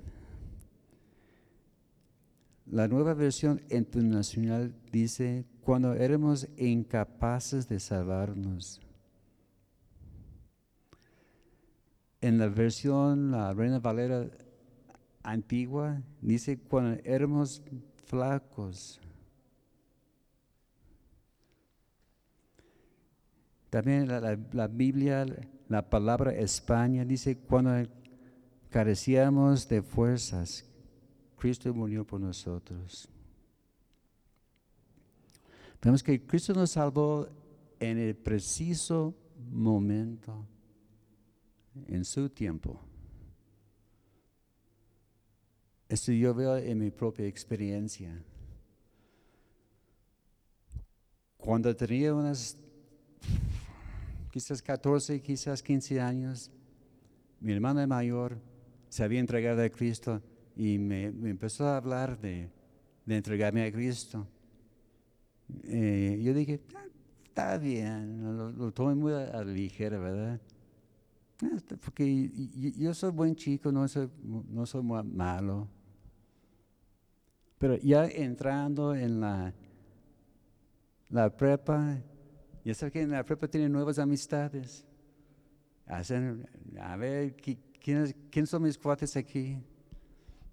La 2.65 2.89
nueva 2.89 3.13
versión 3.13 3.61
internacional 3.69 4.75
dice, 4.91 5.45
cuando 5.61 5.93
éramos 5.93 6.49
incapaces 6.57 7.69
de 7.69 7.79
salvarnos. 7.79 8.81
En 12.19 12.39
la 12.39 12.49
versión, 12.49 13.31
la 13.31 13.53
Reina 13.53 13.79
Valera 13.79 14.27
antigua, 15.23 16.01
dice, 16.19 16.59
cuando 16.59 16.99
éramos 17.05 17.63
flacos. 18.07 18.99
También 23.69 24.07
la, 24.07 24.67
Biblia, 24.67 25.25
la 25.67 25.89
palabra 25.89 26.31
España 26.33 27.05
dice, 27.05 27.37
cuando 27.37 27.71
carecíamos 28.69 29.67
de 29.67 29.81
fuerzas, 29.81 30.65
Cristo 31.37 31.73
murió 31.73 32.05
por 32.05 32.19
nosotros. 32.19 33.09
Vemos 35.81 36.01
que 36.01 36.25
Cristo 36.25 36.53
nos 36.53 36.71
salvó 36.71 37.27
en 37.79 37.97
el 37.97 38.15
preciso 38.15 39.13
momento, 39.51 40.45
en 41.87 42.05
su 42.05 42.29
tiempo. 42.29 42.79
Esto 45.89 46.11
yo 46.11 46.33
veo 46.33 46.57
en 46.57 46.79
mi 46.79 46.89
propia 46.89 47.27
experiencia. 47.27 48.23
Cuando 51.37 51.75
tenía 51.75 52.13
unas 52.13 52.57
quizás 54.33 54.63
14, 54.63 55.21
quizás 55.21 55.61
15 55.61 56.01
años, 56.01 56.49
mi 57.39 57.53
hermana 57.53 57.85
mayor 57.85 58.41
se 58.89 59.03
había 59.03 59.19
entregado 59.19 59.61
a 59.61 59.69
Cristo 59.69 60.23
y 60.55 60.79
me, 60.79 61.05
empezó 61.05 61.67
a 61.67 61.77
hablar 61.77 62.19
de, 62.19 62.49
entregarme 63.05 63.63
a 63.63 63.71
Cristo. 63.71 64.27
Eh, 65.65 66.19
yo 66.23 66.33
dije, 66.33 66.61
ah, 66.75 66.85
está 67.25 67.59
bien, 67.59 68.23
lo, 68.23 68.51
lo 68.51 68.71
tomé 68.71 68.95
muy 68.95 69.13
a, 69.13 69.27
la 69.27 69.43
ligera, 69.43 69.99
¿verdad? 69.99 70.41
Ah, 71.43 71.57
porque 71.79 72.31
yo, 72.75 72.91
soy 72.95 73.11
buen 73.11 73.35
chico, 73.35 73.71
no 73.71 73.87
soy, 73.87 74.09
no 74.23 74.65
soy 74.65 74.81
malo. 74.81 75.67
Pero 77.59 77.77
ya 77.77 78.07
entrando 78.07 78.95
en 78.95 79.21
la, 79.21 79.53
la 81.09 81.37
prepa, 81.37 82.01
ya 82.63 82.73
sé 82.73 82.89
que 82.91 83.01
en 83.01 83.11
la 83.11 83.25
prepa 83.25 83.47
tienen 83.47 83.71
nuevas 83.71 83.99
amistades. 83.99 84.85
Hacen, 85.85 86.47
a 86.79 86.95
ver, 86.95 87.35
¿quién, 87.35 88.47
son 88.47 88.63
mis 88.63 88.77
cuates 88.77 89.17
aquí? 89.17 89.57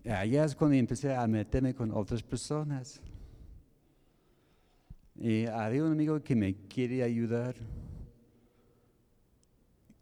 Allá 0.04 0.44
es 0.44 0.56
cuando 0.56 0.76
empecé 0.76 1.14
a 1.14 1.26
meterme 1.28 1.72
con 1.74 1.92
otras 1.92 2.22
personas. 2.22 3.00
Y 5.14 5.46
había 5.46 5.84
un 5.84 5.92
amigo 5.92 6.20
que 6.20 6.34
me 6.34 6.54
quiere 6.66 7.02
ayudar 7.04 7.54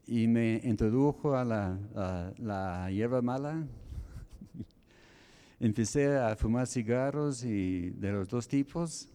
y 0.06 0.26
me 0.26 0.60
introdujo 0.64 1.36
a 1.36 1.44
la 1.44 2.88
hierba 2.90 3.20
mala. 3.20 3.66
Empecé 5.60 6.16
a 6.16 6.34
fumar 6.36 6.66
cigarros 6.66 7.44
y 7.44 7.90
de 7.90 8.12
los 8.12 8.28
dos 8.28 8.48
tipos. 8.48 9.10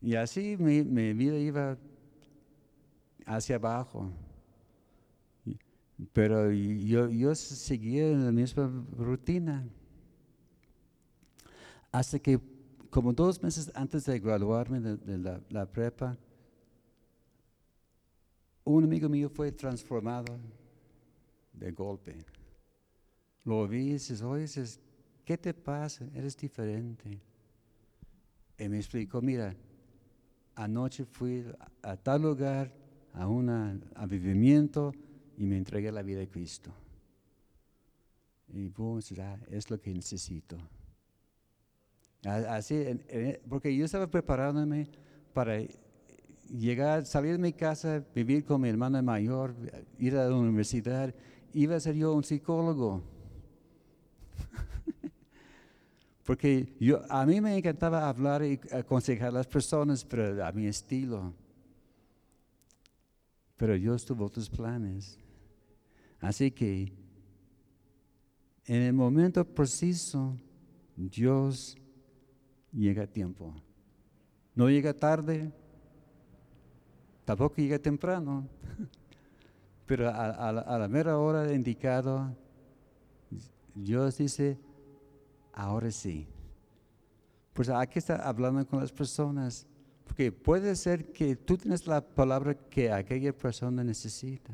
Y 0.00 0.14
así 0.14 0.56
mi, 0.56 0.82
vida 1.12 1.38
iba 1.38 1.76
hacia 3.26 3.56
abajo. 3.56 4.10
Pero 6.12 6.52
yo, 6.52 7.08
yo 7.08 7.34
seguía 7.34 8.12
en 8.12 8.24
la 8.24 8.32
misma 8.32 8.70
rutina. 8.96 9.66
Hasta 11.90 12.18
que 12.18 12.38
como 12.90 13.12
dos 13.12 13.42
meses 13.42 13.70
antes 13.74 14.04
de 14.04 14.18
graduarme 14.20 14.80
de, 14.80 15.18
la, 15.18 15.40
la, 15.50 15.66
prepa, 15.66 16.16
un 18.64 18.84
amigo 18.84 19.08
mío 19.08 19.28
fue 19.28 19.50
transformado 19.50 20.38
de 21.52 21.72
golpe. 21.72 22.16
Lo 23.44 23.66
vi 23.66 23.78
y 23.78 23.92
dices, 23.94 24.22
oye, 24.22 24.46
¿qué 25.24 25.36
te 25.36 25.52
pasa? 25.54 26.06
Eres 26.14 26.36
diferente. 26.36 27.20
Y 28.58 28.68
me 28.68 28.76
explicó, 28.76 29.20
mira, 29.22 29.54
anoche 30.58 31.04
fui 31.04 31.44
a, 31.82 31.96
tal 31.96 32.22
lugar, 32.22 32.72
a 33.14 33.26
un 33.28 33.48
avivamiento 33.94 34.92
y 35.36 35.46
me 35.46 35.56
entregué 35.56 35.92
la 35.92 36.02
vida 36.02 36.22
a 36.22 36.26
Cristo. 36.26 36.72
Y 38.48 38.68
pues, 38.70 39.12
es 39.50 39.70
lo 39.70 39.80
que 39.80 39.94
necesito. 39.94 40.56
Así, 42.24 42.84
porque 43.48 43.74
yo 43.76 43.84
estaba 43.84 44.10
preparándome 44.10 44.88
para 45.32 45.60
llegar, 46.48 47.06
salir 47.06 47.32
de 47.32 47.38
mi 47.38 47.52
casa, 47.52 48.04
vivir 48.12 48.44
con 48.44 48.60
mi 48.60 48.68
hermana 48.68 49.00
mayor, 49.00 49.54
ir 49.98 50.16
a 50.16 50.28
la 50.28 50.34
universidad, 50.34 51.14
iba 51.52 51.76
a 51.76 51.80
ser 51.80 51.94
yo 51.94 52.12
un 52.12 52.24
psicólogo. 52.24 53.02
Porque 56.28 56.76
yo, 56.78 57.00
a 57.08 57.24
mí 57.24 57.40
me 57.40 57.56
encantaba 57.56 58.06
hablar 58.06 58.44
y 58.44 58.60
aconsejar 58.70 59.28
a 59.28 59.30
las 59.30 59.46
personas, 59.46 60.04
pero 60.04 60.44
a 60.44 60.52
mi 60.52 60.66
estilo. 60.66 61.32
Pero 63.56 63.72
Dios 63.72 64.04
tuvo 64.04 64.26
otros 64.26 64.50
planes. 64.50 65.18
Así 66.20 66.50
que 66.50 66.92
en 68.66 68.82
el 68.82 68.92
momento 68.92 69.42
preciso, 69.42 70.36
Dios 70.94 71.78
llega 72.74 73.04
a 73.04 73.06
tiempo. 73.06 73.54
No 74.54 74.68
llega 74.68 74.92
tarde, 74.92 75.50
tampoco 77.24 77.56
llega 77.56 77.78
temprano, 77.78 78.46
pero 79.86 80.10
a, 80.10 80.50
a 80.50 80.78
la 80.78 80.88
mera 80.88 81.16
hora 81.16 81.50
indicada, 81.54 82.36
Dios 83.74 84.18
dice, 84.18 84.58
ahora 85.58 85.90
sí. 85.90 86.26
Pues 87.52 87.68
aquí 87.68 87.98
está 87.98 88.16
hablando 88.16 88.64
con 88.64 88.78
las 88.80 88.92
personas, 88.92 89.66
porque 90.04 90.30
puede 90.30 90.76
ser 90.76 91.10
que 91.12 91.34
tú 91.34 91.56
tienes 91.58 91.86
la 91.86 92.00
palabra 92.00 92.54
que 92.54 92.92
aquella 92.92 93.36
persona 93.36 93.82
necesita. 93.82 94.52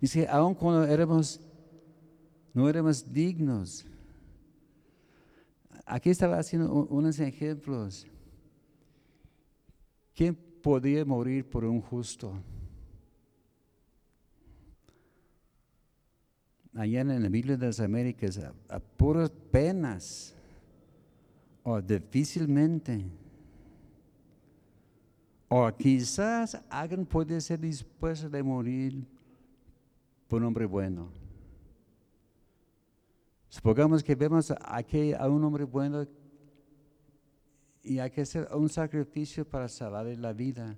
Dice, 0.00 0.28
aun 0.28 0.54
cuando 0.54 0.84
éramos, 0.84 1.40
no 2.52 2.68
éramos 2.68 3.12
dignos. 3.12 3.84
Aquí 5.84 6.10
estaba 6.10 6.38
haciendo 6.38 6.72
unos 6.72 7.18
ejemplos. 7.18 8.06
¿Quién 10.14 10.36
podía 10.62 11.04
morir 11.04 11.44
por 11.50 11.64
un 11.64 11.80
justo? 11.80 12.32
Allá 16.74 17.00
en 17.00 17.22
la 17.22 17.28
Biblia 17.28 17.56
de 17.56 17.66
las 17.66 17.80
Américas 17.80 18.38
a, 18.68 18.80
puras 18.80 19.30
penas 19.50 20.34
o 21.62 21.80
difícilmente. 21.80 23.04
O 25.48 25.70
quizás 25.76 26.60
alguien 26.68 27.06
puede 27.06 27.40
ser 27.40 27.60
dispuesto 27.60 28.28
de 28.28 28.42
morir 28.42 29.06
por 30.26 30.40
un 30.40 30.48
hombre 30.48 30.66
bueno. 30.66 31.10
Supongamos 33.48 34.02
que 34.02 34.16
vemos 34.16 34.52
aquí 34.62 35.12
a 35.12 35.28
un 35.28 35.44
hombre 35.44 35.62
bueno 35.62 36.06
y 37.84 37.98
hay 37.98 38.10
que 38.10 38.22
hacer 38.22 38.48
un 38.52 38.68
sacrificio 38.68 39.46
para 39.48 39.68
salvarle 39.68 40.16
la 40.16 40.32
vida. 40.32 40.76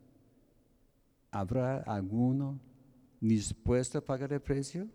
¿Habrá 1.30 1.78
alguno 1.78 2.60
dispuesto 3.20 3.98
a 3.98 4.00
pagar 4.02 4.32
el 4.32 4.40
precio? 4.40 4.88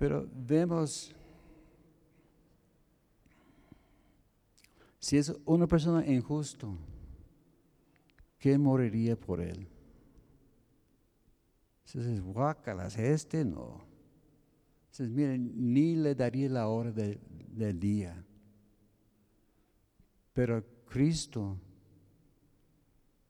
Pero 0.00 0.26
vemos, 0.32 1.14
si 4.98 5.18
es 5.18 5.30
una 5.44 5.66
persona 5.66 6.06
injusto, 6.06 6.74
¿quién 8.38 8.62
moriría 8.62 9.14
por 9.14 9.42
él? 9.42 9.68
Entonces, 11.84 12.18
guácalas, 12.22 12.98
este 12.98 13.44
no. 13.44 13.82
Entonces, 14.84 15.10
miren, 15.10 15.74
ni 15.74 15.96
le 15.96 16.14
daría 16.14 16.48
la 16.48 16.68
hora 16.68 16.92
del 16.92 17.78
día. 17.78 18.24
Pero 20.32 20.64
Cristo 20.86 21.58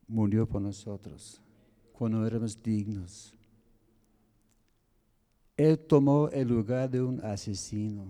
murió 0.06 0.46
por 0.46 0.62
nosotros 0.62 1.42
cuando 1.92 2.24
éramos 2.24 2.62
dignos. 2.62 3.34
Él 5.60 5.78
tomó 5.78 6.30
el 6.30 6.48
lugar 6.48 6.88
de 6.88 7.02
un 7.02 7.22
asesino. 7.22 8.06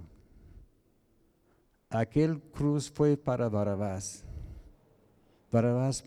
Aquel 1.88 2.40
cruz 2.40 2.88
fue 2.88 3.16
para 3.16 3.48
Barabás. 3.48 4.24
Barabás 5.50 6.04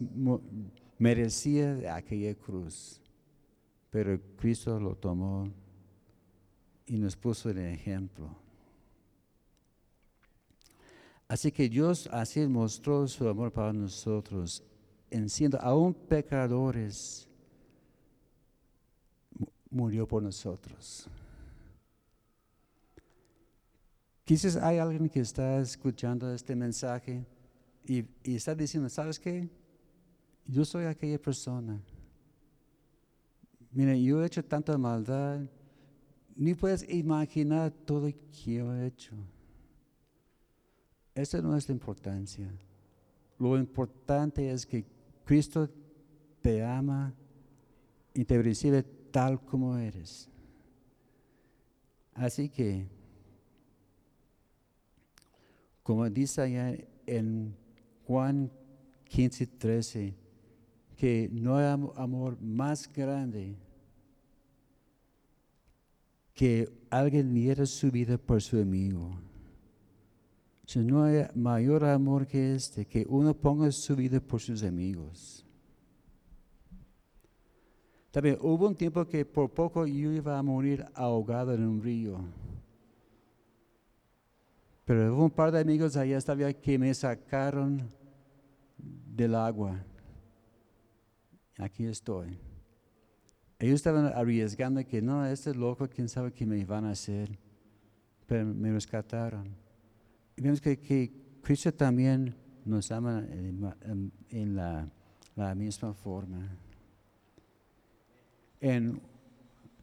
merecía 0.98 1.98
aquella 1.98 2.34
cruz, 2.34 3.02
pero 3.90 4.18
Cristo 4.38 4.80
lo 4.80 4.96
tomó 4.96 5.52
y 6.86 6.98
nos 6.98 7.18
puso 7.18 7.50
el 7.50 7.58
ejemplo. 7.58 8.34
Así 11.28 11.52
que 11.52 11.68
Dios 11.68 12.08
así 12.14 12.48
mostró 12.48 13.06
su 13.06 13.28
amor 13.28 13.52
para 13.52 13.74
nosotros, 13.74 14.64
en 15.10 15.28
siendo 15.28 15.60
aún 15.60 15.94
pecadores, 15.94 17.28
murió 19.70 20.08
por 20.08 20.24
nosotros. 20.24 21.10
Quizás 24.24 24.56
hay 24.56 24.78
alguien 24.78 25.10
que 25.10 25.20
está 25.20 25.60
escuchando 25.60 26.34
este 26.34 26.56
mensaje 26.56 27.26
y, 27.86 28.06
está 28.24 28.56
diciendo, 28.56 28.90
¿sabes 28.90 29.20
qué? 29.20 29.50
Yo 30.46 30.64
soy 30.64 30.86
aquella 30.86 31.20
persona. 31.22 31.82
Mira, 33.72 33.96
yo 33.96 34.24
he 34.24 34.26
hecho 34.26 34.44
tanta 34.44 34.78
maldad, 34.78 35.42
ni 36.36 36.54
puedes 36.54 36.88
imaginar 36.90 37.72
todo 37.72 38.08
lo 38.08 38.14
que 38.32 38.60
he 38.60 38.86
hecho. 38.86 39.16
Esa 41.16 41.42
no 41.42 41.58
es 41.58 41.68
la 41.68 41.74
importancia. 41.74 42.50
Lo 43.38 43.58
importante 43.58 44.50
es 44.52 44.66
que 44.66 44.86
Cristo 45.26 45.70
te 46.42 46.64
ama 46.64 47.14
y 48.14 48.24
te 48.24 48.42
recibe 48.42 48.84
tal 48.84 49.44
como 49.44 49.78
eres. 49.78 50.30
Así 52.14 52.50
que, 52.50 52.88
como 55.84 56.10
dice 56.10 56.42
allá 56.42 56.76
en 57.06 57.56
Juan 58.08 58.50
15, 59.06 59.46
13, 59.48 60.16
que 60.96 61.30
no 61.32 61.58
hay 61.58 61.66
amor 61.96 62.42
más 62.42 62.92
grande 62.92 63.56
que 66.34 66.68
alguien 66.90 67.34
diera 67.34 67.66
su 67.66 67.92
vida 67.92 68.18
por 68.18 68.42
su 68.42 68.58
amigo. 68.60 69.12
Si 70.66 70.80
no 70.80 71.04
hay 71.04 71.26
mayor 71.36 71.84
amor 71.84 72.26
que 72.26 72.56
este, 72.56 72.86
que 72.86 73.06
uno 73.08 73.34
ponga 73.34 73.72
su 73.72 73.96
vida 73.96 74.20
por 74.20 74.42
sus 74.42 74.64
amigos. 74.64 75.46
También 78.12 78.38
hubo 78.42 78.68
un 78.68 78.76
tiempo 78.76 79.06
que 79.06 79.26
por 79.26 79.52
poco 79.52 79.86
yo 79.86 80.12
iba 80.12 80.38
a 80.38 80.44
morir 80.44 80.86
ahogado 80.94 81.54
en 81.54 81.68
un 81.68 81.82
río. 81.82 82.20
Pero 84.86 85.14
hubo 85.14 85.24
un 85.26 85.32
par 85.32 85.52
de 85.52 85.60
amigos 85.60 85.96
allá 85.96 86.18
estaba 86.18 86.52
que 86.54 86.78
me 86.78 86.94
sacaron 86.94 87.90
del 88.78 89.36
agua. 89.36 89.84
Aquí 91.58 91.86
estoy. 91.86 92.38
Ellos 93.60 93.76
estaban 93.76 94.08
arriesgando 94.08 94.86
que 94.86 95.02
no, 95.02 95.26
este 95.26 95.56
loco, 95.56 95.88
quién 95.88 96.10
sabe 96.10 96.34
qué 96.34 96.46
me 96.46 96.66
van 96.66 96.86
a 96.86 96.92
hacer. 96.92 97.40
Pero 98.28 98.46
me 98.46 98.72
rescataron. 98.72 99.56
Y 100.36 100.42
vemos 100.42 100.60
que, 100.60 101.12
Cristo 101.42 101.74
también 101.74 102.36
nos 102.66 102.92
ama 102.92 103.26
en, 104.30 104.56
la, 104.56 104.90
la, 105.36 105.56
misma 105.56 105.94
forma. 105.94 106.58
En 108.60 109.02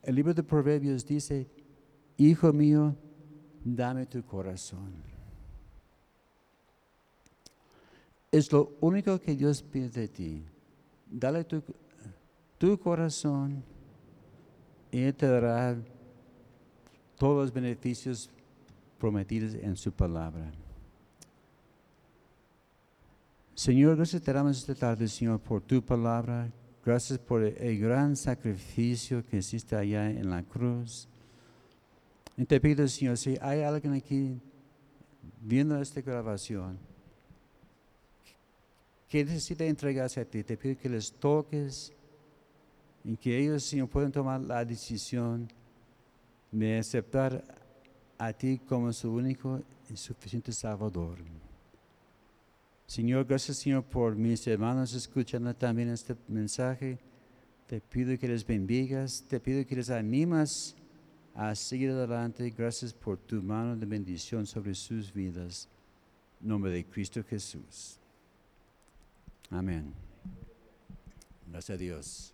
el 0.03 0.15
libro 0.15 0.35
de 0.35 0.43
Proverbios 0.43 1.07
dice, 1.07 1.49
Hijo 2.17 2.53
mío, 2.53 2.97
dame 3.65 4.07
tu 4.07 4.23
corazón. 4.25 4.93
Es 8.33 8.51
lo 8.53 8.73
único 8.81 9.19
que 9.21 9.35
Dios 9.35 9.63
pide 9.63 9.89
de 9.89 10.09
ti. 10.09 10.45
Dale 11.11 11.45
tu, 11.45 12.79
corazón 12.79 13.63
y 14.93 15.01
Él 15.01 15.15
te 15.15 15.27
dará 15.27 15.77
todos 17.19 17.45
los 17.45 17.53
beneficios 17.53 18.31
prometidos 18.99 19.55
en 19.55 19.77
su 19.77 19.91
palabra. 19.91 20.53
Señor, 23.55 23.97
gracias 23.97 24.23
te 24.23 24.33
damos 24.33 24.59
esta 24.59 24.75
tarde, 24.75 25.09
Señor, 25.09 25.41
por 25.41 25.61
tu 25.61 25.83
palabra. 25.83 26.51
Gracias 26.85 27.19
por 27.19 27.43
el 27.43 27.79
gran 27.79 28.17
sacrificio 28.17 29.27
que 29.27 29.39
hiciste 29.39 29.77
allá 29.77 30.09
en 30.09 30.31
la 30.31 30.43
cruz. 30.43 31.10
Te 32.47 32.61
pido, 32.61 32.89
Señor, 32.89 33.19
si 33.19 33.37
hay 33.41 33.61
alguien 33.61 33.93
aquí 33.95 34.41
viendo 35.41 35.81
esta 35.81 36.01
grabación 36.01 36.79
que 39.09 39.25
necesita 39.25 39.65
entregarse 39.65 40.21
a 40.21 40.25
ti, 40.25 40.43
te 40.43 40.57
pido 40.57 40.79
que 40.79 40.89
les 40.89 41.13
toques 41.13 41.93
y 43.05 43.17
que 43.17 43.39
ellos, 43.39 43.65
Señor, 43.65 43.89
puedan 43.89 44.13
tomar 44.13 44.41
la 44.41 44.65
decisión 44.65 45.49
de 46.51 46.79
aceptar 46.79 47.45
a 48.17 48.33
ti 48.33 48.59
como 48.59 48.93
su 48.93 49.13
único 49.13 49.63
y 49.91 49.97
suficiente 49.97 50.53
Salvador. 50.53 51.19
Señor, 52.87 53.25
gracias 53.27 53.59
Señor 53.59 53.85
por 53.85 54.17
mis 54.17 54.47
hermanos 54.47 54.95
escuchando 54.95 55.55
también 55.55 55.91
este 55.91 56.17
mensaje. 56.27 56.99
Te 57.67 57.81
pido 57.81 58.19
que 58.19 58.29
les 58.29 58.47
bendigas, 58.47 59.25
te 59.29 59.39
pido 59.41 59.65
que 59.67 59.77
les 59.77 59.91
animas 59.91 60.75
a 61.35 61.55
seguir 61.55 61.91
adelante. 61.91 62.51
Gracias 62.51 62.93
por 62.93 63.19
tu 63.19 63.43
mano 63.43 63.77
de 63.77 63.87
bendición 63.87 64.47
sobre 64.47 64.75
sus 64.75 65.13
vidas. 65.13 65.69
Nombre 66.41 66.71
de 66.71 66.85
Cristo 66.85 67.23
Jesús. 67.23 67.99
Amén. 69.51 69.93
Gracias 71.47 71.75
a 71.75 71.79
Dios. 71.79 72.33